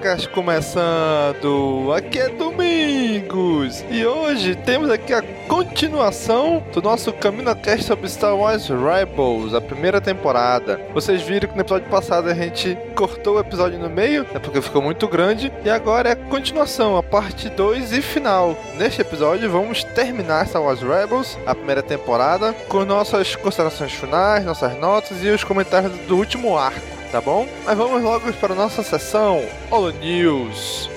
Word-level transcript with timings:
CaminoCast 0.00 0.28
começando! 0.30 1.92
Aqui 1.94 2.18
é 2.18 2.28
Domingos! 2.30 3.84
E 3.90 4.04
hoje 4.04 4.54
temos 4.54 4.90
aqui 4.90 5.12
a 5.12 5.22
continuação 5.46 6.64
do 6.72 6.80
nosso 6.80 7.12
CaminoCast 7.12 7.84
sobre 7.84 8.08
Star 8.08 8.34
Wars 8.34 8.68
Rebels, 8.68 9.52
a 9.54 9.60
primeira 9.60 10.00
temporada. 10.00 10.80
Vocês 10.94 11.22
viram 11.22 11.48
que 11.48 11.54
no 11.54 11.60
episódio 11.60 11.88
passado 11.88 12.28
a 12.28 12.34
gente 12.34 12.76
cortou 12.94 13.36
o 13.36 13.40
episódio 13.40 13.78
no 13.78 13.90
meio, 13.90 14.26
é 14.34 14.38
porque 14.38 14.62
ficou 14.62 14.80
muito 14.80 15.06
grande, 15.06 15.52
e 15.64 15.70
agora 15.70 16.08
é 16.08 16.12
a 16.12 16.16
continuação, 16.16 16.96
a 16.96 17.02
parte 17.02 17.50
2 17.50 17.92
e 17.92 18.02
final. 18.02 18.56
Neste 18.76 19.02
episódio 19.02 19.50
vamos 19.50 19.84
terminar 19.84 20.46
Star 20.46 20.62
Wars 20.62 20.80
Rebels, 20.80 21.38
a 21.46 21.54
primeira 21.54 21.82
temporada, 21.82 22.54
com 22.68 22.84
nossas 22.84 23.36
considerações 23.36 23.92
finais, 23.92 24.44
nossas 24.44 24.76
notas 24.78 25.22
e 25.22 25.28
os 25.28 25.44
comentários 25.44 25.92
do 26.06 26.16
último 26.16 26.56
arco, 26.56 26.99
tá 27.10 27.20
bom? 27.20 27.46
Mas 27.64 27.76
vamos 27.76 28.02
logo 28.02 28.32
para 28.34 28.52
a 28.52 28.56
nossa 28.56 28.82
sessão 28.82 29.42
Holo 29.70 29.90
News. 29.90 30.88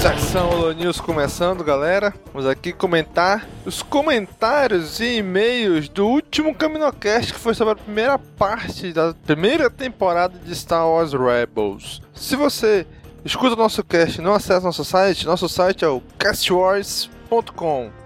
Secção 0.00 0.48
Holo 0.50 0.72
News 0.72 1.00
começando, 1.00 1.64
galera. 1.64 2.14
Vamos 2.32 2.48
aqui 2.48 2.72
comentar 2.72 3.44
os 3.64 3.82
comentários 3.82 5.00
e 5.00 5.16
e-mails 5.16 5.88
do 5.88 6.06
último 6.06 6.54
CaminoCast 6.54 7.32
que 7.32 7.40
foi 7.40 7.54
sobre 7.54 7.72
a 7.72 7.76
primeira 7.76 8.16
parte 8.16 8.92
da 8.92 9.12
primeira 9.12 9.68
temporada 9.68 10.38
de 10.38 10.54
Star 10.54 10.88
Wars 10.88 11.12
Rebels. 11.12 12.00
Se 12.14 12.36
você 12.36 12.86
escuta 13.24 13.54
o 13.54 13.58
nosso 13.58 13.82
cast 13.82 14.20
e 14.20 14.22
não 14.22 14.34
acessa 14.34 14.64
nosso 14.64 14.84
site, 14.84 15.26
nosso 15.26 15.48
site 15.48 15.84
é 15.84 15.88
o 15.88 16.00
castwars.com. 16.16 17.15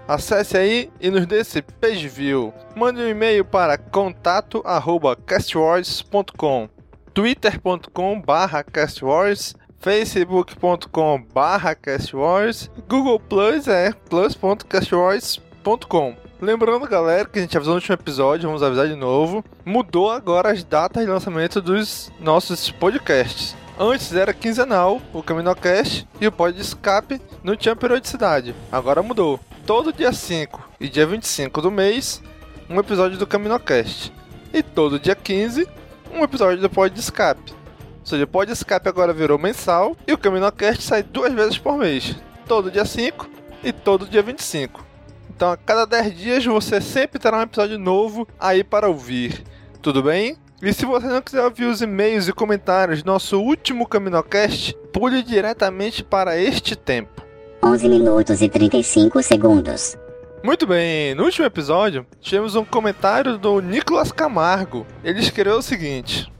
Acesse 0.07 0.57
aí 0.57 0.89
e 0.99 1.09
nos 1.09 1.25
dê 1.25 1.39
esse 1.39 1.59
page 1.61 2.07
view. 2.07 2.53
Mande 2.75 3.01
um 3.01 3.07
e-mail 3.07 3.43
para 3.45 3.77
contato@castwars.com, 3.77 6.69
twitter.com 7.13 8.21
barra 8.21 8.63
castwars 8.63 9.55
facebook.com 9.79 11.23
barra 11.33 11.73
castwars 11.73 12.69
Google 12.87 13.19
Plus 13.19 13.67
é 13.67 13.91
plus.castwars.com 14.09 16.15
Lembrando, 16.41 16.87
galera, 16.87 17.25
que 17.25 17.37
a 17.37 17.41
gente 17.43 17.55
avisou 17.55 17.73
no 17.73 17.79
último 17.79 17.93
episódio, 17.93 18.47
vamos 18.47 18.63
avisar 18.63 18.87
de 18.87 18.95
novo, 18.95 19.45
mudou 19.63 20.09
agora 20.09 20.51
as 20.51 20.63
datas 20.63 21.05
de 21.05 21.11
lançamento 21.11 21.61
dos 21.61 22.11
nossos 22.19 22.71
podcasts. 22.71 23.55
Antes 23.79 24.13
era 24.13 24.33
quinzenal, 24.33 25.01
o 25.13 25.23
CaminoCast 25.23 26.07
e 26.19 26.27
o 26.27 26.31
Pod 26.31 26.59
Escape 26.59 27.21
não 27.43 27.55
tinha 27.55 27.75
periodicidade. 27.75 28.55
Agora 28.71 29.01
mudou. 29.01 29.39
Todo 29.65 29.93
dia 29.93 30.11
5 30.11 30.69
e 30.79 30.89
dia 30.89 31.05
25 31.05 31.61
do 31.61 31.71
mês, 31.71 32.21
um 32.69 32.79
episódio 32.79 33.17
do 33.17 33.27
CaminoCast. 33.27 34.13
E 34.53 34.61
todo 34.61 34.99
dia 34.99 35.15
15, 35.15 35.67
um 36.13 36.23
episódio 36.23 36.61
do 36.61 36.69
Pod 36.69 36.97
Escape. 36.99 37.53
Ou 38.01 38.05
seja, 38.05 38.23
o 38.23 38.27
Pod 38.27 38.51
Escape 38.51 38.89
agora 38.89 39.13
virou 39.13 39.37
mensal 39.39 39.95
e 40.07 40.13
o 40.13 40.17
CaminoCast 40.17 40.83
sai 40.83 41.03
duas 41.03 41.33
vezes 41.33 41.57
por 41.57 41.77
mês. 41.77 42.15
Todo 42.47 42.71
dia 42.71 42.85
5 42.85 43.29
e 43.63 43.71
todo 43.71 44.07
dia 44.07 44.21
25. 44.21 44.85
Então 45.29 45.51
a 45.51 45.57
cada 45.57 45.85
10 45.85 46.17
dias 46.17 46.45
você 46.45 46.81
sempre 46.81 47.19
terá 47.19 47.37
um 47.37 47.43
episódio 47.43 47.79
novo 47.79 48.27
aí 48.39 48.63
para 48.63 48.87
ouvir. 48.87 49.43
Tudo 49.81 50.03
bem? 50.03 50.37
E 50.61 50.71
se 50.71 50.85
você 50.85 51.07
não 51.07 51.23
quiser 51.23 51.43
ouvir 51.43 51.65
os 51.65 51.81
e-mails 51.81 52.27
e 52.27 52.33
comentários 52.33 53.01
do 53.01 53.11
nosso 53.11 53.41
último 53.41 53.87
CaminoCast, 53.87 54.77
pule 54.93 55.23
diretamente 55.23 56.03
para 56.03 56.37
este 56.37 56.75
tempo. 56.75 57.23
11 57.65 57.89
minutos 57.89 58.43
e 58.43 58.47
35 58.47 59.23
segundos. 59.23 59.97
Muito 60.43 60.67
bem, 60.67 61.15
no 61.15 61.23
último 61.23 61.47
episódio 61.47 62.05
tivemos 62.19 62.55
um 62.55 62.63
comentário 62.63 63.39
do 63.39 63.59
Nicolas 63.59 64.11
Camargo. 64.11 64.85
Ele 65.03 65.19
escreveu 65.19 65.57
o 65.57 65.63
seguinte: 65.63 66.31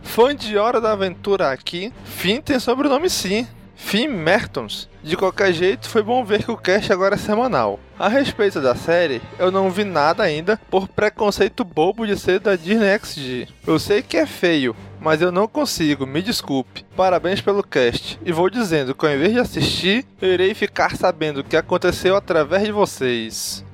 Fã 0.00 0.34
de 0.34 0.56
Hora 0.56 0.80
da 0.80 0.92
Aventura 0.92 1.50
aqui, 1.50 1.92
Finn 2.04 2.40
tem 2.40 2.58
sobrenome 2.58 3.10
sim. 3.10 3.46
Finn 3.74 4.08
Mertons. 4.08 4.88
De 5.02 5.18
qualquer 5.18 5.52
jeito, 5.52 5.86
foi 5.90 6.02
bom 6.02 6.24
ver 6.24 6.44
que 6.44 6.50
o 6.50 6.56
cast 6.56 6.90
agora 6.90 7.14
é 7.14 7.18
semanal. 7.18 7.78
A 7.98 8.08
respeito 8.08 8.60
da 8.60 8.74
série, 8.74 9.22
eu 9.38 9.50
não 9.50 9.70
vi 9.70 9.82
nada 9.82 10.22
ainda 10.22 10.60
por 10.70 10.86
preconceito 10.86 11.64
bobo 11.64 12.06
de 12.06 12.14
ser 12.18 12.38
da 12.40 12.54
Disney 12.54 12.98
XD. 12.98 13.48
Eu 13.66 13.78
sei 13.78 14.02
que 14.02 14.18
é 14.18 14.26
feio, 14.26 14.76
mas 15.00 15.22
eu 15.22 15.32
não 15.32 15.48
consigo, 15.48 16.06
me 16.06 16.20
desculpe. 16.20 16.84
Parabéns 16.94 17.40
pelo 17.40 17.62
cast. 17.62 18.18
E 18.22 18.30
vou 18.32 18.50
dizendo 18.50 18.94
que 18.94 19.06
ao 19.06 19.12
invés 19.14 19.32
de 19.32 19.38
assistir, 19.40 20.04
eu 20.20 20.28
irei 20.30 20.52
ficar 20.52 20.94
sabendo 20.94 21.40
o 21.40 21.44
que 21.44 21.56
aconteceu 21.56 22.14
através 22.14 22.64
de 22.64 22.72
vocês. 22.72 23.64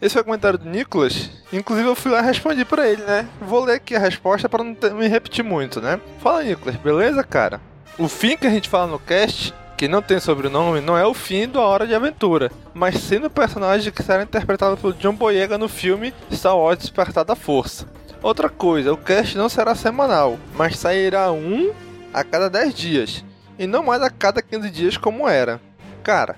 Esse 0.00 0.14
foi 0.14 0.22
o 0.22 0.26
comentário 0.26 0.58
do 0.58 0.68
Nicolas. 0.70 1.28
Inclusive 1.52 1.88
eu 1.88 1.94
fui 1.94 2.10
lá 2.12 2.20
e 2.22 2.24
respondi 2.24 2.64
pra 2.64 2.88
ele, 2.88 3.02
né? 3.02 3.28
Vou 3.42 3.62
ler 3.64 3.74
aqui 3.74 3.94
a 3.94 3.98
resposta 3.98 4.48
para 4.48 4.64
não 4.64 4.74
ter- 4.74 4.94
me 4.94 5.06
repetir 5.06 5.44
muito, 5.44 5.82
né? 5.82 6.00
Fala, 6.22 6.42
Nicolas, 6.42 6.76
beleza, 6.76 7.22
cara? 7.22 7.60
O 7.98 8.08
fim 8.08 8.36
que 8.38 8.46
a 8.46 8.50
gente 8.50 8.68
fala 8.70 8.86
no 8.86 8.98
cast, 8.98 9.52
que 9.76 9.86
não 9.86 10.00
tem 10.00 10.18
sobrenome, 10.18 10.80
não 10.80 10.96
é 10.96 11.06
o 11.06 11.12
fim 11.12 11.46
da 11.46 11.60
Hora 11.60 11.86
de 11.86 11.94
Aventura, 11.94 12.50
mas 12.72 12.96
sim 12.96 13.20
do 13.20 13.28
personagem 13.28 13.92
que 13.92 14.02
será 14.02 14.22
interpretado 14.22 14.76
pelo 14.76 14.94
John 14.94 15.14
Boyega 15.14 15.58
no 15.58 15.68
filme 15.68 16.14
Star 16.32 16.56
Wars 16.56 16.78
Despertar 16.78 17.24
da 17.24 17.36
Força. 17.36 17.86
Outra 18.22 18.48
coisa, 18.48 18.92
o 18.92 18.96
cast 18.96 19.36
não 19.36 19.48
será 19.48 19.74
semanal, 19.74 20.38
mas 20.54 20.78
sairá 20.78 21.30
um 21.30 21.72
a 22.12 22.24
cada 22.24 22.48
10 22.48 22.74
dias, 22.74 23.24
e 23.58 23.66
não 23.66 23.82
mais 23.82 24.02
a 24.02 24.08
cada 24.08 24.40
15 24.40 24.70
dias 24.70 24.96
como 24.96 25.28
era. 25.28 25.60
Cara, 26.02 26.36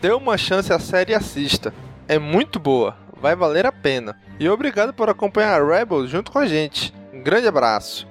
dê 0.00 0.10
uma 0.10 0.38
chance 0.38 0.72
à 0.72 0.78
série 0.78 1.12
e 1.12 1.14
assista. 1.14 1.74
É 2.08 2.18
muito 2.18 2.58
boa, 2.58 2.96
vai 3.20 3.36
valer 3.36 3.66
a 3.66 3.72
pena. 3.72 4.16
E 4.40 4.48
obrigado 4.48 4.94
por 4.94 5.10
acompanhar 5.10 5.60
a 5.60 5.64
Rebel 5.64 6.06
junto 6.06 6.32
com 6.32 6.38
a 6.38 6.46
gente. 6.46 6.94
Um 7.12 7.22
grande 7.22 7.46
abraço. 7.46 8.06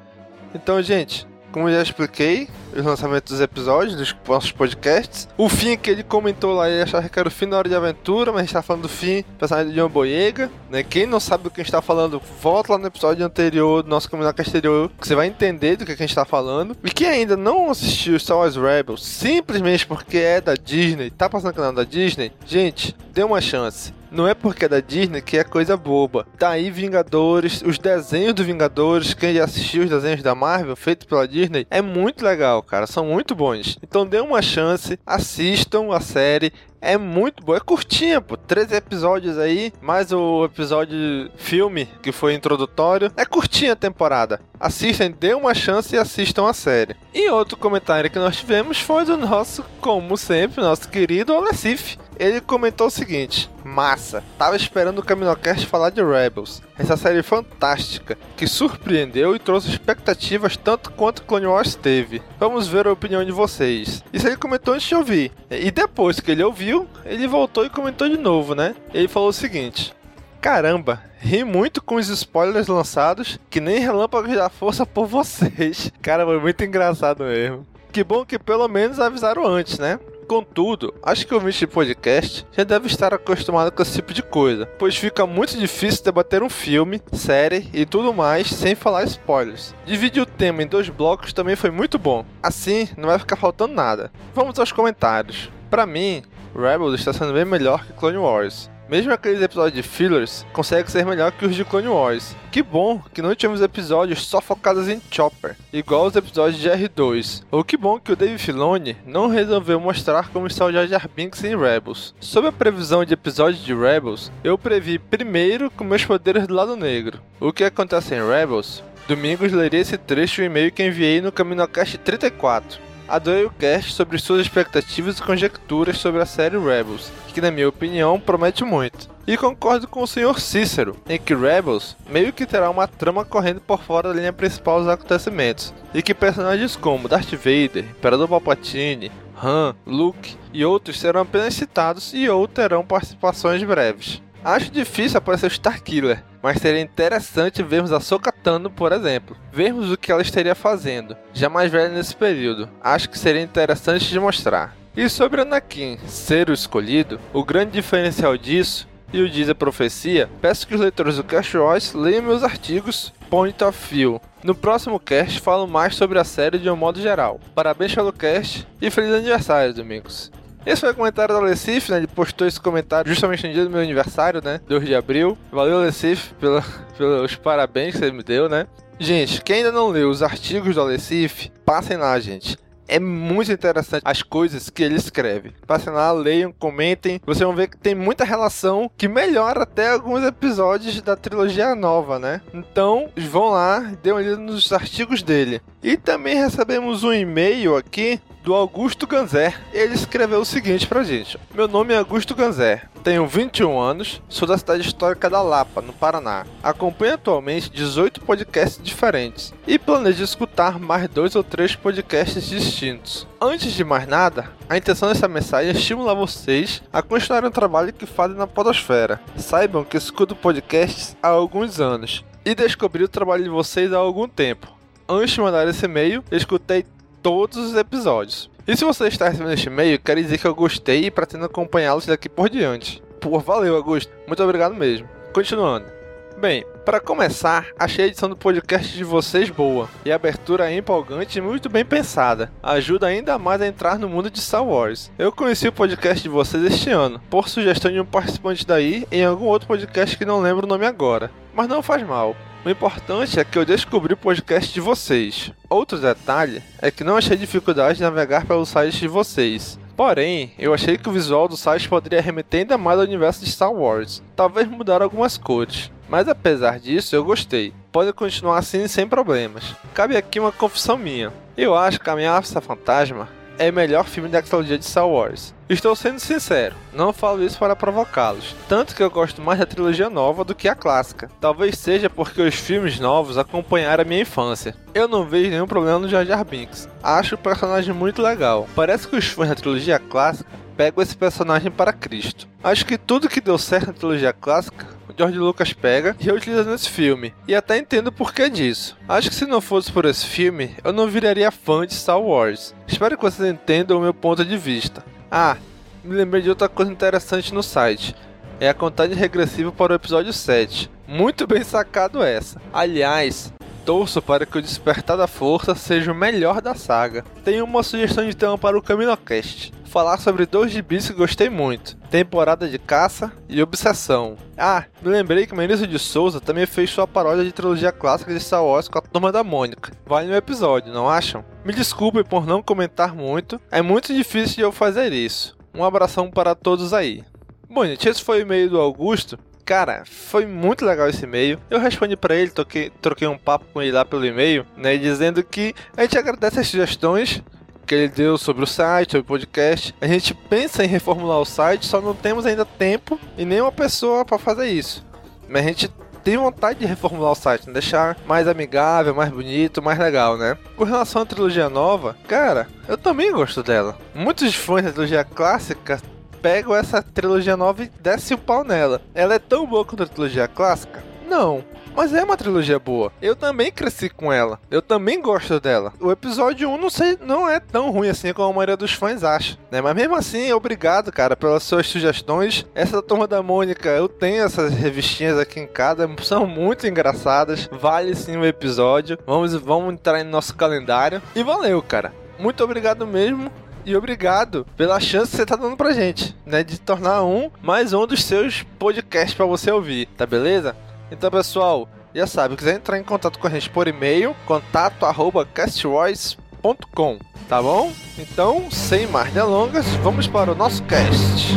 Então, 0.54 0.82
gente, 0.82 1.28
como 1.52 1.72
já 1.72 1.82
expliquei, 1.82 2.48
os 2.76 2.86
lançamentos 2.86 3.32
dos 3.32 3.42
episódios, 3.42 3.96
dos 3.96 4.16
nossos 4.28 4.52
podcasts. 4.52 5.28
O 5.38 5.50
fim 5.50 5.78
que 5.78 5.90
ele 5.90 6.04
comentou 6.04 6.54
lá, 6.54 6.70
ele 6.70 6.82
achava 6.82 7.08
que 7.08 7.18
era 7.18 7.28
o 7.28 7.32
fim 7.32 7.48
da 7.48 7.58
Hora 7.58 7.70
de 7.70 7.76
Aventura, 7.76 8.32
mas 8.32 8.42
a 8.42 8.44
gente 8.44 8.54
tá 8.54 8.62
falando 8.62 8.84
do 8.84 8.90
fim, 8.90 9.24
personagem 9.38 9.72
de 9.72 9.80
John 9.80 9.90
Boyega, 9.90 10.52
né? 10.70 10.84
Quem 10.84 11.06
não 11.06 11.20
sabe 11.20 11.44
do 11.44 11.52
que 11.52 11.62
a 11.62 11.64
gente 11.64 11.72
tá 11.72 11.82
falando, 11.82 12.22
volta 12.42 12.74
lá 12.74 12.80
no 12.80 12.88
episódio 12.88 13.26
anterior, 13.26 13.84
do 13.84 13.90
nosso 13.90 14.10
Comunidade 14.10 14.42
exterior, 14.42 14.92
que 15.00 15.08
você 15.08 15.16
vai 15.16 15.28
entender 15.28 15.76
do 15.76 15.86
que 15.86 15.92
a 15.92 15.96
gente 15.96 16.14
tá 16.14 16.26
falando. 16.26 16.78
E 16.84 16.90
quem 16.90 17.08
ainda 17.08 17.36
não 17.36 17.72
assistiu 17.72 18.20
Star 18.20 18.38
Wars 18.38 18.56
Rebels, 18.56 19.04
simplesmente 19.06 19.86
porque 19.86 20.18
é 20.18 20.42
da 20.42 20.54
Disney, 20.54 21.10
tá 21.10 21.30
passando 21.30 21.50
no 21.50 21.56
canal 21.56 21.74
da 21.74 21.84
Disney, 21.84 22.32
gente, 22.46 22.96
dê 23.14 23.24
uma 23.24 23.42
chance. 23.42 23.97
Não 24.12 24.28
é 24.28 24.34
porque 24.34 24.66
é 24.66 24.70
da 24.70 24.80
Disney 24.80 25.22
que 25.22 25.38
é 25.38 25.44
coisa 25.44 25.76
boba. 25.76 26.26
Tá 26.38 26.50
aí 26.50 26.72
Vingadores, 26.72 27.62
os 27.62 27.78
desenhos 27.78 28.34
do 28.34 28.44
Vingadores, 28.44 29.14
quem 29.14 29.36
já 29.36 29.44
assistiu 29.44 29.84
os 29.84 29.90
desenhos 29.90 30.24
da 30.24 30.36
Marvel 30.36 30.76
feitos 30.76 31.08
pela 31.08 31.28
Disney, 31.28 31.66
é 31.70 31.82
muito 31.82 32.24
legal, 32.24 32.62
cara. 32.64 32.88
São 32.88 33.06
muito 33.06 33.36
bons. 33.36 33.78
Então 33.82 34.06
dê 34.06 34.20
uma 34.20 34.42
chance, 34.42 35.00
assistam 35.06 35.94
a 35.94 36.00
série. 36.00 36.52
É 36.80 36.98
muito 36.98 37.44
boa, 37.44 37.58
é 37.58 37.62
curtinha, 37.62 38.22
pô. 38.22 38.38
Três 38.38 38.72
episódios 38.72 39.38
aí, 39.38 39.74
mais 39.82 40.12
o 40.12 40.46
episódio 40.46 40.98
filme 41.36 41.90
que 42.02 42.12
foi 42.12 42.36
introdutório. 42.36 43.12
É 43.18 43.26
curtinha 43.26 43.74
a 43.74 43.76
temporada. 43.76 44.40
Assistem, 44.60 45.12
dê 45.12 45.34
uma 45.34 45.54
chance 45.54 45.96
e 45.96 45.98
assistam 45.98 46.48
a 46.48 46.54
série. 46.54 46.96
E 47.14 47.30
outro 47.30 47.58
comentário 47.58 48.10
que 48.10 48.20
nós 48.20 48.38
tivemos 48.38 48.80
foi 48.80 49.06
do 49.06 49.18
nosso, 49.18 49.66
como 49.82 50.16
sempre, 50.18 50.62
nosso 50.62 50.88
querido 50.88 51.34
Alessif. 51.34 51.98
Ele 52.20 52.42
comentou 52.42 52.88
o 52.88 52.92
seguinte: 52.92 53.50
Massa, 53.64 54.24
tava 54.38 54.56
esperando 54.56 55.00
o 55.00 55.04
Caminocast 55.04 55.66
falar 55.66 55.90
de 55.90 56.04
Rebels. 56.04 56.62
Essa 56.78 56.98
série 56.98 57.24
fantástica, 57.24 58.18
que 58.36 58.48
surpreendeu 58.48 59.36
e 59.36 59.40
trouxe 59.40 59.70
expectativas 59.70 60.58
tanto 60.58 60.92
quanto 60.92 61.24
Clone 61.24 61.48
Wars 61.48 61.76
teve. 61.76 62.22
Vamos 62.40 62.68
ver 62.68 62.88
a 62.88 62.92
opinião 62.92 63.24
de 63.24 63.32
vocês. 63.32 64.04
Isso 64.12 64.28
ele 64.28 64.38
comentou 64.38 64.74
antes 64.74 64.88
de 64.88 64.96
ouvir. 64.96 65.32
E 65.50 65.72
depois 65.72 66.20
que 66.20 66.32
ele 66.32 66.44
ouviu, 66.44 66.88
ele 67.06 67.28
voltou 67.28 67.66
e 67.66 67.70
comentou 67.70 68.08
de 68.10 68.18
novo, 68.18 68.56
né? 68.56 68.76
Ele 68.94 69.08
falou 69.08 69.30
o 69.30 69.34
seguinte: 69.34 69.94
Caramba, 70.42 71.02
ri 71.20 71.44
muito 71.44 71.82
com 71.82 71.96
os 71.96 72.10
spoilers 72.10 72.68
lançados, 72.68 73.40
que 73.50 73.60
nem 73.60 73.80
relâmpagos 73.80 74.36
da 74.36 74.50
força 74.50 74.86
por 74.86 75.06
vocês. 75.06 75.92
Cara, 76.02 76.26
foi 76.26 76.40
muito 76.40 76.64
engraçado 76.64 77.24
mesmo. 77.24 77.66
Que 77.92 78.04
bom 78.04 78.26
que 78.26 78.38
pelo 78.38 78.68
menos 78.68 79.00
avisaram 79.00 79.46
antes, 79.46 79.80
né? 79.80 80.00
Contudo, 80.28 80.94
acho 81.02 81.26
que 81.26 81.34
o 81.34 81.38
ouvinte 81.38 81.60
de 81.60 81.68
podcast 81.68 82.46
já 82.52 82.66
deve 82.66 82.88
estar 82.88 83.14
acostumado 83.14 83.72
com 83.72 83.82
esse 83.82 83.94
tipo 83.94 84.14
de 84.14 84.22
coisa, 84.22 84.66
pois 84.78 84.98
fica 84.98 85.26
muito 85.26 85.58
difícil 85.58 86.04
debater 86.04 86.44
um 86.44 86.50
filme, 86.50 87.02
série 87.14 87.70
e 87.74 87.86
tudo 87.86 88.14
mais 88.14 88.50
sem 88.50 88.76
falar 88.76 89.06
spoilers. 89.06 89.74
Dividir 89.86 90.22
o 90.22 90.26
tema 90.26 90.62
em 90.62 90.68
dois 90.68 90.90
blocos 90.90 91.32
também 91.32 91.56
foi 91.56 91.72
muito 91.72 91.98
bom, 91.98 92.26
assim 92.44 92.90
não 92.98 93.08
vai 93.08 93.18
ficar 93.18 93.38
faltando 93.38 93.74
nada. 93.74 94.12
Vamos 94.36 94.60
aos 94.60 94.74
comentários. 94.74 95.50
Para 95.70 95.86
mim, 95.86 96.22
Rebels 96.54 97.00
está 97.00 97.14
sendo 97.14 97.32
bem 97.32 97.46
melhor 97.46 97.86
que 97.86 97.94
Clone 97.94 98.18
Wars. 98.18 98.70
Mesmo 98.90 99.12
aqueles 99.12 99.42
episódios 99.42 99.74
de 99.74 99.84
fillers, 99.84 100.46
consegue 100.54 100.90
ser 100.90 101.06
melhor 101.06 101.32
que 101.34 101.46
os 101.46 101.54
de 101.54 101.66
Clone 101.66 101.90
Wars. 101.90 102.36
Que 102.52 102.64
bom 102.64 103.02
que 103.14 103.22
não 103.22 103.36
tivemos 103.36 103.62
episódios 103.62 104.26
só 104.26 104.40
focados 104.40 104.88
em 104.88 105.02
Chopper, 105.12 105.58
igual 105.74 106.06
os 106.06 106.16
episódios 106.16 106.62
de 106.62 106.70
R2. 106.70 107.44
Ou 107.52 107.66
que 107.66 107.76
bom 107.76 108.00
que 108.00 108.14
o 108.14 108.16
Dave 108.16 108.38
Filoni 108.38 108.96
não 109.06 109.28
resolveu 109.28 109.80
mostrar 109.80 110.30
como 110.30 110.48
está 110.48 110.66
o 110.66 110.72
Jar 110.72 110.88
Jar 110.88 111.10
Binks 111.14 111.44
em 111.44 111.58
Rebels. 111.58 112.16
Sob 112.20 112.48
a 112.48 112.52
previsão 112.52 113.04
de 113.04 113.14
episódios 113.14 113.62
de 113.62 113.76
Rebels, 113.76 114.32
eu 114.42 114.58
previ 114.58 114.98
primeiro 114.98 115.70
com 115.70 115.84
meus 115.84 116.06
poderes 116.06 116.48
do 116.48 116.54
lado 116.54 116.78
negro. 116.78 117.20
O 117.42 117.52
que 117.52 117.66
acontece 117.66 118.16
em 118.16 118.26
Rebels? 118.26 118.82
Domingos 119.06 119.52
lerei 119.52 119.82
esse 119.82 119.98
trecho 119.98 120.42
e-mail 120.42 120.72
que 120.72 120.86
enviei 120.86 121.20
no 121.22 121.32
CaminoCast 121.32 121.98
34 121.98 122.87
adorei 123.08 123.46
o 123.46 123.52
cast 123.52 123.94
sobre 123.94 124.18
suas 124.18 124.42
expectativas 124.42 125.18
e 125.18 125.24
conjecturas 125.24 125.98
sobre 125.98 126.22
a 126.22 126.26
série 126.26 126.58
Rebels, 126.58 127.12
que 127.34 127.42
na 127.42 127.52
minha 127.52 127.70
opinião 127.70 128.20
promete 128.20 128.64
muito. 128.64 129.10
E 129.26 129.36
concordo 129.36 129.88
com 129.88 130.02
o 130.02 130.08
Sr. 130.08 130.40
Cícero, 130.40 130.96
em 131.08 131.20
que 131.20 131.36
Rebels 131.36 131.98
meio 132.10 132.32
que 132.32 132.46
terá 132.46 132.70
uma 132.70 132.88
trama 132.88 133.26
correndo 133.26 133.60
por 133.60 133.82
fora 133.82 134.10
da 134.10 134.16
linha 134.16 134.32
principal 134.32 134.80
dos 134.80 134.88
acontecimentos, 134.88 135.74
e 135.94 136.02
que 136.02 136.14
personagens 136.14 136.76
como 136.76 137.10
Darth 137.10 137.32
Vader, 137.32 137.84
Imperador 137.84 138.28
Palpatine, 138.28 139.12
Han, 139.44 139.76
Luke 139.86 140.36
e 140.52 140.66
outros 140.66 141.00
serão 141.00 141.22
apenas 141.22 141.54
citados 141.54 142.14
e 142.14 142.28
ou 142.28 142.48
terão 142.48 142.86
participações 142.86 143.64
breves. 143.64 144.22
Acho 144.48 144.72
difícil 144.72 145.18
aparecer 145.18 145.48
o 145.48 145.52
Starkiller, 145.52 146.24
mas 146.42 146.62
seria 146.62 146.80
interessante 146.80 147.62
vermos 147.62 147.92
a 147.92 148.00
Sokatano, 148.00 148.70
por 148.70 148.94
exemplo. 148.94 149.36
Vermos 149.52 149.92
o 149.92 149.98
que 149.98 150.10
ela 150.10 150.22
estaria 150.22 150.56
fazendo, 150.56 151.18
já 151.34 151.50
mais 151.50 151.70
velha 151.70 151.90
nesse 151.90 152.16
período. 152.16 152.70
Acho 152.80 153.10
que 153.10 153.20
seria 153.20 153.42
interessante 153.42 154.08
de 154.08 154.18
mostrar. 154.18 154.74
E 154.96 155.10
sobre 155.10 155.42
Anakin 155.42 155.98
ser 156.08 156.50
o 156.50 156.54
escolhido, 156.54 157.20
o 157.34 157.44
grande 157.44 157.74
diferencial 157.74 158.38
disso, 158.38 158.88
e 159.12 159.22
o 159.22 159.30
diz 159.30 159.50
a 159.50 159.56
profecia, 159.56 160.30
peço 160.42 160.66
que 160.66 160.76
os 160.76 160.80
leitores 160.80 161.18
do 161.18 161.26
Cast 161.26 161.58
Wars 161.58 161.94
leiam 161.94 162.24
meus 162.24 162.42
artigos 162.42 163.12
Point 163.30 163.62
of 163.66 163.78
View. 163.94 164.22
No 164.42 164.56
próximo 164.56 164.98
cast 164.98 165.42
falo 165.42 165.68
mais 165.68 165.94
sobre 165.94 166.20
a 166.20 166.24
série 166.24 166.58
de 166.58 166.70
um 166.70 166.76
modo 166.78 167.02
geral. 167.02 167.38
Parabéns 167.54 167.94
pelo 167.94 168.14
cast 168.14 168.66
e 168.82 168.90
feliz 168.90 169.14
aniversário, 169.14 169.74
Domingos. 169.74 170.32
Esse 170.68 170.82
foi 170.82 170.92
o 170.92 170.96
comentário 170.96 171.34
do 171.34 171.40
Alessif, 171.40 171.90
né? 171.90 171.96
Ele 171.96 172.08
postou 172.08 172.46
esse 172.46 172.60
comentário 172.60 173.10
justamente 173.10 173.48
no 173.48 173.54
dia 173.54 173.64
do 173.64 173.70
meu 173.70 173.80
aniversário, 173.80 174.42
né? 174.44 174.60
2 174.68 174.86
de 174.86 174.96
abril. 174.96 175.38
Valeu, 175.50 175.78
Alessif, 175.78 176.34
pela, 176.34 176.62
pelos 176.98 177.38
parabéns 177.38 177.94
que 177.94 178.00
você 178.00 178.12
me 178.12 178.22
deu, 178.22 178.50
né? 178.50 178.68
Gente, 179.00 179.42
quem 179.42 179.60
ainda 179.60 179.72
não 179.72 179.88
leu 179.88 180.10
os 180.10 180.22
artigos 180.22 180.76
do 180.76 180.82
Alessif, 180.82 181.50
passem 181.64 181.96
lá, 181.96 182.20
gente. 182.20 182.58
É 182.86 183.00
muito 183.00 183.50
interessante 183.50 184.02
as 184.04 184.22
coisas 184.22 184.70
que 184.70 184.84
ele 184.84 184.96
escreve. 184.96 185.54
Passem 185.66 185.94
lá, 185.94 186.12
leiam, 186.12 186.52
comentem. 186.52 187.22
Vocês 187.26 187.46
vão 187.46 187.56
ver 187.56 187.70
que 187.70 187.78
tem 187.78 187.96
muita 187.96 188.26
relação 188.26 188.92
que 188.98 189.08
melhora 189.08 189.64
até 189.64 189.90
alguns 189.90 190.24
episódios 190.26 191.02
da 191.02 191.16
trilogia 191.16 191.76
nova, 191.76 192.20
né? 192.20 192.42
Então, 192.54 193.10
vão 193.16 193.52
lá, 193.52 193.80
dê 194.04 194.12
uma 194.12 194.20
olhada 194.20 194.38
nos 194.38 194.74
artigos 194.74 195.24
dele. 195.24 195.62
E 195.82 195.96
também 195.96 196.36
recebemos 196.36 197.06
um 197.06 197.14
e-mail 197.14 197.78
aqui 197.78 198.22
do 198.48 198.56
Augusto 198.56 199.06
Ganzer. 199.06 199.60
Ele 199.74 199.94
escreveu 199.94 200.40
o 200.40 200.46
seguinte 200.46 200.88
pra 200.88 201.04
gente: 201.04 201.38
Meu 201.54 201.68
nome 201.68 201.94
é 201.94 201.98
Augusto 201.98 202.34
Ganzer, 202.34 202.88
tenho 203.04 203.28
21 203.28 203.78
anos, 203.78 204.22
sou 204.30 204.48
da 204.48 204.58
cidade 204.58 204.88
histórica 204.88 205.30
da 205.30 205.42
Lapa, 205.42 205.82
no 205.82 205.92
Paraná. 205.92 206.46
Acompanho 206.64 207.16
atualmente 207.16 207.70
18 207.70 208.22
podcasts 208.22 208.82
diferentes 208.82 209.54
e 209.68 209.78
planejo 209.78 210.24
escutar 210.24 210.80
mais 210.80 211.10
dois 211.10 211.36
ou 211.36 211.44
três 211.44 211.76
podcasts 211.76 212.48
distintos. 212.48 213.28
Antes 213.42 213.74
de 213.74 213.84
mais 213.84 214.08
nada, 214.08 214.50
a 214.70 214.78
intenção 214.78 215.10
dessa 215.10 215.28
mensagem 215.28 215.72
é 215.72 215.74
estimular 215.74 216.14
vocês 216.14 216.82
a 216.94 217.02
continuar 217.02 217.44
o 217.44 217.52
trabalho 217.52 217.92
que 217.92 218.06
fazem 218.06 218.38
na 218.38 218.48
Podosfera. 218.48 219.20
Saibam 219.36 219.84
que 219.84 219.98
escuto 219.98 220.38
podcasts 220.38 221.18
há 221.22 221.28
alguns 221.28 221.82
anos 221.82 222.24
e 222.46 222.56
descobri 222.56 223.04
o 223.04 223.10
trabalho 223.10 223.44
de 223.44 223.50
vocês 223.50 223.92
há 223.92 223.98
algum 223.98 224.26
tempo. 224.26 224.78
Antes 225.10 225.36
de 225.36 225.42
mandar 225.42 225.68
esse 225.68 225.86
e-mail, 225.86 226.24
escutei 226.32 226.86
todos 227.22 227.58
os 227.58 227.76
episódios. 227.76 228.50
E 228.68 228.76
se 228.76 228.84
você 228.84 229.08
está 229.08 229.30
recebendo 229.30 229.54
este 229.54 229.68
e-mail, 229.68 230.00
quero 230.00 230.22
dizer 230.22 230.38
que 230.38 230.46
eu 230.46 230.56
gostei 230.56 231.06
e 231.06 231.12
pretendo 231.12 231.46
acompanhá-los 231.46 232.06
daqui 232.06 232.28
por 232.28 232.50
diante. 232.50 233.02
Pô, 233.22 233.40
valeu, 233.40 233.76
Augusto. 233.76 234.12
Muito 234.28 234.44
obrigado 234.44 234.76
mesmo. 234.76 235.08
Continuando. 235.34 235.98
Bem, 236.38 236.64
para 236.86 237.00
começar, 237.00 237.66
achei 237.80 238.06
a 238.06 238.08
edição 238.10 238.30
do 238.30 238.36
podcast 238.36 238.96
de 238.96 239.04
vocês 239.04 239.50
boa 239.50 239.90
e 240.06 240.12
a 240.12 240.16
abertura 240.16 240.72
é 240.72 240.78
empolgante 240.78 241.40
e 241.40 241.42
muito 241.42 241.68
bem 241.68 241.84
pensada. 241.84 242.52
Ajuda 242.62 243.08
ainda 243.08 243.40
mais 243.40 243.60
a 243.60 243.68
entrar 243.68 243.98
no 243.98 244.08
mundo 244.08 244.30
de 244.30 244.40
Star 244.40 244.64
Wars. 244.64 245.12
Eu 245.18 245.32
conheci 245.32 245.68
o 245.68 245.74
podcast 245.74 246.22
de 246.22 246.30
vocês 246.30 246.64
este 246.64 246.92
ano, 246.92 247.20
por 247.28 247.50
sugestão 247.50 247.92
de 247.92 248.00
um 248.00 248.06
participante 248.06 248.68
daí 248.68 249.08
em 249.12 249.26
algum 249.26 249.46
outro 249.46 249.68
podcast 249.68 250.16
que 250.16 250.26
não 250.26 250.40
lembro 250.40 250.66
o 250.66 250.70
nome 250.70 250.86
agora. 250.86 251.32
Mas 251.56 251.68
não 251.68 251.82
faz 251.82 252.04
mal. 252.04 252.36
O 252.68 252.70
importante 252.70 253.40
é 253.40 253.46
que 253.46 253.58
eu 253.58 253.64
descobri 253.64 254.14
o 254.14 254.18
podcast 254.18 254.74
de 254.74 254.82
vocês. 254.82 255.54
Outro 255.70 255.98
detalhe 255.98 256.62
é 256.82 256.92
que 256.92 257.02
não 257.02 257.16
achei 257.16 257.38
dificuldade 257.38 258.00
de 258.00 258.04
navegar 258.04 258.46
pelo 258.46 258.66
site 258.66 259.00
de 259.00 259.08
vocês. 259.08 259.80
Porém, 259.96 260.52
eu 260.60 260.74
achei 260.74 260.98
que 260.98 261.08
o 261.08 261.12
visual 261.14 261.48
do 261.48 261.56
site 261.56 261.88
poderia 261.88 262.22
remeter 262.22 262.60
ainda 262.60 262.78
mais 262.78 263.00
ao 263.00 263.06
universo 263.06 263.46
de 263.46 263.50
Star 263.50 263.72
Wars, 263.72 264.22
talvez 264.36 264.68
mudar 264.68 265.02
algumas 265.02 265.38
cores. 265.38 265.90
Mas 266.10 266.28
apesar 266.28 266.78
disso, 266.78 267.16
eu 267.16 267.24
gostei. 267.24 267.74
Pode 267.90 268.12
continuar 268.12 268.58
assim 268.58 268.86
sem 268.90 269.08
problemas. 269.08 269.74
Cabe 269.94 270.18
aqui 270.18 270.38
uma 270.38 270.52
confissão 270.52 270.98
minha. 270.98 271.32
Eu 271.56 271.74
acho 271.74 272.02
que 272.02 272.10
a 272.10 272.14
Ameaça 272.14 272.60
Fantasma 272.60 273.30
é 273.60 273.72
melhor 273.72 274.06
filme 274.06 274.30
da 274.30 274.42
trilogia 274.42 274.78
de 274.78 274.86
Star 274.86 275.08
Wars. 275.08 275.54
Estou 275.70 275.96
sendo 275.96 276.20
sincero, 276.20 276.76
não 276.94 277.12
falo 277.12 277.44
isso 277.44 277.60
para 277.60 277.76
provocá-los, 277.76 278.56
tanto 278.70 278.96
que 278.96 279.04
eu 279.04 279.12
gosto 279.12 279.42
mais 279.42 279.60
da 279.60 279.66
trilogia 279.66 280.10
nova 280.10 280.44
do 280.44 280.56
que 280.56 280.70
a 280.70 280.76
clássica. 280.76 281.30
Talvez 281.42 281.78
seja 281.78 282.10
porque 282.10 282.42
os 282.42 282.56
filmes 282.56 283.00
novos 283.00 283.38
acompanharam 283.38 284.04
a 284.04 284.06
minha 284.06 284.22
infância. 284.22 284.76
Eu 284.94 285.08
não 285.08 285.26
vejo 285.26 285.50
nenhum 285.50 285.68
problema 285.68 286.00
no 286.00 286.08
Jar 286.08 286.26
Jar 286.26 286.46
Binks. 286.46 286.88
Acho 287.04 287.36
o 287.36 287.38
personagem 287.38 287.94
muito 287.94 288.22
legal. 288.22 288.68
Parece 288.76 289.08
que 289.08 289.16
os 289.16 289.26
fãs 289.26 289.50
da 289.50 289.56
trilogia 289.56 290.00
clássica 290.00 290.50
pegam 290.78 291.02
esse 291.02 291.18
personagem 291.18 291.72
para 291.72 291.92
Cristo. 291.92 292.48
Acho 292.64 292.86
que 292.86 292.98
tudo 292.98 293.28
que 293.28 293.42
deu 293.42 293.58
certo 293.58 293.88
na 293.88 293.94
trilogia 293.94 294.32
clássica 294.32 294.98
George 295.18 295.40
Lucas 295.40 295.74
pega 295.74 296.16
e 296.20 296.24
reutiliza 296.26 296.64
nesse 296.64 296.90
filme. 296.90 297.34
E 297.48 297.56
até 297.56 297.78
entendo 297.78 298.08
o 298.08 298.12
porquê 298.12 298.50
disso. 298.50 298.96
Acho 299.10 299.30
que 299.30 299.36
se 299.36 299.48
não 299.48 299.60
fosse 299.60 299.92
por 299.92 300.06
esse 300.06 300.24
filme, 300.24 300.76
eu 300.84 300.94
não 300.94 301.08
viraria 301.08 301.50
fã 301.50 301.88
de 301.88 301.96
Star 301.96 302.22
Wars. 302.22 302.76
Espero 302.88 303.18
que 303.18 303.24
vocês 303.24 303.50
entendam 303.50 303.98
o 303.98 304.02
meu 304.02 304.14
ponto 304.14 304.46
de 304.46 304.56
vista. 304.56 305.04
Ah, 305.32 305.58
me 306.04 306.16
lembrei 306.16 306.44
de 306.44 306.50
outra 306.50 306.70
coisa 306.70 306.92
interessante 306.92 307.52
no 307.52 307.64
site. 307.64 308.16
É 308.60 308.70
a 308.70 308.76
contagem 308.76 309.16
regressiva 309.16 309.72
para 309.72 309.94
o 309.94 309.96
episódio 309.96 310.32
7. 310.32 310.90
Muito 311.08 311.48
bem 311.48 311.64
sacado 311.64 312.22
essa. 312.22 312.62
Aliás, 312.72 313.52
torço 313.86 314.22
para 314.22 314.46
que 314.46 314.58
o 314.58 314.62
Despertar 314.62 315.18
da 315.18 315.28
Força 315.28 315.74
seja 315.74 316.12
o 316.12 316.16
melhor 316.16 316.62
da 316.62 316.76
saga. 316.76 317.24
Tenho 317.44 317.66
uma 317.66 317.82
sugestão 317.82 318.28
de 318.28 318.36
tema 318.36 318.58
para 318.58 318.78
o 318.78 318.82
CaminoCast. 318.84 319.74
Falar 319.98 320.20
sobre 320.20 320.46
dois 320.46 320.72
gibis 320.72 321.08
que 321.08 321.14
gostei 321.16 321.50
muito: 321.50 321.98
Temporada 322.12 322.70
de 322.70 322.78
Caça 322.78 323.34
e 323.50 323.64
Obsessão. 323.64 324.38
Ah, 324.56 324.86
me 325.02 325.10
lembrei 325.10 325.48
que 325.48 325.56
Maurício 325.56 325.88
de 325.88 325.98
Souza 325.98 326.40
também 326.40 326.68
fez 326.68 326.92
sua 326.92 327.08
paródia 327.08 327.44
de 327.44 327.52
trilogia 327.52 327.92
clássica 327.92 328.32
de 328.32 328.40
Star 328.40 328.64
Wars 328.64 328.88
com 328.88 329.00
a 329.00 329.02
Turma 329.02 329.32
da 329.32 329.44
Mônica. 329.44 329.92
Vale 330.06 330.32
um 330.32 330.36
episódio, 330.36 330.94
não 330.94 331.10
acham? 331.10 331.44
Me 331.66 331.74
desculpem 331.74 332.24
por 332.24 332.46
não 332.46 332.62
comentar 332.62 333.16
muito, 333.16 333.60
é 333.72 333.82
muito 333.82 334.14
difícil 334.14 334.58
de 334.58 334.62
eu 334.62 334.72
fazer 334.72 335.12
isso. 335.14 335.58
Um 335.74 335.84
abração 335.84 336.30
para 336.30 336.54
todos 336.54 336.94
aí. 336.94 337.24
Bom, 337.68 337.84
gente, 337.84 338.08
esse 338.08 338.24
foi 338.24 338.38
o 338.38 338.42
e-mail 338.44 338.70
do 338.70 338.80
Augusto. 338.80 339.40
Cara, 339.66 340.04
foi 340.06 340.46
muito 340.46 340.86
legal 340.86 341.10
esse 341.10 341.24
e-mail. 341.24 341.60
Eu 341.72 341.80
respondi 341.80 342.16
para 342.16 342.36
ele, 342.36 342.52
toquei, 342.52 342.92
troquei 343.02 343.28
um 343.28 343.38
papo 343.38 343.66
com 343.74 343.82
ele 343.82 343.94
lá 343.94 344.06
pelo 344.06 344.28
e-mail, 344.28 344.64
né, 344.78 344.96
dizendo 344.96 345.44
que 345.44 345.74
a 345.98 346.04
gente 346.04 346.20
agradece 346.20 346.60
as 346.60 346.68
sugestões 346.68 347.44
que 347.88 347.96
ele 347.96 348.10
deu 348.10 348.38
sobre 348.38 348.64
o 348.64 348.68
site, 348.68 349.12
sobre 349.12 349.22
o 349.22 349.26
podcast. 349.26 349.96
A 350.02 350.08
gente 350.08 350.34
pensa 350.34 350.84
em 350.84 350.88
reformular 350.88 351.40
o 351.40 351.46
site, 351.46 351.86
só 351.86 352.02
não 352.02 352.14
temos 352.14 352.46
ainda 352.46 352.66
tempo 352.66 353.18
e 353.38 353.46
nenhuma 353.46 353.72
pessoa 353.72 354.26
para 354.26 354.38
fazer 354.38 354.68
isso. 354.68 355.04
Mas 355.48 355.64
a 355.64 355.68
gente 355.70 355.92
tem 356.24 356.36
vontade 356.36 356.80
de 356.80 356.86
reformular 356.86 357.32
o 357.32 357.36
site, 357.36 357.66
né? 357.68 357.74
deixar 357.74 358.18
mais 358.28 358.50
amigável, 358.50 359.16
mais 359.16 359.32
bonito, 359.32 359.82
mais 359.82 359.98
legal, 359.98 360.38
né? 360.38 360.58
Com 360.76 360.84
relação 360.84 361.22
à 361.22 361.26
trilogia 361.26 361.70
nova, 361.70 362.18
cara, 362.28 362.68
eu 362.90 362.98
também 362.98 363.32
gosto 363.32 363.64
dela. 363.64 363.98
Muitos 364.14 364.54
fãs 364.54 364.84
da 364.84 364.92
trilogia 364.92 365.24
clássica 365.24 366.02
pegam 366.42 366.76
essa 366.76 367.02
trilogia 367.02 367.56
nova 367.56 367.84
e 367.84 367.92
descem 368.02 368.36
o 368.36 368.40
pau 368.40 368.66
nela. 368.66 369.02
Ela 369.16 369.36
é 369.36 369.40
tão 369.40 369.66
boa 369.66 369.86
quanto 369.86 370.04
a 370.04 370.08
trilogia 370.08 370.48
clássica? 370.50 371.02
Não. 371.26 371.64
Mas 371.98 372.14
é 372.14 372.24
uma 372.24 372.38
trilogia 372.38 372.78
boa. 372.78 373.12
Eu 373.20 373.36
também 373.36 373.72
cresci 373.72 374.08
com 374.08 374.32
ela. 374.32 374.60
Eu 374.70 374.84
também 374.84 375.20
gosto 375.20 375.60
dela. 375.60 375.92
O 376.00 376.12
episódio 376.12 376.70
1 376.70 376.78
não, 376.78 376.92
sei, 376.92 377.18
não 377.20 377.50
é 377.50 377.60
tão 377.60 377.90
ruim 377.90 378.10
assim 378.10 378.32
como 378.34 378.52
a 378.52 378.54
maioria 378.54 378.78
dos 378.78 378.94
fãs 378.94 379.24
acha. 379.24 379.58
Né? 379.72 379.82
Mas 379.82 379.96
mesmo 379.96 380.16
assim, 380.16 380.54
obrigado, 380.54 381.12
cara, 381.12 381.36
pelas 381.36 381.64
suas 381.64 381.88
sugestões. 381.88 382.68
Essa 382.76 383.02
turma 383.02 383.26
da 383.26 383.42
Mônica, 383.42 383.90
eu 383.90 384.08
tenho 384.08 384.44
essas 384.44 384.76
revistinhas 384.76 385.40
aqui 385.40 385.60
em 385.60 385.66
casa. 385.66 386.08
São 386.22 386.46
muito 386.46 386.86
engraçadas. 386.86 387.68
Vale 387.72 388.14
sim 388.14 388.38
o 388.38 388.46
episódio. 388.46 389.18
Vamos, 389.26 389.56
vamos 389.56 389.92
entrar 389.92 390.24
no 390.24 390.30
nosso 390.30 390.56
calendário. 390.56 391.20
E 391.36 391.42
valeu, 391.42 391.82
cara. 391.82 392.14
Muito 392.38 392.64
obrigado 392.64 393.08
mesmo 393.08 393.52
e 393.84 393.96
obrigado 393.96 394.68
pela 394.78 395.00
chance 395.00 395.32
que 395.32 395.38
você 395.38 395.46
tá 395.48 395.56
dando 395.56 395.76
pra 395.76 395.94
gente, 395.94 396.38
né? 396.46 396.64
De 396.64 396.80
tornar 396.80 397.24
um 397.24 397.50
mais 397.60 397.92
um 397.92 398.06
dos 398.06 398.24
seus 398.24 398.62
podcasts 398.78 399.34
para 399.34 399.48
você 399.48 399.72
ouvir, 399.72 400.08
tá 400.16 400.28
beleza? 400.28 400.76
Então, 401.10 401.32
pessoal, 401.32 401.88
já 402.14 402.28
sabe, 402.28 402.58
quiser 402.58 402.76
entrar 402.76 402.98
em 402.98 403.04
contato 403.04 403.40
com 403.40 403.48
a 403.48 403.50
gente 403.50 403.70
por 403.70 403.88
e-mail, 403.88 404.36
contato 404.46 405.06
arroba 405.06 405.46
castvoice.com, 405.46 407.20
tá 407.48 407.62
bom? 407.62 407.94
Então, 408.18 408.70
sem 408.70 409.08
mais 409.08 409.32
delongas, 409.32 409.86
vamos 410.04 410.28
para 410.28 410.52
o 410.52 410.56
nosso 410.56 410.84
cast. 410.84 411.54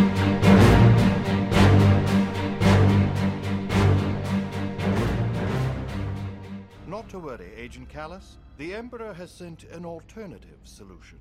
Not 6.87 7.09
to 7.09 7.19
worry, 7.19 7.53
Agent 7.61 7.89
Callus. 7.93 8.39
The 8.57 8.79
Emperor 8.79 9.15
has 9.15 9.31
sent 9.31 9.65
an 9.75 9.85
alternative 9.85 10.59
solution. 10.63 11.19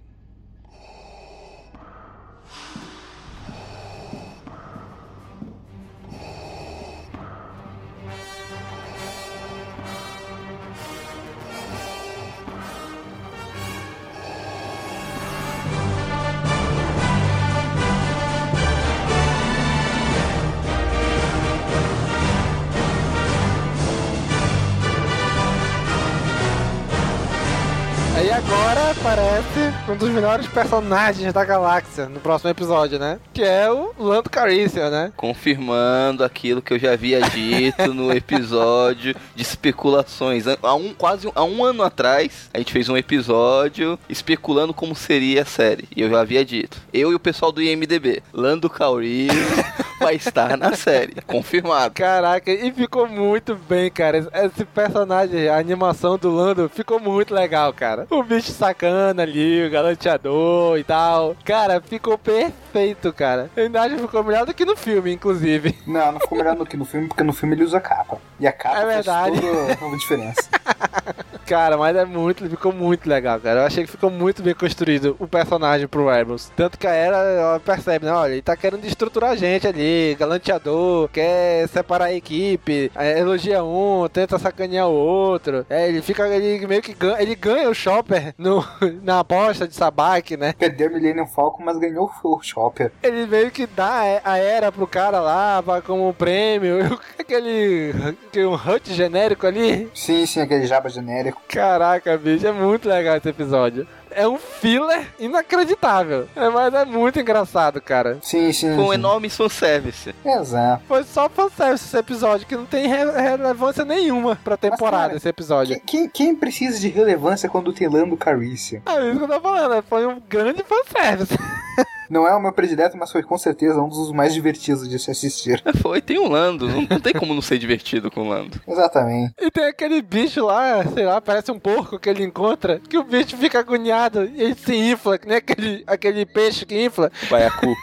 Agora 28.90 28.92
aparece 28.92 29.79
um 29.92 29.98
dos 29.98 30.10
melhores 30.10 30.46
personagens 30.48 31.34
da 31.34 31.44
galáxia 31.44 32.08
no 32.08 32.20
próximo 32.20 32.52
episódio, 32.52 33.00
né? 33.00 33.20
Que 33.34 33.42
é 33.42 33.72
o 33.72 33.92
Lando 33.98 34.30
Calrissian, 34.30 34.90
né? 34.90 35.12
Confirmando 35.16 36.24
aquilo 36.24 36.62
que 36.62 36.74
eu 36.74 36.80
já 36.80 36.94
havia 36.94 37.22
dito 37.22 37.92
no 37.94 38.12
episódio 38.14 39.16
de 39.36 39.42
especulações. 39.42 40.46
Há 40.62 40.76
um, 40.76 40.94
quase 40.94 41.32
há 41.34 41.44
um 41.44 41.64
ano 41.64 41.82
atrás, 41.82 42.50
a 42.54 42.60
gente 42.60 42.72
fez 42.72 42.88
um 42.88 42.98
episódio 42.98 43.98
especulando 44.08 44.74
como 44.74 44.94
seria 44.94 45.42
a 45.42 45.46
série. 45.46 45.88
E 45.96 46.02
eu 46.02 46.10
já 46.10 46.22
havia 46.22 46.46
dito. 46.46 46.78
Eu 46.94 47.12
e 47.12 47.16
o 47.16 47.20
pessoal 47.20 47.52
do 47.52 47.62
IMDB. 47.62 48.22
Lando 48.32 48.70
Calrissian 48.70 49.36
vai 50.00 50.16
estar 50.16 50.56
na 50.56 50.76
série. 50.76 51.16
Confirmado. 51.26 51.96
Caraca, 51.96 52.52
e 52.52 52.72
ficou 52.72 53.08
muito 53.08 53.56
bem, 53.56 53.90
cara. 53.90 54.28
Esse 54.34 54.66
personagem, 54.66 55.50
a 55.50 55.58
animação 55.58 56.18
do 56.18 56.30
Lando 56.30 56.70
ficou 56.70 57.00
muito 57.00 57.34
legal, 57.34 57.74
cara. 57.74 58.06
O 58.10 58.22
bicho 58.22 58.52
sacana 58.52 59.24
ali, 59.24 59.66
o 59.66 59.70
galanteador 59.84 60.78
e 60.78 60.84
tal. 60.84 61.36
Cara, 61.44 61.82
ficou 61.82 62.18
perfeito, 62.18 63.12
cara. 63.14 63.50
Eu 63.56 63.64
ainda 63.66 63.82
acho 63.82 63.96
que 63.96 64.02
ficou 64.02 64.24
melhor 64.24 64.46
do 64.46 64.54
que 64.54 64.66
no 64.66 64.76
filme, 64.76 65.14
inclusive. 65.14 65.78
Não, 65.88 66.12
não 66.14 66.20
ficou 66.20 66.38
melhor 66.38 66.56
do 66.56 66.66
que 66.66 66.78
no 66.78 66.86
filme, 66.86 67.08
porque 67.08 67.24
no 67.24 67.34
filme 67.34 67.56
ele 67.56 67.64
usa 67.64 67.80
capa. 67.80 68.18
E 68.40 68.48
a 68.48 68.52
capa 68.52 68.78
É 68.80 68.86
verdade. 68.86 69.42
faz 69.42 69.80
toda 69.80 69.96
a 69.96 69.98
diferença. 69.98 70.50
Cara, 71.50 71.78
mas 71.78 71.96
é 71.96 72.06
muito, 72.06 72.48
ficou 72.48 72.72
muito 72.72 73.10
legal, 73.10 73.40
cara. 73.40 73.62
Eu 73.62 73.66
achei 73.66 73.84
que 73.84 73.90
ficou 73.90 74.12
muito 74.12 74.44
bem 74.44 74.54
construído 74.54 75.16
o 75.18 75.28
personagem 75.28 75.88
pro 75.88 76.08
Rebels. 76.08 76.52
Tanto 76.56 76.78
que 76.78 76.86
a 76.86 76.92
Era 76.92 77.18
ela 77.18 77.60
percebe, 77.60 78.06
né? 78.06 78.12
Olha, 78.12 78.34
ele 78.34 78.42
tá 78.44 78.56
querendo 78.56 78.82
destruturar 78.82 79.32
a 79.32 79.36
gente 79.36 79.66
ali, 79.66 80.16
galanteador, 80.20 81.10
quer 81.10 81.68
separar 81.70 82.06
a 82.06 82.14
equipe, 82.14 82.92
é, 82.96 83.18
elogia 83.20 83.64
um, 83.64 84.08
tenta 84.08 84.38
sacanear 84.38 84.88
o 84.90 84.94
outro. 84.94 85.66
É, 85.68 85.88
ele 85.90 86.04
fica, 86.04 86.28
ele 86.28 86.68
meio 86.68 86.84
que 86.84 86.94
ganha, 86.94 87.20
ele 87.20 87.34
ganha 87.34 87.68
o 87.68 87.74
Chopper 87.74 88.32
no, 88.38 88.64
na 89.02 89.22
aposta 89.22 89.68
de 89.68 89.74
Sabak, 89.74 90.38
né? 90.38 90.54
Perdeu 90.54 90.92
o 90.92 90.94
Millennium 90.94 91.26
Falcon, 91.26 91.64
mas 91.64 91.80
ganhou 91.80 92.12
o 92.24 92.44
Chopper. 92.44 92.92
Ele 93.02 93.26
meio 93.26 93.50
que 93.50 93.66
dá 93.66 94.22
a 94.24 94.38
Era 94.38 94.72
pro 94.72 94.86
cara 94.86 95.20
lá, 95.20 95.64
como 95.84 96.14
prêmio. 96.14 96.78
Aquele, 97.18 97.94
aquele 98.28 98.46
um 98.46 98.56
hut 98.56 98.92
genérico 98.92 99.46
ali. 99.46 99.88
Sim, 99.94 100.26
sim, 100.26 100.42
aquele 100.42 100.66
jaba 100.66 100.90
genérico. 100.90 101.39
Caraca, 101.48 102.18
bicho, 102.18 102.46
é 102.46 102.52
muito 102.52 102.88
legal 102.88 103.18
esse 103.18 103.30
episódio. 103.30 103.88
É 104.12 104.28
um 104.28 104.38
filler 104.40 105.08
inacreditável. 105.20 106.28
É, 106.36 106.50
mas 106.50 106.74
é 106.74 106.84
muito 106.84 107.20
engraçado, 107.20 107.80
cara. 107.80 108.18
Sim, 108.24 108.52
sim. 108.52 108.76
Foi 108.76 108.84
um 108.86 108.88
sim. 108.90 108.94
enorme 108.96 109.30
fanservice. 109.30 110.16
Exato. 110.26 110.84
Foi 110.88 111.04
só 111.04 111.30
fanservice 111.30 111.86
esse 111.86 111.98
episódio, 111.98 112.48
que 112.48 112.56
não 112.56 112.66
tem 112.66 112.88
re- 112.88 113.12
relevância 113.12 113.86
nenhuma 113.86 114.36
pra 114.44 114.58
temporada 114.58 115.04
cara, 115.10 115.16
esse 115.18 115.30
episódio. 115.30 115.80
Quem, 115.86 116.10
quem 116.10 116.36
precisa 116.36 116.80
de 116.80 116.88
relevância 116.90 117.48
quando 117.48 117.72
tem 117.72 117.88
Lando 117.88 118.18
Calrissian? 118.18 118.82
É 118.88 119.10
isso 119.10 119.18
que 119.20 119.24
eu 119.26 119.28
tô 119.28 119.40
falando, 119.42 119.76
né? 119.76 119.84
foi 119.88 120.06
um 120.08 120.20
grande 120.28 120.64
fanservice. 120.64 121.38
Não 122.10 122.28
é 122.28 122.36
o 122.36 122.42
meu 122.42 122.52
predileto, 122.52 122.98
mas 122.98 123.12
foi 123.12 123.22
com 123.22 123.38
certeza 123.38 123.80
um 123.80 123.88
dos 123.88 124.12
mais 124.12 124.34
divertidos 124.34 124.90
de 124.90 124.98
se 124.98 125.12
assistir. 125.12 125.62
Foi, 125.82 126.02
tem 126.02 126.20
um 126.20 126.28
Lando. 126.28 126.68
Não, 126.68 126.82
não 126.82 127.00
tem 127.00 127.14
como 127.14 127.34
não 127.34 127.42
ser 127.42 127.58
divertido 127.60 128.10
com 128.10 128.22
o 128.22 128.30
Lando. 128.30 128.60
Exatamente. 128.68 129.34
E 129.40 129.52
tem 129.52 129.66
aquele 129.66 130.02
bicho 130.02 130.44
lá, 130.46 130.84
sei 130.84 131.06
lá, 131.06 131.22
parece 131.22 131.52
um 131.52 131.60
porco 131.60 132.00
que 132.00 132.10
ele 132.10 132.24
encontra, 132.24 132.80
que 132.80 132.98
o 132.98 133.04
bicho 133.04 133.38
fica 133.38 133.60
agoniado 133.60 134.26
e 134.26 134.42
ele 134.42 134.56
se 134.56 134.76
infla, 134.76 135.18
que 135.18 135.28
nem 135.28 135.38
aquele, 135.38 135.84
aquele 135.86 136.26
peixe 136.26 136.66
que 136.66 136.84
infla. 136.84 137.12
Baiacu. 137.30 137.76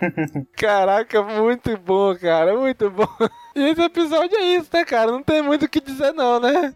Caraca, 0.56 1.22
muito 1.22 1.76
bom, 1.78 2.14
cara, 2.16 2.56
muito 2.56 2.90
bom. 2.90 3.08
E 3.54 3.60
esse 3.60 3.82
episódio 3.82 4.36
é 4.38 4.56
isso, 4.56 4.68
né, 4.72 4.84
cara? 4.84 5.10
Não 5.12 5.22
tem 5.22 5.42
muito 5.42 5.64
o 5.64 5.68
que 5.68 5.80
dizer, 5.80 6.12
não, 6.12 6.40
né? 6.40 6.74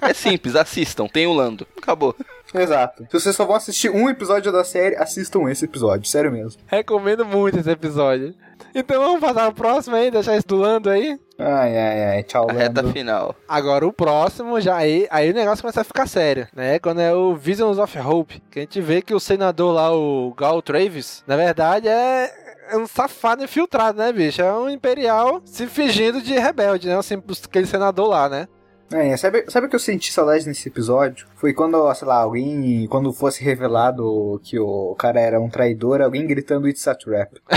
É 0.00 0.14
simples, 0.14 0.54
assistam. 0.54 1.06
Tem 1.06 1.26
o 1.26 1.32
Lando. 1.32 1.66
Acabou. 1.76 2.14
Exato. 2.54 3.06
Se 3.10 3.20
vocês 3.20 3.34
só 3.36 3.44
vão 3.44 3.56
assistir 3.56 3.90
um 3.90 4.08
episódio 4.08 4.52
da 4.52 4.64
série, 4.64 4.96
assistam 4.96 5.50
esse 5.50 5.64
episódio, 5.64 6.06
sério 6.08 6.30
mesmo. 6.30 6.60
Recomendo 6.66 7.24
muito 7.24 7.58
esse 7.58 7.70
episódio. 7.70 8.34
Então 8.74 9.00
vamos 9.02 9.20
passar 9.20 9.48
o 9.48 9.52
próximo 9.54 9.96
aí, 9.96 10.10
deixar 10.10 10.36
isso 10.36 10.46
do 10.46 10.56
Lando 10.56 10.88
aí. 10.88 11.18
Ai, 11.38 11.76
ai, 11.76 12.04
ai, 12.04 12.22
tchau, 12.22 12.46
A 12.48 12.52
reta 12.52 12.80
Lando. 12.80 12.92
final. 12.92 13.34
Agora 13.48 13.86
o 13.86 13.92
próximo, 13.92 14.60
já 14.60 14.76
aí, 14.76 15.06
aí 15.10 15.30
o 15.30 15.34
negócio 15.34 15.62
começa 15.62 15.80
a 15.80 15.84
ficar 15.84 16.06
sério, 16.06 16.46
né? 16.54 16.78
Quando 16.78 17.00
é 17.00 17.12
o 17.12 17.34
Visions 17.34 17.78
of 17.78 17.98
Hope, 17.98 18.42
que 18.50 18.60
a 18.60 18.62
gente 18.62 18.80
vê 18.80 19.02
que 19.02 19.14
o 19.14 19.20
senador 19.20 19.74
lá, 19.74 19.94
o 19.94 20.32
Gal 20.34 20.62
Travis, 20.62 21.22
na 21.26 21.36
verdade 21.36 21.88
é 21.88 22.30
é 22.70 22.76
um 22.78 22.86
safado 22.86 23.44
infiltrado, 23.44 23.98
né, 23.98 24.10
bicho? 24.12 24.40
É 24.40 24.50
um 24.52 24.70
imperial 24.70 25.42
se 25.44 25.66
fingindo 25.66 26.22
de 26.22 26.32
rebelde, 26.32 26.88
né? 26.88 26.96
Assim, 26.96 27.22
aquele 27.44 27.66
senador 27.66 28.08
lá, 28.08 28.28
né? 28.28 28.48
É, 28.92 29.16
sabe, 29.16 29.44
sabe 29.48 29.66
o 29.66 29.70
que 29.70 29.76
eu 29.76 29.80
senti 29.80 30.12
saudade 30.12 30.46
nesse 30.46 30.68
episódio? 30.68 31.26
Foi 31.36 31.52
quando, 31.54 31.92
sei 31.94 32.06
lá, 32.06 32.16
alguém, 32.16 32.86
quando 32.88 33.12
fosse 33.12 33.42
revelado 33.42 34.40
que 34.44 34.58
o 34.58 34.94
cara 34.96 35.20
era 35.20 35.40
um 35.40 35.48
traidor, 35.48 36.02
alguém 36.02 36.26
gritando 36.26 36.68
It's 36.68 36.86
a 36.86 36.94
Trap. 36.94 37.34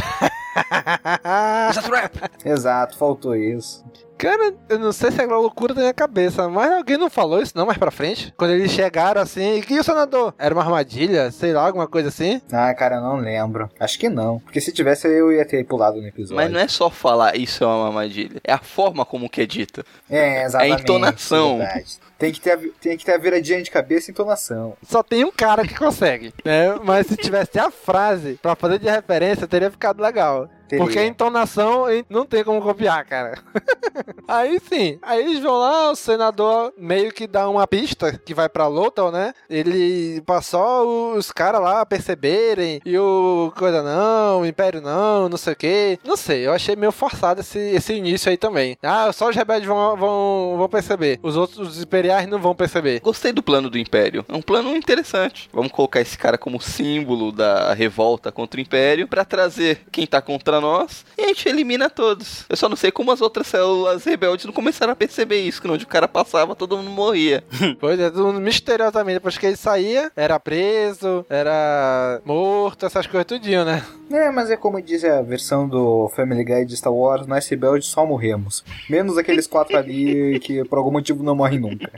It's 1.69 1.77
a 1.77 1.81
Trap! 1.81 2.15
Exato, 2.45 2.97
faltou 2.97 3.35
isso. 3.35 3.83
Cara, 4.17 4.53
eu 4.69 4.79
não 4.79 4.91
sei 4.91 5.11
se 5.11 5.21
é 5.21 5.25
loucura 5.25 5.73
da 5.73 5.81
minha 5.81 5.93
cabeça, 5.93 6.47
mas 6.47 6.71
alguém 6.71 6.97
não 6.97 7.09
falou 7.09 7.41
isso 7.41 7.53
não 7.55 7.65
mais 7.65 7.77
pra 7.77 7.91
frente? 7.91 8.33
Quando 8.37 8.51
eles 8.51 8.71
chegaram 8.71 9.21
assim, 9.21 9.61
e 9.69 9.79
o 9.79 9.83
senador? 9.83 10.33
Era 10.37 10.55
uma 10.55 10.63
armadilha? 10.63 11.31
Sei 11.31 11.53
lá, 11.53 11.65
alguma 11.65 11.87
coisa 11.87 12.09
assim? 12.09 12.41
Ah, 12.51 12.73
cara, 12.73 12.95
eu 12.97 13.01
não 13.01 13.17
lembro. 13.17 13.69
Acho 13.79 13.99
que 13.99 14.09
não. 14.09 14.39
Porque 14.39 14.61
se 14.61 14.71
tivesse, 14.71 15.07
eu 15.07 15.31
ia 15.31 15.45
ter 15.45 15.63
pulado 15.65 16.01
no 16.01 16.07
episódio. 16.07 16.35
Mas 16.35 16.51
não 16.51 16.59
é 16.59 16.67
só 16.67 16.89
falar 16.89 17.35
isso 17.35 17.63
é 17.63 17.67
uma 17.67 17.87
armadilha. 17.87 18.39
É 18.43 18.53
a 18.53 18.59
forma 18.59 19.05
como 19.05 19.29
que 19.29 19.41
é 19.41 19.45
dita. 19.45 19.85
É, 20.09 20.43
exatamente. 20.43 20.71
É 20.71 20.75
a 20.75 20.79
entonação. 20.79 21.57
Verdade. 21.57 22.05
Tem 22.17 22.31
que, 22.31 22.39
ter 22.39 22.51
a, 22.51 22.57
tem 22.79 22.97
que 22.97 23.03
ter 23.03 23.13
a 23.13 23.17
viradinha 23.17 23.61
de 23.61 23.69
cabeça 23.69 24.09
e 24.09 24.13
entonação. 24.13 24.77
Só 24.83 25.03
tem 25.03 25.25
um 25.25 25.31
cara 25.31 25.67
que 25.67 25.75
consegue, 25.75 26.33
né? 26.45 26.73
Mas 26.81 27.07
se 27.07 27.17
tivesse 27.17 27.59
a 27.59 27.69
frase 27.69 28.39
pra 28.41 28.55
fazer 28.55 28.79
de 28.79 28.89
referência, 28.89 29.45
teria 29.45 29.69
ficado 29.69 30.01
legal. 30.01 30.49
Teria. 30.67 30.83
Porque 30.83 30.99
a 30.99 31.05
entonação 31.05 31.85
não 32.09 32.25
tem 32.25 32.43
como 32.43 32.61
copiar, 32.61 33.05
cara. 33.05 33.37
aí 34.27 34.59
sim, 34.59 34.97
aí 35.01 35.21
eles 35.21 35.39
vão 35.39 35.59
lá, 35.59 35.91
o 35.91 35.95
senador 35.95 36.73
meio 36.77 37.11
que 37.11 37.27
dá 37.27 37.47
uma 37.47 37.67
pista 37.67 38.19
que 38.25 38.33
vai 38.33 38.49
pra 38.49 38.67
Lothal, 38.67 39.11
né? 39.11 39.33
Ele 39.49 40.21
passou 40.21 41.15
os 41.15 41.31
caras 41.31 41.61
lá 41.61 41.85
perceberem 41.85 42.81
e 42.85 42.97
o 42.97 43.53
coisa 43.55 43.83
não, 43.83 44.41
o 44.41 44.45
Império 44.45 44.81
não, 44.81 45.29
não 45.29 45.37
sei 45.37 45.53
o 45.53 45.55
que. 45.55 45.99
Não 46.03 46.17
sei, 46.17 46.47
eu 46.47 46.53
achei 46.53 46.75
meio 46.75 46.91
forçado 46.91 47.41
esse, 47.41 47.59
esse 47.59 47.93
início 47.93 48.29
aí 48.29 48.37
também. 48.37 48.77
Ah, 48.81 49.11
só 49.13 49.29
os 49.29 49.35
rebeldes 49.35 49.67
vão, 49.67 49.95
vão, 49.95 50.55
vão 50.57 50.69
perceber. 50.69 51.19
Os 51.21 51.37
outros 51.37 51.55
os 51.59 51.81
imperiais 51.81 52.27
não 52.27 52.39
vão 52.39 52.55
perceber. 52.55 52.99
Gostei 53.01 53.31
do 53.31 53.43
plano 53.43 53.69
do 53.69 53.77
Império. 53.77 54.25
É 54.27 54.33
um 54.33 54.41
plano 54.41 54.75
interessante. 54.75 55.49
Vamos 55.53 55.71
colocar 55.71 56.01
esse 56.01 56.17
cara 56.17 56.37
como 56.37 56.61
símbolo 56.61 57.31
da 57.31 57.73
revolta 57.73 58.31
contra 58.31 58.59
o 58.59 58.61
Império 58.61 59.07
para 59.07 59.23
trazer 59.23 59.81
quem 59.91 60.05
tá 60.05 60.21
contra 60.21 60.54
nós 60.59 61.05
e 61.17 61.23
a 61.23 61.27
gente 61.27 61.47
elimina 61.47 61.89
todos. 61.89 62.45
Eu 62.49 62.55
só 62.55 62.67
não 62.67 62.75
sei 62.75 62.91
como 62.91 63.11
as 63.11 63.21
outras 63.21 63.47
células 63.47 64.03
rebeldes 64.03 64.45
não 64.45 64.53
começaram 64.53 64.93
a 64.93 64.95
perceber 64.95 65.41
isso, 65.41 65.61
que 65.61 65.67
onde 65.67 65.85
o 65.85 65.87
cara 65.87 66.07
passava, 66.07 66.55
todo 66.55 66.77
mundo 66.77 66.89
morria. 66.89 67.43
pois 67.79 67.99
é, 67.99 68.09
todo 68.09 68.27
mundo 68.27 68.41
misteriosamente, 68.41 69.15
depois 69.15 69.37
que 69.37 69.45
ele 69.45 69.55
saía, 69.55 70.11
era 70.15 70.39
preso, 70.39 71.25
era 71.29 72.21
morto, 72.25 72.85
essas 72.85 73.07
coisas 73.07 73.25
tudinho, 73.25 73.65
né? 73.65 73.83
É, 74.11 74.29
mas 74.29 74.51
é 74.51 74.57
como 74.57 74.81
diz 74.81 75.03
a 75.03 75.21
versão 75.21 75.67
do 75.67 76.09
Family 76.15 76.43
Guy 76.43 76.65
de 76.65 76.77
Star 76.77 76.93
Wars, 76.93 77.25
nós 77.25 77.47
rebeldes 77.47 77.87
só 77.87 78.05
morremos. 78.05 78.63
Menos 78.89 79.17
aqueles 79.17 79.47
quatro 79.47 79.77
ali 79.77 80.39
que 80.39 80.63
por 80.65 80.77
algum 80.77 80.91
motivo 80.91 81.23
não 81.23 81.35
morrem 81.35 81.59
nunca. 81.59 81.91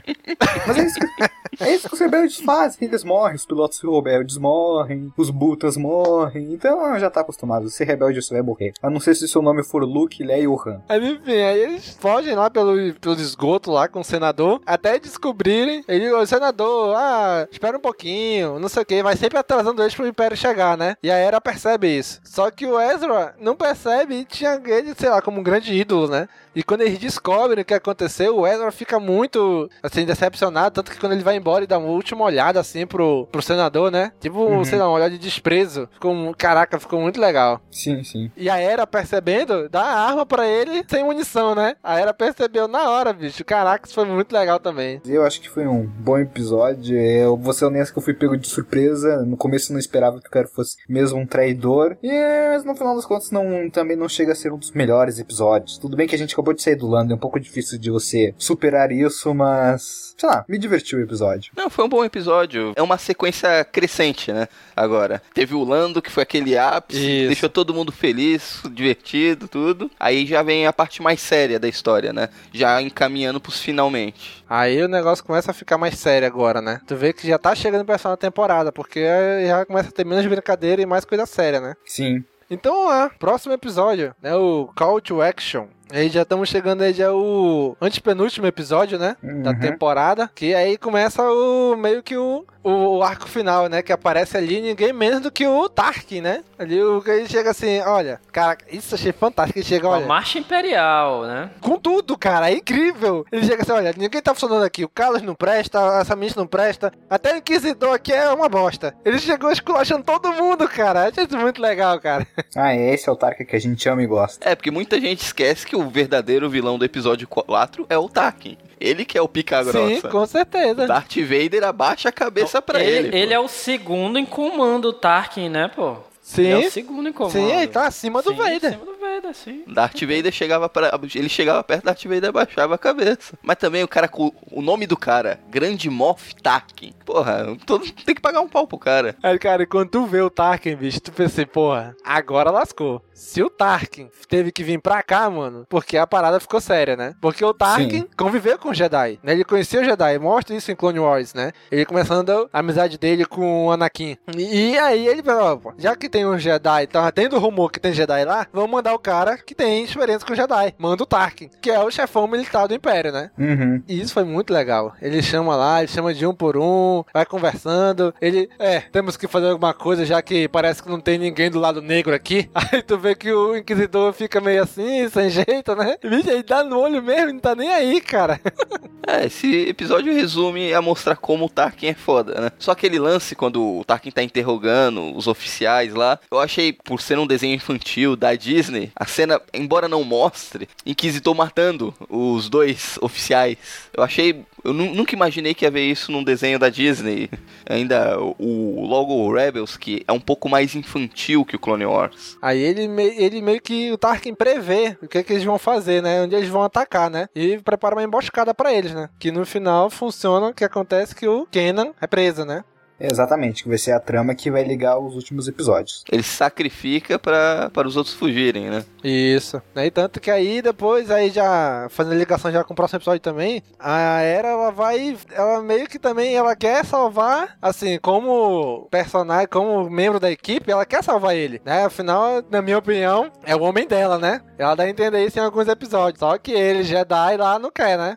Mas 0.66 0.78
é 0.78 0.86
isso 0.86 0.98
que, 0.98 1.64
é 1.64 1.74
isso 1.74 1.88
que 1.88 1.94
os 1.94 2.00
rebeldes 2.00 2.40
fazem, 2.40 2.88
eles 2.88 3.04
morrem, 3.04 3.36
os 3.36 3.44
pilotos 3.44 3.80
rebeldes 3.80 4.38
morrem, 4.38 5.12
os 5.16 5.30
butas 5.30 5.76
morrem, 5.76 6.52
então 6.52 6.98
já 6.98 7.10
tá 7.10 7.20
acostumado, 7.20 7.68
ser 7.68 7.84
rebelde 7.84 8.22
você 8.22 8.34
vai 8.34 8.42
morrer. 8.48 8.72
A 8.82 8.90
não 8.90 9.00
ser 9.00 9.14
se 9.14 9.28
seu 9.28 9.42
nome 9.42 9.62
for 9.62 9.84
Luke, 9.84 10.22
Leia 10.22 10.48
ou 10.48 10.60
Han. 10.60 10.80
Aí, 10.88 11.12
enfim, 11.12 11.32
aí 11.32 11.60
eles 11.60 11.96
fogem 12.00 12.34
lá 12.34 12.50
pelo, 12.50 12.94
pelo 12.94 13.14
esgoto 13.14 13.70
lá 13.70 13.88
com 13.88 14.00
o 14.00 14.04
senador, 14.04 14.60
até 14.66 14.98
descobrirem, 14.98 15.84
ele, 15.88 16.10
o 16.10 16.26
senador, 16.26 16.94
ah, 16.96 17.46
espera 17.50 17.76
um 17.76 17.80
pouquinho, 17.80 18.58
não 18.58 18.68
sei 18.68 18.82
o 18.82 18.86
que, 18.86 19.02
vai 19.02 19.16
sempre 19.16 19.38
atrasando 19.38 19.82
eles 19.82 19.94
pro 19.94 20.06
Império 20.06 20.36
chegar, 20.36 20.76
né? 20.76 20.96
E 21.02 21.10
a 21.10 21.16
Era 21.16 21.40
percebe 21.40 21.88
isso. 21.88 22.20
Só 22.24 22.50
que 22.50 22.66
o 22.66 22.80
Ezra 22.80 23.34
não 23.40 23.56
percebe 23.56 24.14
e 24.14 24.24
tinha 24.24 24.60
ele, 24.64 24.94
sei 24.96 25.10
lá, 25.10 25.20
como 25.20 25.40
um 25.40 25.42
grande 25.42 25.72
ídolo, 25.74 26.08
né? 26.08 26.28
E 26.58 26.62
quando 26.64 26.80
eles 26.80 26.98
descobrem 26.98 27.62
o 27.62 27.64
que 27.64 27.72
aconteceu, 27.72 28.36
o 28.36 28.44
Ezra 28.44 28.72
fica 28.72 28.98
muito, 28.98 29.70
assim, 29.80 30.04
decepcionado. 30.04 30.74
Tanto 30.74 30.90
que 30.90 30.98
quando 30.98 31.12
ele 31.12 31.22
vai 31.22 31.36
embora 31.36 31.62
e 31.62 31.68
dá 31.68 31.78
uma 31.78 31.86
última 31.86 32.24
olhada, 32.24 32.58
assim, 32.58 32.84
pro, 32.84 33.28
pro 33.30 33.40
senador, 33.40 33.92
né? 33.92 34.10
Tipo, 34.18 34.40
uhum. 34.40 34.64
sei 34.64 34.76
lá, 34.76 34.88
uma 34.88 34.96
olhada 34.96 35.12
de 35.12 35.18
desprezo. 35.18 35.88
Ficou, 35.92 36.34
caraca, 36.36 36.80
ficou 36.80 37.00
muito 37.00 37.20
legal. 37.20 37.60
Sim, 37.70 38.02
sim. 38.02 38.28
E 38.36 38.50
a 38.50 38.56
Era 38.58 38.88
percebendo, 38.88 39.68
dá 39.68 39.82
a 39.82 40.08
arma 40.08 40.26
pra 40.26 40.48
ele 40.48 40.84
sem 40.88 41.04
munição, 41.04 41.54
né? 41.54 41.76
A 41.80 42.00
Era 42.00 42.12
percebeu 42.12 42.66
na 42.66 42.90
hora, 42.90 43.12
bicho. 43.12 43.44
Caraca, 43.44 43.86
isso 43.86 43.94
foi 43.94 44.04
muito 44.04 44.32
legal 44.32 44.58
também. 44.58 45.00
Eu 45.06 45.24
acho 45.24 45.40
que 45.40 45.48
foi 45.48 45.64
um 45.64 45.86
bom 45.86 46.18
episódio. 46.18 46.98
Eu 46.98 47.36
vou 47.36 47.52
ser 47.52 47.66
honesto 47.66 47.92
que 47.92 48.00
eu 48.00 48.02
fui 48.02 48.14
pego 48.14 48.36
de 48.36 48.48
surpresa. 48.48 49.24
No 49.24 49.36
começo 49.36 49.70
eu 49.70 49.74
não 49.74 49.80
esperava 49.80 50.20
que 50.20 50.26
o 50.26 50.32
cara 50.32 50.48
fosse 50.48 50.76
mesmo 50.88 51.20
um 51.20 51.26
traidor. 51.26 51.96
E 52.02 52.10
mas 52.58 52.64
no 52.64 52.74
final 52.74 52.96
das 52.96 53.06
contas 53.06 53.30
não, 53.30 53.70
também 53.70 53.96
não 53.96 54.08
chega 54.08 54.32
a 54.32 54.34
ser 54.34 54.52
um 54.52 54.58
dos 54.58 54.72
melhores 54.72 55.20
episódios. 55.20 55.78
Tudo 55.78 55.96
bem 55.96 56.08
que 56.08 56.14
a 56.16 56.18
gente 56.18 56.34
acabou 56.34 56.47
de 56.54 56.62
sair 56.62 56.76
do 56.76 56.86
Lando, 56.86 57.12
é 57.12 57.16
um 57.16 57.18
pouco 57.18 57.38
difícil 57.38 57.78
de 57.78 57.90
você 57.90 58.34
superar 58.38 58.90
isso, 58.92 59.34
mas. 59.34 60.14
Sei 60.16 60.28
lá, 60.28 60.44
me 60.48 60.58
divertiu 60.58 60.98
o 60.98 61.02
episódio. 61.02 61.52
Não, 61.56 61.70
foi 61.70 61.84
um 61.84 61.88
bom 61.88 62.04
episódio. 62.04 62.72
É 62.74 62.82
uma 62.82 62.98
sequência 62.98 63.64
crescente, 63.64 64.32
né? 64.32 64.48
Agora. 64.74 65.22
Teve 65.32 65.54
o 65.54 65.62
Lando, 65.62 66.02
que 66.02 66.10
foi 66.10 66.22
aquele 66.24 66.58
ápice, 66.58 67.00
isso. 67.00 67.26
deixou 67.28 67.48
todo 67.48 67.74
mundo 67.74 67.92
feliz, 67.92 68.60
divertido, 68.72 69.46
tudo. 69.46 69.90
Aí 69.98 70.26
já 70.26 70.42
vem 70.42 70.66
a 70.66 70.72
parte 70.72 71.00
mais 71.02 71.20
séria 71.20 71.58
da 71.58 71.68
história, 71.68 72.12
né? 72.12 72.28
Já 72.52 72.82
encaminhando 72.82 73.40
pros 73.40 73.60
finalmente. 73.60 74.44
Aí 74.48 74.82
o 74.82 74.88
negócio 74.88 75.24
começa 75.24 75.50
a 75.50 75.54
ficar 75.54 75.78
mais 75.78 75.98
sério 75.98 76.26
agora, 76.26 76.60
né? 76.60 76.80
Tu 76.86 76.96
vê 76.96 77.12
que 77.12 77.26
já 77.26 77.38
tá 77.38 77.54
chegando 77.54 77.84
pra 77.84 77.94
essa 77.94 78.16
temporada, 78.16 78.72
porque 78.72 79.04
já 79.46 79.64
começa 79.64 79.88
a 79.88 79.92
ter 79.92 80.04
menos 80.04 80.26
brincadeira 80.26 80.82
e 80.82 80.86
mais 80.86 81.04
coisa 81.04 81.26
séria, 81.26 81.60
né? 81.60 81.74
Sim. 81.84 82.24
Então, 82.50 82.90
é, 82.90 83.10
próximo 83.18 83.52
episódio, 83.52 84.14
né? 84.22 84.34
O 84.34 84.70
Call 84.74 85.00
to 85.02 85.20
Action. 85.20 85.66
Aí 85.90 86.08
já 86.08 86.22
estamos 86.22 86.48
chegando 86.48 86.82
aí 86.82 86.92
já 86.92 87.12
o 87.12 87.76
antepenúltimo 87.80 88.46
episódio, 88.46 88.98
né? 88.98 89.16
Uhum. 89.22 89.42
Da 89.42 89.54
temporada. 89.54 90.30
Que 90.34 90.54
aí 90.54 90.76
começa 90.76 91.22
o 91.22 91.76
meio 91.76 92.02
que 92.02 92.16
o, 92.16 92.44
o 92.62 93.02
arco 93.02 93.28
final, 93.28 93.68
né? 93.68 93.82
Que 93.82 93.92
aparece 93.92 94.36
ali 94.36 94.60
ninguém 94.60 94.92
menos 94.92 95.20
do 95.20 95.30
que 95.30 95.46
o 95.46 95.68
Tarkin, 95.68 96.20
né? 96.20 96.42
Ali 96.58 96.82
o 96.82 97.00
que 97.00 97.10
ele 97.10 97.28
chega 97.28 97.50
assim, 97.50 97.80
olha, 97.80 98.20
cara, 98.32 98.58
isso 98.70 98.94
achei 98.94 99.12
fantástico. 99.12 99.58
Ele 99.58 99.66
chega, 99.66 99.88
olha. 99.88 100.04
A 100.04 100.08
marcha 100.08 100.38
imperial, 100.38 101.22
né? 101.22 101.50
Com 101.60 101.78
tudo, 101.78 102.18
cara, 102.18 102.50
é 102.50 102.54
incrível. 102.54 103.24
Ele 103.32 103.46
chega 103.46 103.62
assim, 103.62 103.72
olha, 103.72 103.94
ninguém 103.96 104.20
tá 104.20 104.34
funcionando 104.34 104.64
aqui. 104.64 104.84
O 104.84 104.88
Carlos 104.88 105.22
não 105.22 105.34
presta, 105.34 105.78
essa 106.00 106.14
Mitch 106.14 106.36
não 106.36 106.46
presta. 106.46 106.92
Até 107.08 107.34
o 107.34 107.36
Inquisidor 107.38 107.94
aqui 107.94 108.12
é 108.12 108.28
uma 108.30 108.48
bosta. 108.48 108.94
Ele 109.04 109.18
chegou 109.18 109.50
esculachando 109.50 110.04
todo 110.04 110.32
mundo, 110.32 110.68
cara. 110.68 111.08
Achei 111.08 111.24
isso 111.24 111.38
muito 111.38 111.62
legal, 111.62 111.98
cara. 112.00 112.26
Ah, 112.56 112.74
esse 112.74 113.08
é 113.08 113.12
o 113.12 113.16
Tarkin 113.16 113.44
que 113.44 113.56
a 113.56 113.60
gente 113.60 113.88
ama 113.88 114.02
e 114.02 114.06
gosta. 114.06 114.48
É, 114.48 114.54
porque 114.54 114.70
muita 114.70 115.00
gente 115.00 115.22
esquece 115.22 115.66
que 115.66 115.77
o 115.78 115.88
verdadeiro 115.88 116.48
vilão 116.48 116.78
do 116.78 116.84
episódio 116.84 117.26
4 117.26 117.86
é 117.88 117.96
o 117.96 118.08
Tarkin. 118.08 118.56
Ele 118.80 119.04
que 119.04 119.18
é 119.18 119.22
o 119.22 119.28
pica 119.28 119.62
grossa. 119.62 119.88
Sim, 119.88 120.00
com 120.02 120.26
certeza. 120.26 120.86
Darth 120.86 121.16
Vader 121.16 121.64
abaixa 121.64 122.08
a 122.08 122.12
cabeça 122.12 122.60
pra 122.62 122.82
ele. 122.82 123.08
Ele, 123.08 123.18
ele 123.18 123.34
é 123.34 123.40
o 123.40 123.48
segundo 123.48 124.18
em 124.18 124.26
comando, 124.26 124.86
o 124.86 124.92
Tarkin, 124.92 125.48
né, 125.48 125.68
pô? 125.68 125.96
Sim. 126.20 126.42
Ele 126.42 126.64
é 126.64 126.68
o 126.68 126.70
segundo 126.70 127.08
em 127.08 127.12
comando. 127.12 127.32
Sim, 127.32 127.50
ele 127.50 127.66
tá 127.68 127.86
acima 127.86 128.22
do 128.22 128.30
sim, 128.30 128.36
Vader. 128.36 128.74
Acima 128.74 128.84
do 128.84 128.97
Vader, 129.14 129.34
sim. 129.34 129.64
Darth 129.66 130.00
Vader 130.00 130.32
chegava 130.32 130.68
para 130.68 130.98
ele 131.14 131.28
chegava 131.28 131.62
perto 131.64 131.84
Darth 131.84 132.04
Vader 132.04 132.28
abaixava 132.28 132.74
a 132.74 132.78
cabeça. 132.78 133.38
Mas 133.42 133.56
também 133.56 133.82
o 133.82 133.88
cara 133.88 134.08
com 134.08 134.32
o 134.50 134.62
nome 134.62 134.86
do 134.86 134.96
cara, 134.96 135.40
Grande 135.48 135.88
Moff 135.88 136.34
Tarkin. 136.36 136.92
Porra, 137.04 137.56
todo, 137.66 137.90
tem 138.04 138.14
que 138.14 138.20
pagar 138.20 138.40
um 138.40 138.48
pau 138.48 138.66
pro 138.66 138.78
cara. 138.78 139.16
Aí, 139.22 139.38
cara, 139.38 139.66
quando 139.66 139.90
tu 139.90 140.06
vê 140.06 140.20
o 140.20 140.30
Tarkin, 140.30 140.76
bicho, 140.76 141.00
tu 141.00 141.12
pensa, 141.12 141.44
porra, 141.46 141.96
agora 142.04 142.50
lascou. 142.50 143.02
Se 143.12 143.42
o 143.42 143.50
Tarkin 143.50 144.10
teve 144.28 144.52
que 144.52 144.62
vir 144.62 144.80
pra 144.80 145.02
cá, 145.02 145.28
mano, 145.28 145.66
porque 145.68 145.96
a 145.96 146.06
parada 146.06 146.38
ficou 146.38 146.60
séria, 146.60 146.96
né? 146.96 147.14
Porque 147.20 147.44
o 147.44 147.54
Tarkin 147.54 148.00
Sim. 148.02 148.08
conviveu 148.16 148.58
com 148.58 148.70
o 148.70 148.74
Jedi, 148.74 149.18
né? 149.22 149.32
Ele 149.32 149.44
conhecia 149.44 149.80
o 149.80 149.84
Jedi, 149.84 150.18
mostra 150.18 150.54
isso 150.54 150.70
em 150.70 150.76
Clone 150.76 151.00
Wars, 151.00 151.34
né? 151.34 151.52
Ele 151.70 151.84
começando 151.84 152.48
a 152.52 152.58
amizade 152.60 152.98
dele 152.98 153.24
com 153.24 153.66
o 153.66 153.72
Anakin. 153.72 154.16
E, 154.36 154.70
e 154.72 154.78
aí 154.78 155.08
ele 155.08 155.22
falou, 155.22 155.74
já 155.78 155.96
que 155.96 156.08
tem 156.08 156.26
um 156.26 156.38
Jedi, 156.38 156.86
tá 156.86 157.10
tendo 157.10 157.38
rumor 157.38 157.72
que 157.72 157.80
tem 157.80 157.92
Jedi 157.92 158.24
lá, 158.24 158.46
vamos 158.52 158.70
mandar 158.70 158.94
o 158.94 158.97
cara 158.98 159.38
que 159.38 159.54
tem 159.54 159.84
experiência 159.84 160.26
com 160.26 160.32
o 160.32 160.36
Jedi. 160.36 160.74
Manda 160.78 161.02
o 161.02 161.06
Tarkin, 161.06 161.50
que 161.60 161.70
é 161.70 161.78
o 161.80 161.90
chefão 161.90 162.26
militar 162.26 162.66
do 162.66 162.74
Império, 162.74 163.12
né? 163.12 163.30
Uhum. 163.38 163.82
E 163.88 164.00
isso 164.00 164.12
foi 164.12 164.24
muito 164.24 164.52
legal. 164.52 164.94
Ele 165.00 165.22
chama 165.22 165.56
lá, 165.56 165.80
ele 165.80 165.88
chama 165.88 166.12
de 166.12 166.26
um 166.26 166.34
por 166.34 166.56
um, 166.56 167.04
vai 167.12 167.24
conversando. 167.24 168.14
Ele, 168.20 168.48
é, 168.58 168.80
temos 168.80 169.16
que 169.16 169.28
fazer 169.28 169.48
alguma 169.48 169.72
coisa, 169.74 170.04
já 170.04 170.20
que 170.20 170.48
parece 170.48 170.82
que 170.82 170.88
não 170.88 171.00
tem 171.00 171.18
ninguém 171.18 171.50
do 171.50 171.58
lado 171.58 171.80
negro 171.80 172.14
aqui. 172.14 172.50
Aí 172.54 172.82
tu 172.82 172.98
vê 172.98 173.14
que 173.14 173.32
o 173.32 173.56
Inquisidor 173.56 174.12
fica 174.12 174.40
meio 174.40 174.62
assim, 174.62 175.08
sem 175.08 175.30
jeito, 175.30 175.74
né? 175.74 175.96
Vixe, 176.02 176.30
ele 176.30 176.42
dá 176.42 176.64
no 176.64 176.78
olho 176.78 177.02
mesmo, 177.02 177.32
não 177.32 177.40
tá 177.40 177.54
nem 177.54 177.70
aí, 177.70 178.00
cara. 178.00 178.40
é, 179.06 179.26
esse 179.26 179.68
episódio 179.68 180.12
resume 180.12 180.72
a 180.74 180.82
mostrar 180.82 181.16
como 181.16 181.46
o 181.46 181.48
Tarkin 181.48 181.88
é 181.88 181.94
foda, 181.94 182.40
né? 182.40 182.50
Só 182.58 182.72
aquele 182.72 182.98
lance 182.98 183.34
quando 183.34 183.62
o 183.62 183.84
Tarkin 183.84 184.10
tá 184.10 184.22
interrogando 184.22 185.16
os 185.16 185.26
oficiais 185.26 185.94
lá, 185.94 186.18
eu 186.30 186.38
achei, 186.38 186.72
por 186.72 187.00
ser 187.00 187.18
um 187.18 187.26
desenho 187.26 187.54
infantil 187.54 188.16
da 188.16 188.34
Disney, 188.34 188.87
a 188.96 189.06
cena, 189.06 189.40
embora 189.52 189.88
não 189.88 190.04
mostre, 190.04 190.68
Inquisitor 190.84 191.34
matando 191.34 191.94
os 192.08 192.48
dois 192.48 192.98
oficiais. 193.00 193.56
Eu 193.96 194.02
achei 194.02 194.44
Eu 194.64 194.72
nu- 194.74 194.92
nunca 194.92 195.14
imaginei 195.14 195.54
que 195.54 195.64
ia 195.64 195.70
ver 195.70 195.82
isso 195.88 196.10
num 196.10 196.22
desenho 196.24 196.58
da 196.58 196.68
Disney. 196.68 197.30
Ainda 197.68 198.18
o, 198.20 198.84
logo 198.86 199.32
Rebels, 199.32 199.76
que 199.76 200.02
é 200.06 200.12
um 200.12 200.18
pouco 200.20 200.48
mais 200.48 200.74
infantil 200.74 201.44
que 201.44 201.54
o 201.56 201.58
Clone 201.58 201.86
Wars. 201.86 202.36
Aí 202.42 202.58
ele, 202.60 202.82
ele 203.16 203.40
meio 203.40 203.60
que 203.62 203.92
o 203.92 203.96
Tarkin 203.96 204.34
prevê 204.34 204.98
o 205.00 205.06
que, 205.06 205.22
que 205.22 205.32
eles 205.32 205.44
vão 205.44 205.58
fazer, 205.58 206.02
né? 206.02 206.22
Onde 206.22 206.34
eles 206.34 206.48
vão 206.48 206.62
atacar, 206.62 207.08
né? 207.08 207.28
E 207.34 207.58
prepara 207.58 207.94
uma 207.94 208.02
emboscada 208.02 208.52
pra 208.52 208.74
eles, 208.74 208.92
né? 208.92 209.08
Que 209.18 209.30
no 209.30 209.46
final 209.46 209.88
funciona, 209.90 210.52
que 210.52 210.64
acontece 210.64 211.14
que 211.14 211.26
o 211.28 211.46
Kenan 211.46 211.92
é 212.00 212.06
preso, 212.06 212.44
né? 212.44 212.64
Exatamente, 213.00 213.62
que 213.62 213.68
vai 213.68 213.78
ser 213.78 213.92
a 213.92 214.00
trama 214.00 214.34
que 214.34 214.50
vai 214.50 214.64
ligar 214.64 214.98
os 214.98 215.14
últimos 215.14 215.46
episódios. 215.46 216.02
Ele 216.10 216.22
se 216.22 216.34
sacrifica 216.36 217.18
pra- 217.18 217.70
para 217.72 217.86
os 217.86 217.96
outros 217.96 218.14
fugirem, 218.14 218.68
né? 218.70 218.84
Isso. 219.04 219.62
Né? 219.74 219.86
E 219.86 219.90
tanto 219.90 220.20
que 220.20 220.30
aí 220.30 220.60
depois, 220.60 221.10
aí 221.10 221.30
já 221.30 221.86
fazendo 221.90 222.16
ligação 222.18 222.50
já 222.50 222.64
com 222.64 222.72
o 222.72 222.76
próximo 222.76 222.98
episódio 222.98 223.20
também, 223.20 223.62
a 223.78 224.20
Era 224.20 224.48
ela 224.48 224.70
vai, 224.72 225.16
ela 225.32 225.62
meio 225.62 225.86
que 225.86 225.98
também 225.98 226.34
ela 226.34 226.56
quer 226.56 226.84
salvar, 226.84 227.56
assim, 227.62 227.98
como 228.00 228.88
personagem, 228.90 229.46
como 229.48 229.88
membro 229.88 230.18
da 230.18 230.30
equipe, 230.30 230.70
ela 230.70 230.84
quer 230.84 231.02
salvar 231.04 231.36
ele, 231.36 231.60
né? 231.64 231.84
Afinal, 231.84 232.42
na 232.50 232.60
minha 232.60 232.78
opinião, 232.78 233.30
é 233.44 233.54
o 233.54 233.62
homem 233.62 233.86
dela, 233.86 234.18
né? 234.18 234.40
Ela 234.58 234.74
dá 234.74 234.82
a 234.84 234.88
entender 234.90 235.24
isso 235.24 235.38
em 235.38 235.42
alguns 235.42 235.68
episódios. 235.68 236.18
Só 236.18 236.36
que 236.36 236.50
ele, 236.52 236.82
Jedi, 236.82 237.36
lá 237.36 237.58
não 237.58 237.70
quer, 237.70 237.96
né? 237.96 238.16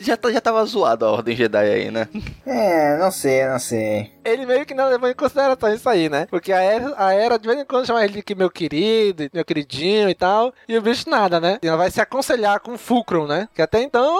Já, 0.00 0.16
tá- 0.16 0.30
já 0.32 0.40
tava 0.40 0.64
zoado 0.64 1.04
a 1.04 1.10
Ordem 1.12 1.34
Jedi 1.36 1.56
aí, 1.58 1.90
né? 1.90 2.08
É, 2.46 2.96
não 2.98 3.10
sei, 3.10 3.46
não 3.46 3.58
sei. 3.58 4.10
Ele 4.28 4.46
meio 4.46 4.64
que 4.66 4.74
não 4.74 4.88
levou 4.88 5.08
em 5.08 5.14
consideração 5.14 5.72
isso 5.72 5.88
aí, 5.88 6.08
né? 6.08 6.26
Porque 6.30 6.52
a 6.52 6.60
Era, 6.60 6.94
a 6.96 7.12
Era 7.14 7.38
de 7.38 7.46
vez 7.46 7.58
em 7.60 7.64
quando 7.64 7.86
chama 7.86 8.04
ele 8.04 8.14
de 8.14 8.22
que 8.22 8.34
meu 8.34 8.50
querido, 8.50 9.28
meu 9.32 9.44
queridinho 9.44 10.08
e 10.08 10.14
tal. 10.14 10.52
E 10.68 10.76
o 10.76 10.82
bicho 10.82 11.08
nada, 11.08 11.40
né? 11.40 11.58
E 11.62 11.68
ela 11.68 11.76
vai 11.76 11.90
se 11.90 12.00
aconselhar 12.00 12.60
com 12.60 12.72
o 12.74 12.78
Fulcrum, 12.78 13.26
né? 13.26 13.48
Que 13.54 13.62
até 13.62 13.82
então 13.82 14.16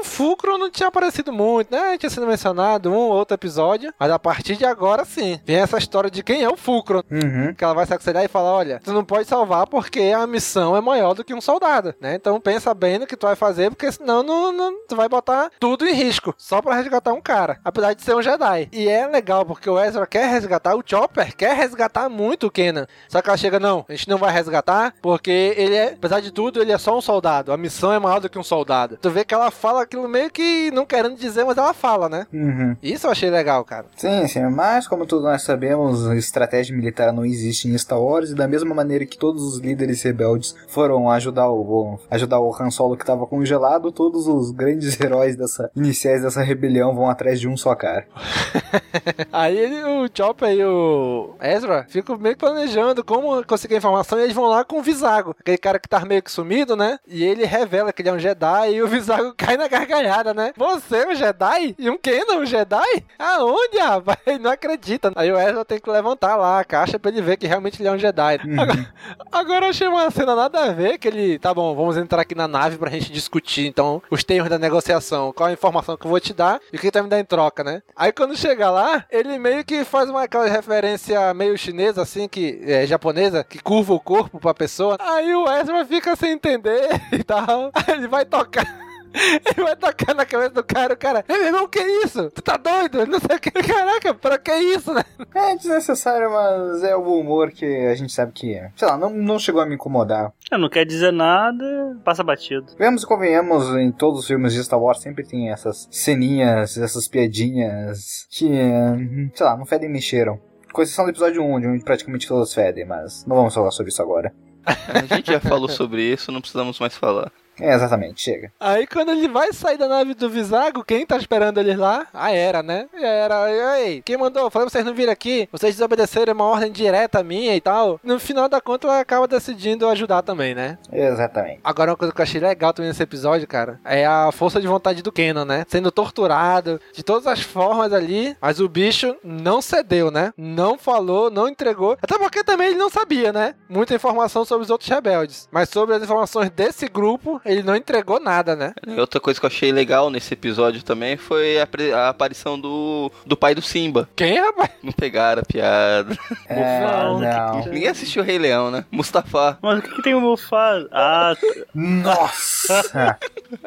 o 0.00 0.04
Fulcrum 0.04 0.56
não 0.58 0.70
tinha 0.70 0.88
aparecido 0.88 1.32
muito, 1.32 1.70
né? 1.74 1.98
Tinha 1.98 2.08
sido 2.10 2.26
mencionado 2.26 2.90
um 2.90 2.94
ou 2.96 3.12
outro 3.12 3.34
episódio. 3.34 3.92
Mas 3.98 4.10
a 4.10 4.18
partir 4.18 4.56
de 4.56 4.64
agora, 4.64 5.04
sim. 5.04 5.38
Vem 5.44 5.56
essa 5.56 5.76
história 5.78 6.10
de 6.10 6.22
quem 6.22 6.42
é 6.42 6.48
o 6.48 6.56
Fulcrum. 6.56 7.02
Uhum. 7.10 7.54
Que 7.54 7.62
ela 7.64 7.74
vai 7.74 7.86
se 7.86 7.92
aconselhar 7.92 8.24
e 8.24 8.28
falar: 8.28 8.52
olha, 8.52 8.80
tu 8.82 8.92
não 8.92 9.04
pode 9.04 9.28
salvar 9.28 9.66
porque 9.66 10.00
a 10.16 10.26
missão 10.26 10.76
é 10.76 10.80
maior 10.80 11.14
do 11.14 11.24
que 11.24 11.34
um 11.34 11.40
soldado, 11.40 11.94
né? 12.00 12.14
Então 12.14 12.40
pensa 12.40 12.72
bem 12.72 12.98
no 12.98 13.06
que 13.06 13.16
tu 13.16 13.26
vai 13.26 13.36
fazer, 13.36 13.70
porque 13.70 13.90
senão 13.92 14.22
não, 14.22 14.52
não- 14.52 14.86
tu 14.88 14.96
vai 14.96 15.08
botar 15.08 15.50
tudo 15.60 15.86
em 15.86 15.92
risco 15.92 16.34
só 16.38 16.62
pra 16.62 16.74
resgatar 16.76 17.12
um 17.12 17.20
cara, 17.20 17.58
apesar 17.64 17.92
de 17.94 18.02
ser 18.02 18.14
um 18.14 18.22
Jedi. 18.22 18.68
E 18.72 18.88
é 18.88 19.06
legal 19.06 19.44
porque 19.50 19.68
o 19.68 19.80
Ezra 19.80 20.06
quer 20.06 20.30
resgatar, 20.30 20.76
o 20.76 20.82
Chopper 20.86 21.34
quer 21.34 21.56
resgatar 21.56 22.08
muito 22.08 22.46
o 22.46 22.50
Kenan. 22.52 22.86
Só 23.08 23.20
que 23.20 23.28
ela 23.28 23.36
chega: 23.36 23.58
não, 23.58 23.84
a 23.88 23.92
gente 23.92 24.08
não 24.08 24.16
vai 24.16 24.32
resgatar 24.32 24.94
porque 25.02 25.54
ele 25.56 25.74
é, 25.74 25.88
apesar 25.88 26.20
de 26.20 26.30
tudo, 26.30 26.62
ele 26.62 26.70
é 26.70 26.78
só 26.78 26.96
um 26.96 27.00
soldado. 27.00 27.52
A 27.52 27.56
missão 27.56 27.92
é 27.92 27.98
maior 27.98 28.20
do 28.20 28.30
que 28.30 28.38
um 28.38 28.44
soldado. 28.44 28.96
Tu 29.02 29.10
vê 29.10 29.24
que 29.24 29.34
ela 29.34 29.50
fala 29.50 29.82
aquilo 29.82 30.08
meio 30.08 30.30
que 30.30 30.70
não 30.70 30.86
querendo 30.86 31.16
dizer, 31.16 31.44
mas 31.44 31.58
ela 31.58 31.74
fala, 31.74 32.08
né? 32.08 32.28
Uhum. 32.32 32.76
Isso 32.80 33.08
eu 33.08 33.10
achei 33.10 33.28
legal, 33.28 33.64
cara. 33.64 33.86
Sim, 33.96 34.28
sim, 34.28 34.48
mas 34.50 34.86
como 34.86 35.04
todos 35.04 35.24
nós 35.24 35.42
sabemos, 35.42 36.06
estratégia 36.12 36.76
militar 36.76 37.12
não 37.12 37.24
existe 37.24 37.66
em 37.66 37.76
Star 37.76 38.00
Wars, 38.00 38.30
e 38.30 38.36
da 38.36 38.46
mesma 38.46 38.72
maneira 38.72 39.04
que 39.04 39.18
todos 39.18 39.42
os 39.42 39.58
líderes 39.58 40.00
rebeldes 40.04 40.54
foram 40.68 41.10
ajudar 41.10 41.50
o, 41.50 41.98
ajudar 42.08 42.38
o 42.38 42.54
Han 42.54 42.70
Solo 42.70 42.96
que 42.96 43.02
estava 43.02 43.26
congelado, 43.26 43.90
todos 43.90 44.28
os 44.28 44.52
grandes 44.52 44.98
heróis 45.00 45.34
dessa 45.34 45.72
iniciais 45.74 46.22
dessa 46.22 46.40
rebelião 46.40 46.94
vão 46.94 47.10
atrás 47.10 47.40
de 47.40 47.48
um 47.48 47.56
só 47.56 47.74
cara. 47.74 48.06
Aí 49.40 49.56
ele, 49.56 49.82
o 49.82 50.06
Chopper 50.14 50.50
e 50.50 50.62
o 50.62 51.34
Ezra 51.40 51.86
ficam 51.88 52.18
meio 52.18 52.36
planejando 52.36 53.02
como 53.02 53.42
conseguir 53.44 53.76
a 53.76 53.78
informação 53.78 54.18
e 54.18 54.24
eles 54.24 54.34
vão 54.34 54.46
lá 54.46 54.64
com 54.64 54.78
o 54.78 54.82
Visago, 54.82 55.34
aquele 55.40 55.56
cara 55.56 55.78
que 55.78 55.88
tá 55.88 56.00
meio 56.04 56.22
que 56.22 56.30
sumido, 56.30 56.76
né? 56.76 56.98
E 57.06 57.24
ele 57.24 57.46
revela 57.46 57.90
que 57.90 58.02
ele 58.02 58.10
é 58.10 58.12
um 58.12 58.18
Jedi 58.18 58.74
e 58.74 58.82
o 58.82 58.86
Visago 58.86 59.32
cai 59.38 59.56
na 59.56 59.66
gargalhada, 59.66 60.34
né? 60.34 60.52
Você 60.56 60.96
é 60.96 61.08
um 61.08 61.14
Jedi? 61.14 61.74
E 61.78 61.88
um 61.88 61.96
Kenan 61.96 62.36
um 62.36 62.44
Jedi? 62.44 63.04
Aonde, 63.18 63.78
rapaz? 63.78 64.18
Ele 64.26 64.38
não 64.40 64.50
acredita. 64.50 65.10
Aí 65.16 65.32
o 65.32 65.38
Ezra 65.38 65.64
tem 65.64 65.78
que 65.80 65.90
levantar 65.90 66.36
lá 66.36 66.60
a 66.60 66.64
caixa 66.64 66.98
pra 66.98 67.10
ele 67.10 67.22
ver 67.22 67.38
que 67.38 67.46
realmente 67.46 67.80
ele 67.80 67.88
é 67.88 67.92
um 67.92 67.98
Jedi. 67.98 68.40
Agora, 68.58 68.94
agora 69.32 69.66
eu 69.66 69.70
achei 69.70 69.88
uma 69.88 70.10
cena 70.10 70.36
nada 70.36 70.64
a 70.64 70.72
ver 70.72 70.98
que 70.98 71.08
ele, 71.08 71.38
tá 71.38 71.54
bom, 71.54 71.74
vamos 71.74 71.96
entrar 71.96 72.20
aqui 72.20 72.34
na 72.34 72.46
nave 72.46 72.76
pra 72.76 72.90
gente 72.90 73.10
discutir, 73.10 73.66
então, 73.66 74.02
os 74.10 74.22
termos 74.22 74.50
da 74.50 74.58
negociação, 74.58 75.32
qual 75.32 75.48
a 75.48 75.52
informação 75.52 75.96
que 75.96 76.04
eu 76.04 76.10
vou 76.10 76.20
te 76.20 76.34
dar 76.34 76.60
e 76.70 76.76
o 76.76 76.80
que 76.80 76.90
tu 76.90 76.94
vai 76.94 77.02
me 77.02 77.08
dar 77.08 77.18
em 77.18 77.24
troca, 77.24 77.64
né? 77.64 77.82
Aí 77.96 78.12
quando 78.12 78.36
chega 78.36 78.70
lá, 78.70 79.04
ele 79.10 79.19
meio 79.38 79.64
que 79.64 79.84
faz 79.84 80.08
uma 80.08 80.22
aquela 80.22 80.48
referência 80.48 81.32
meio 81.34 81.56
chinesa, 81.56 82.02
assim, 82.02 82.28
que 82.28 82.60
é 82.64 82.86
japonesa, 82.86 83.44
que 83.44 83.58
curva 83.58 83.94
o 83.94 84.00
corpo 84.00 84.38
pra 84.38 84.54
pessoa. 84.54 84.96
Aí 85.00 85.34
o 85.34 85.50
Ezra 85.50 85.84
fica 85.84 86.16
sem 86.16 86.32
entender 86.32 86.88
e 87.12 87.22
tal. 87.22 87.70
Aí 87.74 87.94
ele 87.94 88.08
vai 88.08 88.24
tocar. 88.24 88.89
Ele 89.56 89.64
vai 89.64 89.76
tocar 89.76 90.14
na 90.14 90.24
cabeça 90.24 90.50
do 90.50 90.64
cara, 90.64 90.94
o 90.94 90.96
cara, 90.96 91.24
meu 91.28 91.44
irmão, 91.44 91.68
que 91.68 91.80
isso? 91.80 92.30
Tu 92.30 92.42
tá 92.42 92.56
doido? 92.56 93.06
Não 93.06 93.18
sei 93.18 93.36
o 93.36 93.40
que. 93.40 93.50
Caraca, 93.62 94.14
pra 94.14 94.38
que 94.38 94.52
isso, 94.52 94.92
né? 94.92 95.04
É 95.34 95.56
desnecessário, 95.56 96.30
mas 96.30 96.82
é 96.82 96.96
o 96.96 97.18
humor 97.18 97.50
que 97.50 97.64
a 97.64 97.94
gente 97.94 98.12
sabe 98.12 98.32
que, 98.32 98.60
sei 98.76 98.88
lá, 98.88 98.96
não, 98.96 99.10
não 99.10 99.38
chegou 99.38 99.60
a 99.60 99.66
me 99.66 99.74
incomodar. 99.74 100.32
É, 100.50 100.56
não 100.56 100.68
quer 100.68 100.84
dizer 100.84 101.12
nada, 101.12 101.96
passa 102.04 102.22
batido. 102.22 102.66
Vemos 102.78 103.02
e 103.02 103.06
convenhamos, 103.06 103.76
em 103.76 103.90
todos 103.92 104.20
os 104.20 104.26
filmes 104.26 104.52
de 104.52 104.62
Star 104.64 104.80
Wars 104.80 105.00
sempre 105.00 105.24
tem 105.24 105.50
essas 105.50 105.88
ceninhas, 105.90 106.76
essas 106.76 107.08
piadinhas 107.08 108.26
que, 108.30 108.46
hum, 108.46 109.30
sei 109.34 109.46
lá, 109.46 109.56
não 109.56 109.66
fedem 109.66 109.88
nem 109.88 110.00
cheiram. 110.00 110.40
Com 110.72 110.82
exceção 110.82 111.04
do 111.04 111.10
episódio 111.10 111.42
1, 111.42 111.54
onde 111.54 111.84
praticamente 111.84 112.28
todas 112.28 112.54
fedem, 112.54 112.84
mas 112.84 113.26
não 113.26 113.34
vamos 113.36 113.54
falar 113.54 113.72
sobre 113.72 113.90
isso 113.90 114.00
agora. 114.00 114.32
A 114.64 115.14
gente 115.14 115.32
já 115.32 115.40
falou 115.40 115.68
sobre 115.68 116.02
isso, 116.02 116.30
não 116.30 116.40
precisamos 116.40 116.78
mais 116.78 116.96
falar. 116.96 117.32
É, 117.60 117.74
exatamente, 117.74 118.22
chega. 118.22 118.52
Aí 118.58 118.86
quando 118.86 119.10
ele 119.10 119.28
vai 119.28 119.52
sair 119.52 119.76
da 119.76 119.88
nave 119.88 120.14
do 120.14 120.28
Visago, 120.28 120.84
quem 120.84 121.06
tá 121.06 121.16
esperando 121.16 121.58
ele 121.58 121.76
lá? 121.76 122.06
A 122.12 122.32
Era, 122.32 122.62
né? 122.62 122.88
A 122.94 123.06
Era, 123.06 123.78
ei, 123.80 124.02
quem 124.02 124.16
mandou? 124.16 124.50
Falei 124.50 124.66
pra 124.66 124.72
vocês 124.72 124.84
não 124.84 124.94
virem 124.94 125.12
aqui, 125.12 125.48
vocês 125.52 125.74
desobedeceram 125.74 126.32
uma 126.32 126.44
ordem 126.44 126.72
direta 126.72 127.22
minha 127.22 127.54
e 127.54 127.60
tal. 127.60 128.00
No 128.02 128.18
final 128.18 128.48
da 128.48 128.60
conta, 128.60 128.86
ela 128.86 129.00
acaba 129.00 129.26
decidindo 129.28 129.88
ajudar 129.88 130.22
também, 130.22 130.54
né? 130.54 130.78
Exatamente. 130.92 131.60
Agora, 131.64 131.90
uma 131.90 131.96
coisa 131.96 132.12
que 132.12 132.20
eu 132.20 132.22
achei 132.22 132.40
legal 132.40 132.72
também 132.72 132.88
nesse 132.88 133.02
episódio, 133.02 133.46
cara, 133.46 133.80
é 133.84 134.06
a 134.06 134.30
força 134.32 134.60
de 134.60 134.66
vontade 134.66 135.02
do 135.02 135.12
Kenan, 135.12 135.44
né? 135.44 135.64
Sendo 135.68 135.90
torturado 135.90 136.80
de 136.92 137.02
todas 137.02 137.26
as 137.26 137.40
formas 137.40 137.92
ali, 137.92 138.36
mas 138.40 138.60
o 138.60 138.68
bicho 138.68 139.16
não 139.22 139.60
cedeu, 139.60 140.10
né? 140.10 140.32
Não 140.36 140.78
falou, 140.78 141.30
não 141.30 141.48
entregou. 141.48 141.96
Até 142.00 142.18
porque 142.18 142.44
também 142.44 142.68
ele 142.68 142.78
não 142.78 142.90
sabia, 142.90 143.32
né? 143.32 143.54
Muita 143.68 143.94
informação 143.94 144.44
sobre 144.44 144.64
os 144.64 144.70
outros 144.70 144.88
rebeldes. 144.90 145.48
Mas 145.50 145.68
sobre 145.68 145.94
as 145.94 146.02
informações 146.02 146.50
desse 146.50 146.88
grupo, 146.88 147.40
ele 147.50 147.62
não 147.62 147.74
entregou 147.76 148.20
nada, 148.20 148.54
né? 148.54 148.72
E 148.86 148.98
outra 149.00 149.18
coisa 149.20 149.38
que 149.40 149.44
eu 149.46 149.48
achei 149.48 149.72
legal 149.72 150.10
nesse 150.10 150.34
episódio 150.34 150.82
também 150.82 151.16
foi 151.16 151.58
a, 151.60 151.68
a 151.96 152.08
aparição 152.08 152.58
do, 152.58 153.10
do 153.26 153.36
pai 153.36 153.54
do 153.54 153.62
Simba. 153.62 154.08
Quem, 154.14 154.38
rapaz? 154.38 154.70
Não 154.82 154.92
pegaram 154.92 155.42
a 155.42 155.44
piada. 155.44 156.16
É, 156.48 156.80
Não, 156.80 157.18
não. 157.20 157.64
Ninguém 157.66 157.88
assistiu 157.88 158.22
o 158.22 158.24
Rei 158.24 158.38
Leão, 158.38 158.70
né? 158.70 158.84
Mustafa. 158.90 159.58
Mas 159.60 159.78
o 159.78 159.82
que, 159.82 159.94
que 159.96 160.02
tem 160.02 160.14
o 160.14 160.20
Mufasa? 160.20 160.88
Ah. 160.92 161.34
Nossa! 161.74 163.18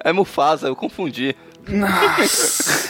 É 0.03 0.11
Mufasa, 0.11 0.67
eu 0.67 0.75
confundi. 0.75 1.35
Nossa! 1.67 2.89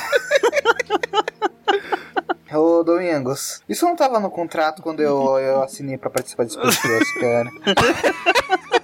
Ô, 2.56 2.84
Domingos, 2.84 3.62
isso 3.68 3.84
não 3.84 3.96
tava 3.96 4.20
no 4.20 4.30
contrato 4.30 4.82
quando 4.84 5.02
eu, 5.02 5.40
eu 5.40 5.64
assinei 5.64 5.98
pra 5.98 6.10
participar 6.12 6.44
desse 6.44 6.56
podcast, 6.58 7.20
cara. 7.20 7.50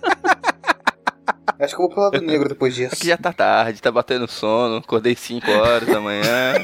Acho 1.60 1.76
que 1.76 1.82
eu 1.82 1.88
vou 1.88 1.90
pro 1.90 2.02
lado 2.04 2.22
negro 2.22 2.48
depois 2.50 2.74
disso. 2.74 2.94
Aqui 2.96 3.08
já 3.08 3.18
tá 3.18 3.34
tarde, 3.34 3.82
tá 3.82 3.92
batendo 3.92 4.28
sono. 4.28 4.78
Acordei 4.78 5.16
5 5.16 5.50
horas 5.52 5.88
da 5.88 6.00
manhã. 6.00 6.54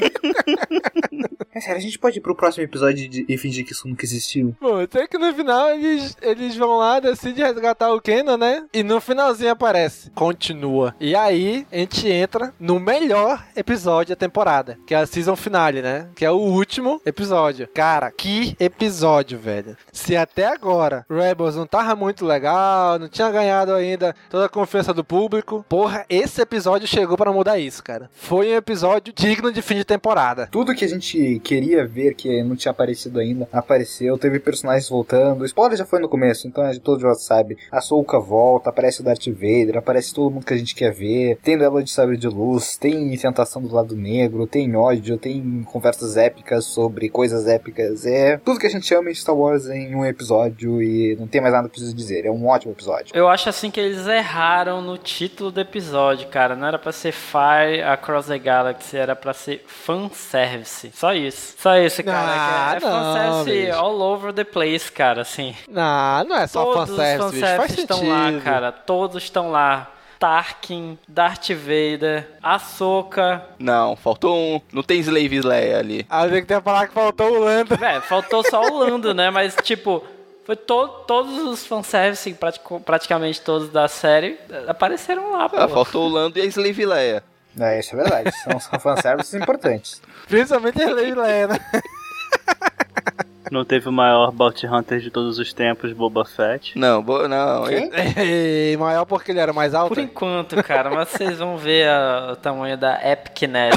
É 1.54 1.60
sério, 1.60 1.78
a 1.78 1.80
gente 1.80 1.98
pode 1.98 2.18
ir 2.18 2.20
pro 2.20 2.34
próximo 2.36 2.64
episódio 2.64 3.08
de- 3.08 3.24
e 3.26 3.38
fingir 3.38 3.64
que 3.64 3.72
isso 3.72 3.88
nunca 3.88 4.04
existiu. 4.04 4.54
Bom, 4.60 4.78
até 4.78 5.06
que 5.06 5.16
no 5.16 5.32
final 5.34 5.70
eles, 5.70 6.14
eles 6.20 6.54
vão 6.54 6.76
lá, 6.76 7.00
decidem 7.00 7.42
resgatar 7.46 7.94
o 7.94 7.98
Kenan, 8.00 8.36
né? 8.36 8.66
E 8.74 8.82
no 8.82 9.00
finalzinho 9.00 9.52
aparece, 9.52 10.10
continua. 10.10 10.94
E 11.00 11.16
aí 11.16 11.66
a 11.72 11.76
gente 11.78 12.06
entra 12.10 12.52
no 12.60 12.78
melhor 12.78 13.42
episódio 13.56 14.14
da 14.14 14.16
temporada, 14.20 14.78
que 14.86 14.94
é 14.94 14.98
a 14.98 15.06
season 15.06 15.34
finale, 15.34 15.80
né? 15.80 16.08
Que 16.14 16.26
é 16.26 16.30
o 16.30 16.34
último 16.36 17.00
episódio. 17.06 17.66
Cara, 17.72 18.10
que 18.10 18.54
episódio, 18.60 19.38
velho. 19.38 19.78
Se 19.90 20.14
até 20.14 20.44
agora 20.48 21.06
Rebels 21.08 21.56
não 21.56 21.66
tava 21.66 21.96
muito 21.96 22.26
legal, 22.26 22.98
não 22.98 23.08
tinha 23.08 23.30
ganhado 23.30 23.72
ainda 23.72 24.14
toda 24.28 24.44
a 24.44 24.48
confiança 24.56 24.94
do 24.94 25.04
público, 25.04 25.64
porra, 25.68 26.06
esse 26.08 26.40
episódio 26.40 26.88
chegou 26.88 27.14
pra 27.14 27.30
mudar 27.30 27.58
isso, 27.58 27.84
cara. 27.84 28.08
Foi 28.14 28.52
um 28.52 28.56
episódio 28.56 29.12
digno 29.12 29.52
de 29.52 29.60
fim 29.60 29.74
de 29.74 29.84
temporada. 29.84 30.48
Tudo 30.50 30.74
que 30.74 30.84
a 30.84 30.88
gente 30.88 31.38
queria 31.44 31.86
ver, 31.86 32.14
que 32.14 32.42
não 32.42 32.56
tinha 32.56 32.70
aparecido 32.72 33.20
ainda, 33.20 33.46
apareceu. 33.52 34.16
Teve 34.16 34.40
personagens 34.40 34.88
voltando. 34.88 35.42
O 35.42 35.44
spoiler 35.44 35.76
já 35.76 35.84
foi 35.84 36.00
no 36.00 36.08
começo, 36.08 36.48
então 36.48 36.64
a 36.64 36.72
gente 36.72 36.82
todo 36.82 37.02
já 37.02 37.14
sabe. 37.14 37.58
A 37.70 37.82
Souka 37.82 38.18
volta, 38.18 38.70
aparece 38.70 39.02
o 39.02 39.04
Darth 39.04 39.26
Vader, 39.26 39.76
aparece 39.76 40.14
todo 40.14 40.30
mundo 40.30 40.46
que 40.46 40.54
a 40.54 40.56
gente 40.56 40.74
quer 40.74 40.90
ver. 40.90 41.38
Tem 41.42 41.58
duelo 41.58 41.82
de 41.82 41.90
sabre 41.90 42.16
de 42.16 42.26
luz, 42.26 42.78
tem 42.78 43.14
tentação 43.18 43.60
do 43.60 43.74
lado 43.74 43.94
negro, 43.94 44.46
tem 44.46 44.74
ódio, 44.74 45.18
tem 45.18 45.66
conversas 45.70 46.16
épicas 46.16 46.64
sobre 46.64 47.10
coisas 47.10 47.46
épicas. 47.46 48.06
É 48.06 48.38
tudo 48.38 48.58
que 48.58 48.66
a 48.66 48.70
gente 48.70 48.86
chama 48.86 49.10
em 49.10 49.14
Star 49.14 49.36
Wars 49.36 49.66
em 49.66 49.94
um 49.94 50.04
episódio 50.04 50.82
e 50.82 51.14
não 51.16 51.26
tem 51.26 51.42
mais 51.42 51.52
nada 51.52 51.68
pra 51.68 51.78
dizer. 51.78 52.24
É 52.24 52.30
um 52.30 52.46
ótimo 52.46 52.72
episódio. 52.72 53.14
Eu 53.14 53.28
acho 53.28 53.50
assim 53.50 53.70
que 53.70 53.78
eles 53.78 54.06
erraram 54.06 54.45
erraram 54.46 54.80
no 54.80 54.96
título 54.96 55.50
do 55.50 55.60
episódio, 55.60 56.28
cara. 56.28 56.54
Não 56.54 56.68
era 56.68 56.78
pra 56.78 56.92
ser 56.92 57.12
Fire 57.12 57.82
Across 57.82 58.26
the 58.28 58.38
Galaxy, 58.38 58.96
era 58.96 59.16
pra 59.16 59.32
ser 59.34 59.64
fanservice. 59.66 60.92
Só 60.94 61.12
isso. 61.12 61.56
Só 61.58 61.76
isso, 61.76 62.02
cara. 62.04 62.28
Ah, 62.28 62.76
é 62.76 62.80
não, 62.80 62.90
fanservice 62.90 63.66
bicho. 63.66 63.78
all 63.78 64.00
over 64.00 64.32
the 64.32 64.44
place, 64.44 64.90
cara, 64.90 65.22
assim. 65.22 65.54
Não, 65.68 66.24
não 66.24 66.36
é 66.36 66.46
só 66.46 66.64
Todos 66.64 66.90
os 66.90 66.96
fanservice, 66.96 67.30
bicho. 67.32 67.40
Faz 67.40 67.56
fanservices 67.56 67.78
estão 67.78 68.08
lá, 68.08 68.26
sentido. 68.26 68.42
cara. 68.44 68.72
Todos 68.72 69.22
estão 69.22 69.50
lá. 69.50 69.90
Tarkin, 70.18 70.98
Darth 71.06 71.50
Vader, 71.50 72.26
Ahsoka. 72.42 73.44
Não, 73.58 73.94
faltou 73.96 74.34
um. 74.34 74.60
Não 74.72 74.82
tem 74.82 74.98
Slave 75.00 75.42
Leia 75.42 75.78
ali. 75.78 76.06
Ah, 76.08 76.24
eu 76.24 76.30
tenho 76.30 76.40
que 76.40 76.48
ter 76.48 76.62
falar 76.62 76.86
que 76.86 76.94
faltou 76.94 77.32
o 77.32 77.38
Lando. 77.40 77.76
Véi, 77.76 78.00
faltou 78.00 78.42
só 78.48 78.62
o 78.62 78.78
Lando, 78.78 79.12
né? 79.12 79.28
Mas, 79.28 79.54
tipo, 79.62 80.02
foi 80.46 80.54
to 80.56 80.88
todos 81.06 81.42
os 81.42 81.66
fanservices, 81.66 82.34
pratico- 82.36 82.80
praticamente 82.80 83.40
todos 83.40 83.68
da 83.68 83.88
série, 83.88 84.38
apareceram 84.68 85.32
lá. 85.32 85.50
Ah, 85.52 85.66
faltou 85.68 86.06
o 86.06 86.08
Lando 86.08 86.38
e 86.38 86.42
a 86.42 86.44
Slave 86.46 86.86
Leia. 86.86 87.24
É, 87.58 87.80
isso 87.80 87.94
é 87.94 87.96
verdade. 87.96 88.30
São, 88.44 88.60
fanservices 88.78 89.34
importantes. 89.34 90.00
Principalmente 90.28 90.80
a 90.82 90.92
Lei 90.92 91.14
Leia, 91.14 91.48
né? 91.48 91.58
Não 93.50 93.64
teve 93.64 93.88
o 93.88 93.92
maior 93.92 94.30
Bounty 94.32 94.66
Hunter 94.66 94.98
de 95.00 95.10
todos 95.10 95.38
os 95.38 95.52
tempos, 95.52 95.92
Boba 95.92 96.24
Fett. 96.24 96.76
Não, 96.78 97.02
bo- 97.02 97.28
não. 97.28 97.64
Quem? 97.66 97.90
Ei, 98.16 98.76
maior 98.76 99.04
porque 99.04 99.30
ele 99.32 99.38
era 99.40 99.52
mais 99.52 99.74
alto. 99.74 99.94
Por 99.94 99.98
enquanto, 100.02 100.60
cara, 100.62 100.90
mas 100.90 101.08
vocês 101.10 101.38
vão 101.38 101.56
ver 101.56 101.88
a- 101.88 102.30
o 102.32 102.36
tamanho 102.36 102.76
da 102.76 102.98
Epicness. 103.08 103.74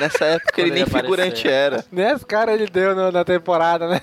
Nessa 0.00 0.24
época 0.24 0.60
ele 0.60 0.70
Quando 0.70 0.74
nem 0.74 0.82
ele 0.82 0.90
figurante 0.90 1.48
era. 1.48 1.84
Nesse 1.92 2.24
cara 2.24 2.52
ele 2.54 2.66
deu 2.66 2.94
no- 2.94 3.12
na 3.12 3.24
temporada, 3.24 3.86
né? 3.88 4.00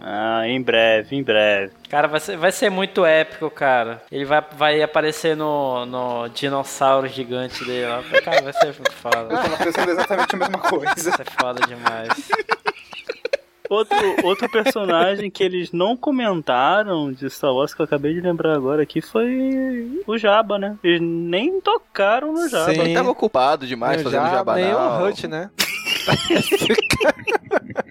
Ah, 0.00 0.48
em 0.48 0.60
breve, 0.62 1.14
em 1.14 1.22
breve. 1.22 1.72
Cara, 1.90 2.08
vai 2.08 2.20
ser, 2.20 2.36
vai 2.36 2.50
ser 2.50 2.70
muito 2.70 3.04
épico, 3.04 3.50
cara. 3.50 4.02
Ele 4.10 4.24
vai, 4.24 4.42
vai 4.56 4.82
aparecer 4.82 5.36
no, 5.36 5.84
no 5.84 6.28
dinossauro 6.28 7.06
gigante 7.06 7.64
dele 7.64 7.86
lá. 7.86 8.02
Cara, 8.24 8.40
vai 8.42 8.52
ser 8.54 8.66
muito 8.66 8.92
foda. 8.92 9.18
Eu 9.22 9.28
tava 9.28 9.56
pensando 9.58 9.90
exatamente 9.90 10.34
a 10.34 10.38
mesma 10.38 10.58
coisa. 10.58 10.86
Vai 10.86 10.96
ser 11.16 11.30
foda 11.38 11.60
demais. 11.66 12.08
Outro, 13.70 13.96
outro 14.24 14.50
personagem 14.50 15.30
que 15.30 15.44
eles 15.44 15.70
não 15.70 15.96
comentaram 15.96 17.12
de 17.12 17.30
Star 17.30 17.54
Wars 17.54 17.72
que 17.72 17.80
eu 17.80 17.84
acabei 17.84 18.12
de 18.12 18.20
lembrar 18.20 18.56
agora 18.56 18.82
aqui 18.82 19.00
foi 19.00 20.02
o 20.08 20.18
Jabba, 20.18 20.58
né? 20.58 20.76
Eles 20.82 21.00
nem 21.00 21.60
tocaram 21.60 22.32
no 22.32 22.48
Jabba. 22.48 22.74
Sim. 22.74 22.80
Ele 22.80 22.94
tava 22.94 23.10
ocupado 23.10 23.68
demais 23.68 24.02
fazendo 24.02 24.24
já, 24.24 24.30
jabanal. 24.30 24.64
nem 24.64 24.74
o 24.74 25.08
Hut, 25.08 25.28
né? 25.28 25.50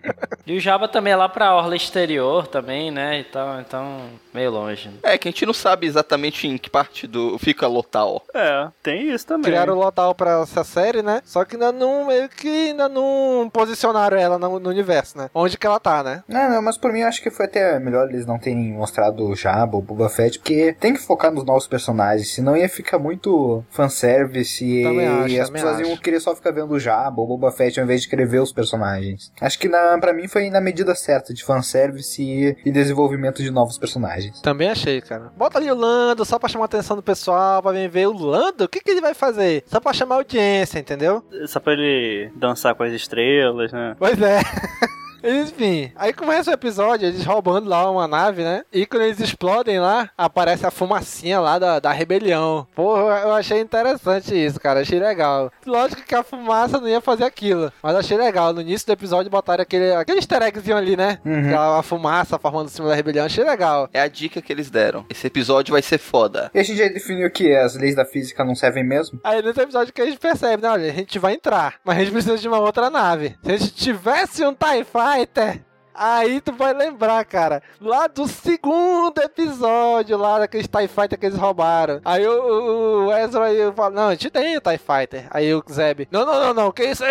E 0.49 0.57
o 0.57 0.59
Jabba 0.59 0.87
também 0.87 1.13
é 1.13 1.15
lá 1.15 1.29
pra 1.29 1.53
orla 1.55 1.75
exterior 1.75 2.47
também, 2.47 2.89
né? 2.89 3.19
Então, 3.19 3.59
então 3.59 3.99
meio 4.33 4.51
longe. 4.51 4.89
É, 5.03 5.17
que 5.17 5.27
a 5.27 5.31
gente 5.31 5.45
não 5.45 5.53
sabe 5.53 5.85
exatamente 5.85 6.47
em 6.47 6.57
que 6.57 6.69
parte 6.69 7.05
do 7.05 7.37
fica 7.37 7.67
Lotal. 7.67 8.23
É, 8.33 8.67
tem 8.81 9.11
isso 9.11 9.27
também. 9.27 9.51
Criaram 9.51 9.75
o 9.75 9.79
Lotal 9.79 10.15
pra 10.15 10.41
essa 10.41 10.63
série, 10.63 11.01
né? 11.01 11.21
Só 11.23 11.45
que 11.45 11.55
ainda 11.55 11.71
não, 11.71 12.07
meio 12.07 12.27
que 12.29 12.69
ainda 12.69 12.89
não 12.89 13.49
posicionaram 13.53 14.17
ela 14.17 14.39
no, 14.39 14.59
no 14.59 14.69
universo, 14.69 15.17
né? 15.17 15.29
Onde 15.35 15.57
que 15.57 15.67
ela 15.67 15.79
tá, 15.79 16.01
né? 16.03 16.23
Não, 16.27 16.49
não, 16.49 16.61
mas 16.61 16.77
por 16.77 16.91
mim 16.91 17.01
eu 17.01 17.07
acho 17.07 17.21
que 17.21 17.29
foi 17.29 17.45
até 17.45 17.79
melhor 17.79 18.09
eles 18.09 18.25
não 18.25 18.39
terem 18.39 18.73
mostrado 18.73 19.27
o 19.27 19.35
Jabba, 19.35 19.77
o 19.77 19.81
Boba 19.81 20.09
Fett, 20.09 20.39
porque 20.39 20.75
tem 20.79 20.93
que 20.93 20.99
focar 20.99 21.31
nos 21.31 21.45
novos 21.45 21.67
personagens, 21.67 22.33
senão 22.33 22.57
ia 22.57 22.67
ficar 22.69 22.97
muito 22.97 23.63
fanservice 23.69 24.65
e, 24.65 24.83
Também 24.83 25.07
acho, 25.07 25.27
e 25.27 25.39
as 25.39 25.49
pessoas 25.49 25.79
iam 25.79 25.93
acho. 25.93 26.01
querer 26.01 26.19
só 26.19 26.35
ficar 26.35 26.51
vendo 26.51 26.71
o 26.71 26.79
Jabba, 26.79 27.21
o 27.21 27.27
Boba 27.27 27.51
Fett, 27.51 27.79
ao 27.79 27.83
invés 27.83 28.01
de 28.01 28.09
querer 28.09 28.25
ver 28.27 28.39
os 28.39 28.51
personagens. 28.51 29.31
Acho 29.39 29.59
que 29.59 29.67
na, 29.67 29.97
pra 29.99 30.13
mim 30.13 30.27
foi 30.27 30.38
na 30.51 30.61
medida 30.61 30.93
certa 30.93 31.33
de 31.33 31.43
fanservice 31.43 32.21
e, 32.21 32.55
e 32.63 32.71
desenvolvimento 32.71 33.41
de 33.41 33.49
novos 33.49 33.79
personagens. 33.79 34.39
Também 34.41 34.69
achei, 34.69 35.01
cara. 35.01 35.31
Bota 35.35 35.57
ali 35.57 35.71
o 35.71 35.75
Lando 35.75 36.23
só 36.23 36.37
pra 36.37 36.47
chamar 36.47 36.65
a 36.65 36.67
atenção 36.67 36.95
do 36.95 37.01
pessoal, 37.01 37.63
pra 37.63 37.71
vir 37.71 37.89
ver 37.89 38.07
o 38.07 38.13
Lando. 38.13 38.65
O 38.65 38.69
que, 38.69 38.79
que 38.79 38.91
ele 38.91 39.01
vai 39.01 39.15
fazer? 39.15 39.63
Só 39.65 39.79
pra 39.79 39.91
chamar 39.91 40.15
a 40.15 40.17
audiência, 40.19 40.77
entendeu? 40.77 41.23
Só 41.47 41.59
pra 41.59 41.73
ele 41.73 42.31
dançar 42.35 42.75
com 42.75 42.83
as 42.83 42.93
estrelas, 42.93 43.71
né? 43.71 43.95
Pois 43.97 44.21
é. 44.21 44.39
Enfim, 45.23 45.91
aí 45.95 46.13
começa 46.13 46.51
o 46.51 46.53
episódio, 46.53 47.07
eles 47.07 47.25
roubando 47.25 47.69
lá 47.69 47.89
uma 47.89 48.07
nave, 48.07 48.43
né? 48.43 48.63
E 48.71 48.85
quando 48.85 49.03
eles 49.03 49.19
explodem 49.19 49.79
lá, 49.79 50.09
aparece 50.17 50.65
a 50.65 50.71
fumacinha 50.71 51.39
lá 51.39 51.59
da, 51.59 51.79
da 51.79 51.91
rebelião. 51.91 52.67
Porra, 52.75 53.19
eu 53.19 53.33
achei 53.33 53.59
interessante 53.59 54.33
isso, 54.33 54.59
cara. 54.59 54.81
Achei 54.81 54.99
legal. 54.99 55.51
Lógico 55.65 56.03
que 56.03 56.15
a 56.15 56.23
fumaça 56.23 56.79
não 56.79 56.87
ia 56.87 57.01
fazer 57.01 57.23
aquilo, 57.23 57.71
mas 57.81 57.95
achei 57.95 58.17
legal. 58.17 58.53
No 58.53 58.61
início 58.61 58.87
do 58.87 58.93
episódio 58.93 59.31
botaram 59.31 59.61
aquele, 59.61 59.93
aquele 59.93 60.19
easter 60.19 60.41
eggzinho 60.41 60.77
ali, 60.77 60.95
né? 60.95 61.19
Uhum. 61.25 61.47
Aquela 61.47 61.83
fumaça 61.83 62.39
formando 62.39 62.67
em 62.67 62.71
cima 62.71 62.87
da 62.87 62.95
rebelião. 62.95 63.25
Achei 63.25 63.43
legal. 63.43 63.89
É 63.93 64.01
a 64.01 64.07
dica 64.07 64.41
que 64.41 64.51
eles 64.51 64.69
deram. 64.69 65.05
Esse 65.09 65.27
episódio 65.27 65.71
vai 65.71 65.81
ser 65.81 65.97
foda. 65.97 66.49
E 66.53 66.59
a 66.59 66.63
gente 66.63 66.77
já 66.77 66.87
definiu 66.87 67.29
que 67.31 67.55
as 67.55 67.75
leis 67.75 67.95
da 67.95 68.05
física 68.05 68.43
não 68.43 68.55
servem 68.55 68.83
mesmo? 68.83 69.19
Aí 69.23 69.41
nesse 69.41 69.61
episódio 69.61 69.93
que 69.93 70.01
a 70.01 70.05
gente 70.05 70.19
percebe, 70.19 70.63
né? 70.63 70.69
Olha, 70.69 70.89
a 70.91 70.93
gente 70.93 71.19
vai 71.19 71.33
entrar, 71.33 71.75
mas 71.83 71.97
a 71.97 71.99
gente 71.99 72.11
precisa 72.11 72.37
de 72.37 72.47
uma 72.47 72.59
outra 72.59 72.89
nave. 72.89 73.35
Se 73.43 73.51
a 73.51 73.57
gente 73.57 73.73
tivesse 73.73 74.45
um 74.45 74.53
TIE 74.53 74.83
Fighter, 75.09 75.65
aí 75.99 76.39
tu 76.41 76.53
vai 76.53 76.73
lembrar, 76.73 77.23
cara, 77.25 77.61
lá 77.81 78.07
do 78.07 78.27
segundo 78.27 79.19
episódio, 79.21 80.17
lá 80.17 80.39
daqueles 80.39 80.67
TIE 80.67 80.87
Fighter 80.87 81.19
que 81.19 81.25
eles 81.25 81.37
roubaram. 81.37 81.99
Aí 82.05 82.25
o, 82.27 83.07
o- 83.07 83.13
Ezra 83.13 83.45
aí 83.45 83.71
fala, 83.73 83.89
não, 83.89 84.07
a 84.07 84.11
gente 84.11 84.29
tem 84.29 84.57
o 84.57 84.61
TIE 84.61 84.77
Fighter. 84.77 85.27
Aí 85.31 85.53
o 85.53 85.63
Zeb, 85.69 86.07
não, 86.11 86.25
não, 86.25 86.39
não, 86.39 86.53
não, 86.53 86.71
que 86.71 86.83
isso? 86.83 87.03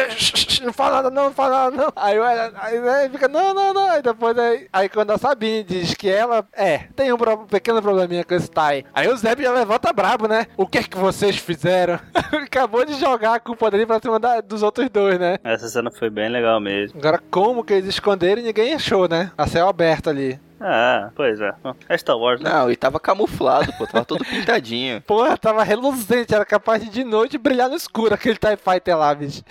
Não 0.64 0.72
fala 0.72 0.96
nada, 0.96 1.11
não, 1.11 1.24
não 1.24 1.33
fala 1.33 1.64
nada, 1.70 1.77
não. 1.77 1.92
Aí 1.94 2.18
o 2.18 2.24
Ezra 2.24 2.53
aí, 2.61 2.81
né, 2.81 3.09
fica, 3.11 3.29
não, 3.29 3.53
não, 3.55 3.74
não. 3.74 3.90
Aí 3.90 4.03
depois, 4.03 4.38
aí, 4.38 4.66
aí 4.72 4.88
quando 4.88 5.11
a 5.12 5.18
Sabine 5.18 5.62
diz 5.64 5.94
que 5.94 6.09
ela, 6.09 6.46
é, 6.55 6.79
tem 6.96 7.12
um 7.12 7.18
pequeno 7.48 7.83
probleminha 7.83 8.24
com 8.24 8.35
esse 8.35 8.48
TIE. 8.48 8.85
Aí 8.94 9.09
o 9.09 9.16
Zeb 9.16 9.42
já 9.42 9.53
levanta 9.53 9.92
brabo, 9.92 10.27
né? 10.27 10.46
O 10.57 10.66
que 10.66 10.79
é 10.79 10.83
que 10.83 10.96
vocês 10.96 11.37
fizeram? 11.37 11.98
Acabou 12.33 12.85
de 12.85 12.94
jogar 12.94 13.35
a 13.35 13.40
culpa 13.40 13.70
dele 13.70 13.87
pra 13.87 14.01
cima 14.01 14.18
da- 14.18 14.40
dos 14.40 14.62
outros 14.62 14.88
dois, 14.88 15.18
né? 15.18 15.38
Essa 15.44 15.68
cena 15.68 15.90
foi 15.90 16.11
bem 16.11 16.29
legal 16.29 16.61
mesmo. 16.61 16.98
Agora, 16.98 17.20
como 17.31 17.62
que 17.64 17.72
eles 17.74 17.88
esconderam 17.88 18.40
e 18.40 18.44
ninguém 18.46 18.77
achou, 18.78 19.08
né? 19.08 19.30
A 19.36 19.46
céu 19.46 19.68
aberto 19.68 20.08
ali. 20.08 20.40
Ah, 20.60 21.10
pois 21.14 21.40
é. 21.40 21.54
É 21.88 21.96
Star 21.96 22.16
Wars, 22.16 22.40
né? 22.40 22.50
Não, 22.50 22.70
e 22.70 22.74
tava 22.74 22.98
camuflado, 22.98 23.72
pô. 23.74 23.86
Tava 23.86 24.04
todo 24.04 24.24
pintadinho. 24.26 25.00
Porra, 25.02 25.36
tava 25.36 25.62
reluzente, 25.62 26.34
era 26.34 26.44
capaz 26.44 26.82
de 26.82 26.90
de 26.90 27.04
noite 27.04 27.38
brilhar 27.38 27.68
no 27.68 27.76
escuro 27.76 28.14
aquele 28.14 28.36
TIE 28.36 28.56
Fighter 28.56 28.96
lá, 28.96 29.14
bicho. 29.14 29.42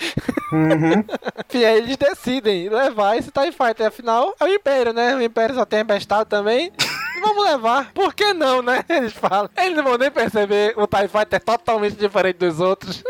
Enfim, 0.52 1.64
aí 1.64 1.78
eles 1.78 1.96
decidem 1.96 2.68
levar 2.68 3.18
esse 3.18 3.32
TIE 3.32 3.52
Fighter. 3.52 3.88
Afinal, 3.88 4.36
é 4.40 4.46
o 4.46 4.48
Império, 4.48 4.92
né? 4.92 5.16
O 5.16 5.22
Império 5.22 5.56
só 5.56 5.64
tem 5.66 5.80
empestado 5.80 6.26
também. 6.26 6.72
Vamos 7.22 7.46
levar. 7.46 7.92
Por 7.94 8.14
que 8.14 8.34
não, 8.34 8.62
né? 8.62 8.84
Eles 8.90 9.14
falam. 9.14 9.50
Eles 9.58 9.76
não 9.76 9.84
vão 9.84 9.98
nem 9.98 10.12
perceber 10.12 10.74
o 10.78 10.86
TIE 10.86 11.08
Fighter 11.08 11.42
totalmente 11.42 11.96
diferente 11.96 12.38
dos 12.38 12.60
outros. 12.60 13.04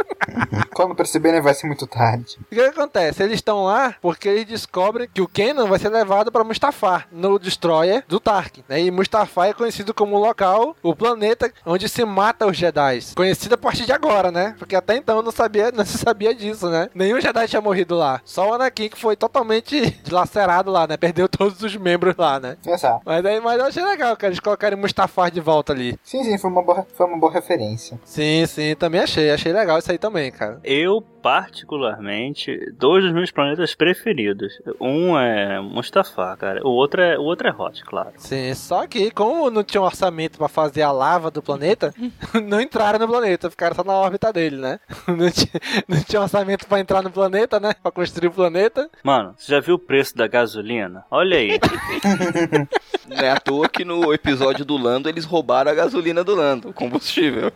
Quando 0.74 0.96
perceberem 0.96 1.42
vai 1.42 1.54
ser 1.54 1.68
muito 1.68 1.88
tarde. 1.88 2.38
O 2.52 2.56
que 2.56 2.62
acontece? 2.62 3.24
Eles 3.24 3.36
estão 3.36 3.64
lá 3.64 3.96
porque 4.02 4.28
eles 4.28 4.46
descobrem 4.46 5.08
que 5.12 5.22
o 5.22 5.28
Kenan 5.28 5.66
vai 5.66 5.80
ser 5.80 5.90
levado 5.90 6.32
para 6.32 6.44
Mustafar, 6.44 7.08
no 7.12 7.40
Destroyer 7.40 8.04
do 8.08 8.20
Tarkin. 8.20 8.64
Né? 8.68 8.82
E 8.82 8.92
Mustafar 8.92 9.50
é 9.50 9.54
conhecido 9.54 9.94
como 9.94 10.16
o 10.16 10.20
local, 10.20 10.76
o 10.84 10.96
planeta 10.96 11.52
onde 11.66 11.88
se 11.90 12.04
mata 12.06 12.46
os 12.46 12.58
Jedi. 12.58 13.00
Conhecido 13.16 13.56
a 13.56 13.58
partir 13.58 13.86
de 13.86 13.92
agora, 13.92 14.32
né? 14.32 14.56
Porque 14.58 14.76
até 14.76 14.96
então 14.96 15.22
não, 15.22 15.32
sabia, 15.32 15.72
não 15.76 15.86
se 15.86 15.98
sabia 15.98 16.34
disso, 16.34 16.70
né? 16.70 16.90
Nenhum 16.94 17.20
Jedi 17.20 17.48
tinha 17.48 17.62
morrido 17.62 17.96
lá. 17.96 18.22
Só 18.24 18.50
o 18.50 18.54
Anakin 18.54 18.90
que 18.90 19.00
foi 19.00 19.16
totalmente 19.16 19.92
dilacerado 20.04 20.72
lá, 20.72 20.88
né? 20.88 20.98
Perdeu 20.98 21.28
todos 21.28 21.62
os 21.62 21.76
membros 21.76 22.16
lá, 22.18 22.40
né? 22.40 22.58
Exato. 22.66 23.02
Mas, 23.06 23.26
aí, 23.26 23.40
mas 23.40 23.60
eu 23.60 23.66
achei 23.66 23.84
legal, 23.84 24.16
cara, 24.16 24.32
eles 24.32 24.40
colocarem 24.40 24.78
Mustafar 24.78 25.32
de 25.32 25.40
volta 25.40 25.74
ali. 25.74 25.98
Sim, 26.04 26.24
sim, 26.24 26.38
foi 26.38 26.50
uma 26.50 26.62
boa, 26.62 26.86
foi 26.94 27.06
uma 27.06 27.18
boa 27.18 27.32
referência. 27.32 28.00
Sim, 28.04 28.46
sim, 28.46 28.76
também 28.76 29.02
achei. 29.02 29.32
Achei 29.32 29.52
legal 29.52 29.78
isso 29.78 29.92
aí 29.92 29.98
também, 29.98 30.27
cara. 30.32 30.60
Eu, 30.64 31.02
particularmente, 31.22 32.72
dois 32.78 33.04
dos 33.04 33.14
meus 33.14 33.32
planetas 33.32 33.76
preferidos. 33.76 34.54
Um 34.80 35.18
é 35.18 35.60
Mustafar, 35.60 36.38
cara. 36.38 36.62
O 36.66 36.70
outro 36.70 37.02
é, 37.02 37.18
o 37.18 37.24
outro 37.24 37.48
é 37.48 37.52
Hot, 37.52 37.84
claro. 37.84 38.12
Sim, 38.18 38.54
só 38.54 38.86
que 38.88 39.12
como 39.12 39.50
não 39.50 39.64
tinha 39.64 39.82
um 39.82 39.86
orçamento 39.86 40.38
pra 40.38 40.48
fazer 40.48 40.82
a 40.82 40.92
lava 40.92 41.30
do 41.32 41.42
planeta, 41.42 41.94
não 42.46 42.62
entraram 42.62 43.00
no 43.00 43.08
planeta, 43.08 43.50
ficaram 43.50 43.76
só 43.76 43.84
na 43.84 43.94
órbita 43.94 44.32
dele, 44.32 44.58
né? 44.58 44.80
Não 45.08 45.32
tinha, 45.32 45.62
não 45.88 46.04
tinha 46.04 46.22
orçamento 46.22 46.68
pra 46.68 46.80
entrar 46.80 47.02
no 47.02 47.10
planeta, 47.10 47.60
né? 47.60 47.74
Pra 47.82 47.92
construir 47.92 48.28
o 48.28 48.32
planeta. 48.32 48.90
Mano, 49.04 49.34
você 49.38 49.52
já 49.54 49.60
viu 49.60 49.76
o 49.76 49.80
preço 49.80 50.16
da 50.16 50.28
gasolina? 50.28 51.06
Olha 51.10 51.38
aí. 51.38 51.60
Não 53.08 53.18
é 53.18 53.32
à 53.32 53.40
toa 53.40 53.70
que 53.70 53.86
no 53.86 54.14
episódio 54.14 54.66
do 54.66 54.78
Lando 54.78 55.08
eles 55.10 55.26
roubaram 55.26 55.72
a 55.72 55.74
gasolina 55.74 56.24
do 56.24 56.36
Lando, 56.36 56.70
o 56.70 56.74
combustível. 56.74 57.52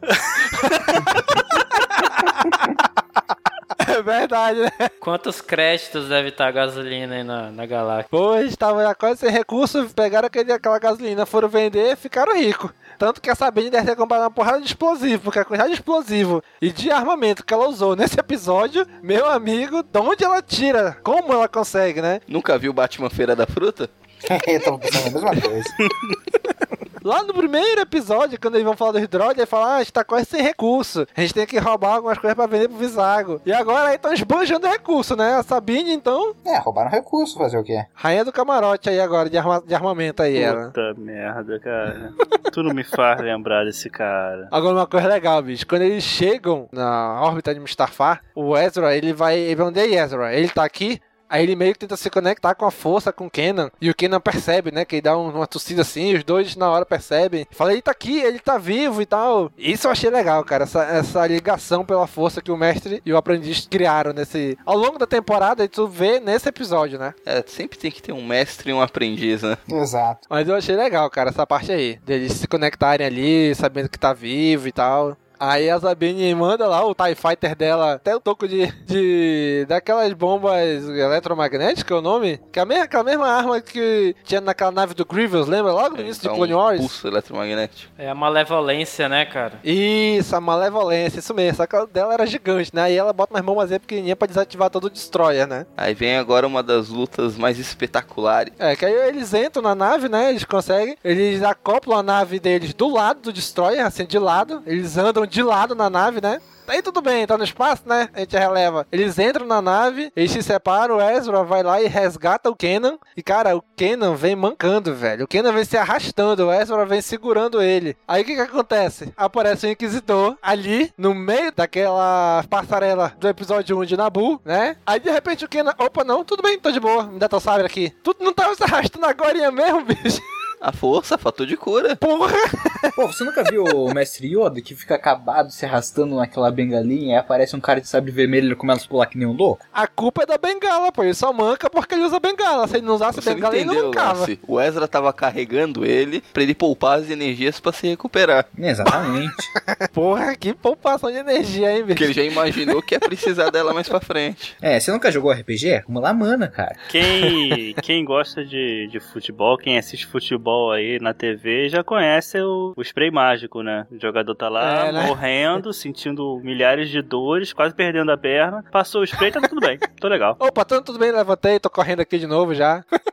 É 3.88 4.02
verdade, 4.02 4.60
né? 4.62 4.72
Quantos 5.00 5.42
créditos 5.42 6.08
deve 6.08 6.30
estar 6.30 6.48
a 6.48 6.52
gasolina 6.52 7.16
aí 7.16 7.24
na, 7.24 7.52
na 7.52 7.66
galáxia? 7.66 8.08
Pô, 8.10 8.36
eles 8.36 8.52
estavam 8.52 8.82
já 8.82 8.94
quase 8.96 9.20
sem 9.20 9.30
recurso, 9.30 9.90
pegaram 9.96 10.28
aquele, 10.28 10.52
aquela 10.52 10.80
gasolina, 10.80 11.26
foram 11.26 11.48
vender 11.50 11.94
e 11.94 11.96
ficaram 11.96 12.36
ricos. 12.36 12.72
Tanto 12.98 13.20
que 13.20 13.32
a 13.32 13.36
Sabine 13.36 13.72
deve 13.72 13.88
ter 13.88 13.96
comprado 13.96 14.22
uma 14.22 14.30
porrada 14.30 14.60
de 14.60 14.68
explosivo, 14.68 15.24
porque 15.24 15.40
a 15.40 15.46
quantidade 15.46 15.72
de 15.72 15.80
explosivo 15.80 16.44
e 16.62 16.72
de 16.72 16.92
armamento 16.92 17.44
que 17.44 17.52
ela 17.54 17.68
usou 17.68 17.96
nesse 17.96 18.20
episódio, 18.20 18.86
meu 19.02 19.28
amigo, 19.28 19.82
de 19.82 20.00
onde 20.00 20.24
ela 20.24 20.42
tira? 20.42 20.98
Como 21.02 21.34
ela 21.34 21.48
consegue, 21.48 22.00
né? 22.00 22.20
Nunca 22.28 22.58
viu 22.60 22.72
Batman 22.72 23.10
Feira 23.10 23.36
da 23.36 23.48
Fruta? 23.48 23.90
Eu 24.48 24.62
tava 24.62 24.80
pensando 24.80 25.08
a 25.08 25.12
mesma 25.12 25.42
coisa. 25.42 25.70
Lá 27.04 27.24
no 27.24 27.34
primeiro 27.34 27.82
episódio, 27.82 28.40
quando 28.40 28.56
eles 28.56 28.66
vão 28.66 28.78
falar 28.78 28.92
dos 28.92 29.08
droids, 29.08 29.38
ele 29.38 29.48
fala, 29.48 29.74
ah, 29.74 29.76
a 29.78 29.80
gente 29.80 29.92
tá 29.92 30.04
quase 30.04 30.26
sem 30.26 30.42
recurso. 30.44 31.08
A 31.18 31.22
gente 31.22 31.34
tem 31.34 31.48
que 31.48 31.58
roubar 31.58 31.96
algumas 31.96 32.18
coisas 32.20 32.36
pra 32.36 32.46
vender 32.46 32.68
pro 32.68 32.78
Visago. 32.78 33.42
E 33.44 33.52
agora 33.52 33.90
aí 33.90 33.96
estão 33.96 34.14
esbanjando 34.14 34.68
recurso, 34.68 35.16
né? 35.16 35.34
A 35.34 35.42
Sabine, 35.42 35.94
então... 35.94 36.36
É, 36.46 36.60
roubaram 36.60 36.92
recurso, 36.92 37.40
fazer 37.40 37.58
o 37.58 37.64
quê? 37.64 37.84
Rainha 37.96 38.24
do 38.24 38.32
camarote 38.32 38.88
aí 38.88 39.00
agora, 39.00 39.32
de, 39.32 39.38
arma 39.38 39.64
de 39.66 39.74
armamento 39.74 40.22
aí, 40.22 40.38
ela. 40.38 40.68
Puta 40.68 40.94
merda, 40.96 41.60
cara. 41.60 42.14
tu 42.54 42.62
não 42.62 42.74
me 42.74 42.84
faz 42.84 43.20
lembrar 43.20 43.66
desse 43.66 43.90
cara. 43.90 44.48
Agora, 44.52 44.76
uma 44.76 44.88
coisa 44.88 45.08
legal, 45.08 45.42
bicho. 45.42 45.66
Quando 45.66 45.82
eles 45.82 46.04
chegam 46.04 46.70
na 46.72 47.20
órbita 47.24 47.52
de 47.52 47.60
Mustafar, 47.60 48.22
o 48.36 48.56
Ezra, 48.56 48.96
ele 48.96 49.12
vai... 49.12 49.40
Ele 49.40 49.56
vai 49.56 49.68
onde 49.68 49.80
é 49.80 49.88
Ezra? 49.88 50.36
Ele 50.36 50.50
tá 50.50 50.64
aqui... 50.64 51.02
Aí 51.32 51.44
ele 51.44 51.56
meio 51.56 51.72
que 51.72 51.80
tenta 51.80 51.96
se 51.96 52.10
conectar 52.10 52.54
com 52.54 52.66
a 52.66 52.72
força 52.72 53.14
com 53.14 53.28
o 53.28 53.30
Kenan. 53.30 53.72
E 53.80 53.90
o 53.90 53.96
Kenan 53.96 54.20
percebe, 54.20 54.70
né? 54.70 54.84
Que 54.84 54.96
ele 54.96 55.02
dá 55.02 55.18
uma 55.18 55.48
tossida 55.48 55.82
assim, 55.82 56.14
os 56.14 56.26
dois 56.26 56.58
na 56.58 56.70
hora 56.70 56.86
percebem. 56.86 57.48
Fala, 57.52 57.72
ele 57.72 57.82
tá 57.82 57.92
aqui, 57.92 58.20
ele 58.20 58.38
tá 58.38 58.58
vivo 58.58 59.02
e 59.02 59.06
tal. 59.06 59.50
Isso 59.58 59.88
eu 59.88 59.92
achei 59.92 60.10
legal, 60.10 60.44
cara. 60.44 60.66
Essa, 60.66 60.84
essa 60.84 61.26
ligação 61.26 61.86
pela 61.86 62.06
força 62.06 62.42
que 62.42 62.52
o 62.52 62.58
mestre 62.58 63.02
e 63.06 63.14
o 63.14 63.18
aprendiz 63.18 63.66
criaram 63.66 64.12
nesse. 64.12 64.58
Ao 64.66 64.76
longo 64.76 65.00
da 65.00 65.08
temporada, 65.08 65.66
tu 65.70 65.88
vê 65.88 66.20
nesse 66.20 66.50
episódio, 66.50 67.00
né? 67.00 67.14
É, 67.26 67.42
sempre 67.48 67.80
tem 67.80 67.90
que 67.90 68.02
ter 68.02 68.12
um 68.12 68.26
mestre 68.26 68.70
e 68.70 68.74
um 68.74 68.82
aprendiz, 68.82 69.42
né? 69.42 69.58
Exato. 69.72 70.28
Mas 70.30 70.50
eu 70.50 70.56
achei 70.56 70.76
legal, 70.76 71.10
cara, 71.10 71.30
essa 71.30 71.48
parte 71.48 71.72
aí. 71.72 71.98
Deles 72.06 72.34
se 72.34 72.48
conectarem 72.48 73.08
ali, 73.08 73.56
sabendo 73.56 73.88
que 73.88 73.98
tá 73.98 74.12
vivo 74.12 74.68
e 74.68 74.72
tal. 74.74 75.16
Aí 75.44 75.72
a 75.72 75.80
Sabine 75.80 76.36
manda 76.36 76.68
lá 76.68 76.86
o 76.86 76.94
TIE 76.94 77.16
Fighter 77.16 77.56
dela, 77.56 77.94
até 77.94 78.16
o 78.16 78.20
toco 78.20 78.48
de. 78.48 78.68
de 78.86 79.66
daquelas 79.68 80.14
bombas 80.14 80.88
eletromagnéticas, 80.88 81.98
o 81.98 82.02
nome? 82.02 82.40
Que 82.52 82.60
é 82.60 82.62
a 82.62 82.66
mesma, 82.66 82.84
aquela 82.84 83.04
mesma 83.04 83.28
arma 83.28 83.60
que 83.60 84.16
tinha 84.24 84.40
naquela 84.40 84.70
nave 84.70 84.94
do 84.94 85.04
Grievous, 85.04 85.48
lembra? 85.48 85.72
Logo 85.72 85.96
no 85.96 86.02
início 86.02 86.22
Então, 86.22 86.34
de 86.34 86.38
Clone 86.38 86.54
Wars. 86.54 86.80
Pulso 86.80 87.08
eletromagnético. 87.08 87.92
É 87.98 88.08
a 88.08 88.14
malevolência, 88.14 89.10
né, 89.10 89.26
cara? 89.26 89.54
Isso, 89.64 90.36
a 90.36 90.40
malevolência, 90.40 91.18
isso 91.18 91.34
mesmo. 91.34 91.58
Só 91.58 91.66
que 91.66 91.76
a 91.76 91.86
dela 91.86 92.14
era 92.14 92.26
gigante, 92.28 92.70
né? 92.72 92.84
Aí 92.84 92.96
ela 92.96 93.12
bota 93.12 93.34
umas 93.34 93.44
bombas 93.44 93.72
pequenininhas 93.72 94.18
pra 94.20 94.28
desativar 94.28 94.70
todo 94.70 94.86
o 94.86 94.90
Destroyer, 94.92 95.48
né? 95.48 95.66
Aí 95.76 95.96
vem 95.96 96.18
agora 96.18 96.46
uma 96.46 96.62
das 96.62 96.90
lutas 96.90 97.36
mais 97.36 97.58
espetaculares. 97.58 98.54
É, 98.60 98.76
que 98.76 98.86
aí 98.86 98.94
eles 99.10 99.34
entram 99.34 99.64
na 99.64 99.74
nave, 99.74 100.08
né? 100.08 100.30
Eles 100.30 100.44
conseguem. 100.44 100.96
Eles 101.04 101.42
acoplam 101.42 101.98
a 101.98 102.04
nave 102.04 102.40
deles 102.40 102.76
do 102.76 102.88
lado 102.94 103.22
do 103.22 103.34
Destroyer, 103.34 103.84
assim, 103.84 104.06
de 104.06 104.20
lado. 104.20 104.62
Eles 104.68 104.98
andam 104.98 105.26
de 105.32 105.42
lado 105.42 105.74
na 105.74 105.90
nave, 105.90 106.22
né? 106.22 106.42
Aí 106.68 106.82
tudo 106.82 107.02
bem, 107.02 107.26
tá 107.28 107.38
no 107.38 107.44
espaço, 107.44 107.84
né? 107.86 108.08
A 108.14 108.20
gente 108.20 108.38
releva. 108.38 108.88
Eles 108.92 109.20
entram 109.20 109.46
na 109.46 109.62
nave, 109.62 110.12
eles 110.16 110.32
se 110.32 110.42
separam, 110.42 110.98
o 110.98 111.02
Ezra 111.02 111.44
vai 111.44 111.64
lá 111.64 111.82
e 111.82 111.88
resgata 111.88 112.50
o 112.50 112.56
Kenan. 112.56 112.98
E, 113.18 113.22
cara, 113.22 113.58
o 113.58 113.62
Kenan 113.76 114.16
vem 114.16 114.38
mancando, 114.38 114.94
velho. 114.96 115.26
O 115.26 115.28
Kenan 115.28 115.52
vem 115.52 115.66
se 115.66 115.76
arrastando, 115.76 116.48
o 116.48 116.54
Ezra 116.54 116.86
vem 116.86 117.02
segurando 117.02 117.62
ele. 117.62 117.98
Aí 118.08 118.22
o 118.22 118.26
que 118.26 118.36
que 118.36 118.42
acontece? 118.42 119.12
Aparece 119.18 119.68
o 119.68 119.70
Inquisidor 119.70 120.38
ali, 120.42 120.94
no 120.98 121.14
meio 121.14 121.52
daquela 121.52 122.44
passarela 122.50 123.14
do 123.20 123.28
episódio 123.28 123.78
1 123.80 123.86
de 123.86 123.98
Nabu, 123.98 124.40
né? 124.46 124.78
Aí 124.86 125.00
de 125.00 125.12
repente 125.12 125.44
o 125.44 125.50
Kenan, 125.50 125.74
opa, 125.78 126.06
não, 126.06 126.24
tudo 126.24 126.42
bem, 126.42 126.58
tô 126.58 126.72
de 126.72 126.80
boa, 126.80 127.04
me 127.04 127.20
dá 127.20 127.28
teu 127.28 127.40
sabre 127.42 127.66
aqui. 127.66 127.90
Tu 128.02 128.16
não 128.20 128.32
tava 128.32 128.56
se 128.56 128.64
arrastando 128.64 129.06
agora 129.06 129.52
mesmo, 129.52 129.84
bicho? 129.84 130.22
A 130.62 130.72
força, 130.72 131.18
fator 131.18 131.48
de 131.48 131.58
cura. 131.58 131.96
Porra! 131.96 132.38
Pô, 132.96 133.08
você 133.08 133.24
nunca 133.24 133.44
viu 133.44 133.64
o 133.64 133.92
Mestre 133.92 134.28
Yoda 134.28 134.62
que 134.62 134.76
fica 134.76 134.94
acabado 134.94 135.50
se 135.50 135.66
arrastando 135.66 136.16
naquela 136.16 136.52
bengalinha 136.52 137.16
e 137.16 137.18
aparece 137.18 137.56
um 137.56 137.60
cara 137.60 137.82
de 137.82 137.88
sabre 137.88 138.12
vermelho 138.12 138.46
e 138.46 138.48
ele 138.50 138.56
começa 138.56 138.86
a 138.86 138.88
pular 138.88 139.08
que 139.08 139.18
nem 139.18 139.28
um 139.28 139.34
louco? 139.34 139.66
A 139.74 139.88
culpa 139.88 140.22
é 140.22 140.26
da 140.28 140.38
bengala, 140.38 140.92
pô. 140.92 141.04
Ele 141.04 141.16
só 141.16 141.34
manca 141.34 141.68
porque 141.68 141.96
ele 141.96 142.04
usa 142.04 142.20
bengala. 142.20 142.68
Se 142.68 142.78
ele 142.78 142.86
não 142.86 142.94
usasse 142.94 143.20
Você 143.20 143.34
bengala, 143.34 143.54
não 143.54 143.60
ele 143.60 143.66
não 143.66 143.74
entendeu, 143.74 143.90
mancava. 143.90 144.20
Lance? 144.20 144.40
O 144.48 144.62
Ezra 144.62 144.88
tava 144.88 145.12
carregando 145.12 145.84
ele 145.84 146.22
pra 146.32 146.44
ele 146.44 146.54
poupar 146.54 147.00
as 147.00 147.10
energias 147.10 147.60
pra 147.60 147.72
se 147.72 147.88
recuperar. 147.88 148.46
Exatamente. 148.56 149.34
Porra, 149.92 150.36
que 150.36 150.54
poupação 150.54 151.10
de 151.12 151.18
energia, 151.18 151.72
hein, 151.72 151.78
bicho? 151.78 151.88
Porque 151.88 152.04
ele 152.04 152.14
já 152.14 152.24
imaginou 152.24 152.84
que 152.84 152.94
ia 152.94 153.00
precisar 153.00 153.50
dela 153.50 153.74
mais 153.74 153.90
pra 153.90 154.00
frente. 154.00 154.56
É, 154.62 154.80
você 154.80 154.92
nunca 154.92 155.12
jogou 155.12 155.32
RPG? 155.32 155.84
Vamos 155.88 156.04
lá, 156.04 156.14
mana, 156.14 156.48
cara. 156.48 156.76
Quem, 156.88 157.74
quem 157.82 158.06
gosta 158.06 158.46
de, 158.46 158.88
de 158.92 159.00
futebol, 159.00 159.58
quem 159.58 159.78
assiste 159.78 160.06
futebol 160.06 160.51
aí 160.72 161.00
na 161.00 161.14
TV, 161.14 161.70
já 161.70 161.84
conhece 161.84 162.40
o, 162.42 162.74
o 162.76 162.82
spray 162.82 163.10
mágico, 163.12 163.62
né? 163.62 163.86
O 163.92 164.00
jogador 164.00 164.36
tá 164.36 164.50
lá 164.50 164.88
É, 164.88 164.92
né? 164.92 165.08
morrendo, 165.08 165.72
sentindo 165.74 166.40
milhares 166.44 166.90
de 166.90 167.02
dores, 167.02 167.54
quase 167.54 167.74
perdendo 167.74 168.12
a 168.12 168.18
perna. 168.18 168.64
Passou 168.72 169.02
o 169.02 169.04
spray, 169.06 169.32
tá 169.32 169.42
tudo 169.42 169.62
bem. 169.62 169.78
Tô 170.00 170.08
legal. 170.08 170.36
Opa, 170.40 170.64
tudo, 170.66 170.84
tudo 170.84 171.00
bem, 171.00 171.12
levantei, 171.12 171.60
tô 171.60 171.70
correndo 171.70 172.02
aqui 172.02 172.18
de 172.18 172.28
novo 172.28 172.54
já. 172.54 172.84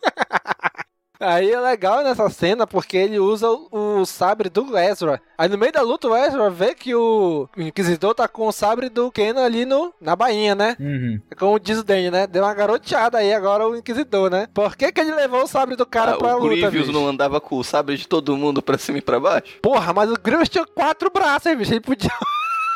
Aí 1.20 1.50
é 1.50 1.58
legal 1.60 2.04
nessa 2.04 2.30
cena 2.30 2.66
porque 2.66 2.96
ele 2.96 3.18
usa 3.18 3.50
o, 3.50 3.68
o 4.00 4.06
sabre 4.06 4.48
do 4.48 4.76
Ezra. 4.78 5.20
Aí 5.36 5.48
no 5.48 5.58
meio 5.58 5.72
da 5.72 5.82
luta 5.82 6.06
o 6.08 6.16
Ezra 6.16 6.48
vê 6.48 6.74
que 6.74 6.94
o 6.94 7.48
Inquisidor 7.56 8.14
tá 8.14 8.28
com 8.28 8.46
o 8.46 8.52
sabre 8.52 8.88
do 8.88 9.10
Kenan 9.10 9.44
ali 9.44 9.64
no, 9.64 9.92
na 10.00 10.14
bainha, 10.14 10.54
né? 10.54 10.76
Uhum. 10.78 11.20
Como 11.36 11.58
diz 11.58 11.78
o 11.78 11.84
Danny, 11.84 12.10
né? 12.10 12.26
Deu 12.26 12.44
uma 12.44 12.54
garoteada 12.54 13.18
aí 13.18 13.32
agora 13.34 13.66
o 13.68 13.76
Inquisidor, 13.76 14.30
né? 14.30 14.46
Por 14.54 14.76
que, 14.76 14.92
que 14.92 15.00
ele 15.00 15.12
levou 15.14 15.42
o 15.42 15.46
sabre 15.48 15.74
do 15.74 15.84
cara 15.86 16.12
Ah, 16.12 16.16
pra 16.16 16.36
o 16.36 16.40
luta, 16.40 16.54
Grievous 16.54 16.86
bicho? 16.86 16.92
não 16.92 17.08
andava 17.08 17.40
com 17.40 17.56
o 17.56 17.64
sabre 17.64 17.96
de 17.96 18.06
todo 18.06 18.36
mundo 18.36 18.62
pra 18.62 18.78
cima 18.78 18.98
e 18.98 19.02
pra 19.02 19.18
baixo? 19.18 19.58
Porra, 19.60 19.92
mas 19.92 20.10
o 20.10 20.14
Grievous 20.20 20.48
tinha 20.48 20.64
quatro 20.66 21.10
braços, 21.10 21.46
hein, 21.46 21.56
bicho? 21.56 21.72
Ele 21.72 21.80
podia... 21.80 22.10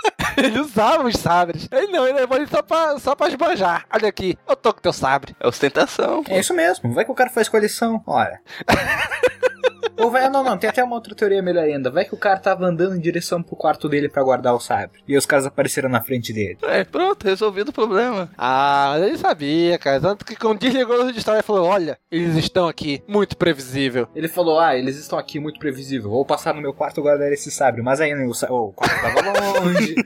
ele 0.37 0.61
usava 0.61 1.05
os 1.07 1.17
sabres. 1.17 1.69
Ele 1.71 1.88
não, 1.88 2.07
ele 2.07 2.19
levou 2.19 2.37
ele 2.37 2.47
só 2.47 2.62
pra, 2.62 2.99
só 2.99 3.15
pra 3.15 3.29
esbanjar. 3.29 3.87
Olha 3.93 4.09
aqui, 4.09 4.38
eu 4.49 4.57
tô 4.57 4.73
com 4.73 4.81
teu 4.81 4.93
sabre. 4.93 5.35
É 5.38 5.47
ostentação. 5.47 6.25
É 6.29 6.38
isso 6.38 6.55
mesmo. 6.55 6.93
Vai 6.93 7.05
que 7.05 7.11
o 7.11 7.15
cara 7.15 7.31
faz 7.31 7.49
coleção. 7.49 8.03
Olha. 8.07 8.41
Ou 9.98 10.11
vai, 10.11 10.28
não, 10.28 10.42
não, 10.42 10.57
tem 10.59 10.68
até 10.70 10.83
uma 10.83 10.94
outra 10.96 11.14
teoria 11.14 11.42
melhor 11.42 11.64
ainda. 11.64 11.90
Vai 11.90 12.05
que 12.05 12.14
o 12.14 12.18
cara 12.18 12.38
tava 12.38 12.64
andando 12.66 12.96
em 12.96 13.00
direção 13.00 13.42
pro 13.42 13.57
quarto 13.57 13.88
dele 13.88 14.09
pra 14.09 14.22
guardar 14.22 14.55
o 14.55 14.61
sabre. 14.61 15.00
E 15.07 15.16
os 15.16 15.26
caras 15.26 15.46
apareceram 15.46 15.88
na 15.88 16.00
frente 16.00 16.33
dele. 16.33 16.59
É, 16.62 16.85
pronto, 16.85 17.24
resolvido 17.24 17.68
o 17.68 17.72
problema. 17.72 18.31
Ah, 18.37 18.94
mas 18.94 19.02
ele 19.09 19.18
sabia, 19.18 19.78
cara. 19.78 20.00
Tanto 20.00 20.24
que 20.24 20.35
quando 20.37 20.59
desligou 20.61 21.05
o 21.05 21.11
história, 21.11 21.38
ele 21.38 21.46
falou: 21.46 21.66
Olha, 21.66 21.98
eles 22.11 22.35
estão 22.37 22.66
aqui, 22.68 23.02
muito 23.07 23.37
previsível. 23.37 24.09
Ele 24.14 24.28
falou: 24.28 24.59
Ah, 24.59 24.76
eles 24.76 24.96
estão 24.98 25.18
aqui 25.18 25.38
muito 25.38 25.59
previsível. 25.61 26.11
Vou 26.11 26.24
passar 26.24 26.55
no 26.55 26.61
meu 26.62 26.72
quarto 26.72 26.98
e 27.00 27.02
guardar 27.02 27.31
esse 27.33 27.50
sabre. 27.50 27.83
Mas 27.83 28.00
aí 28.00 28.12
o, 28.26 28.35
sa- 28.35 28.50
o 28.52 28.72
quarto 28.72 29.00
tava 29.00 29.61
longe. 29.61 29.94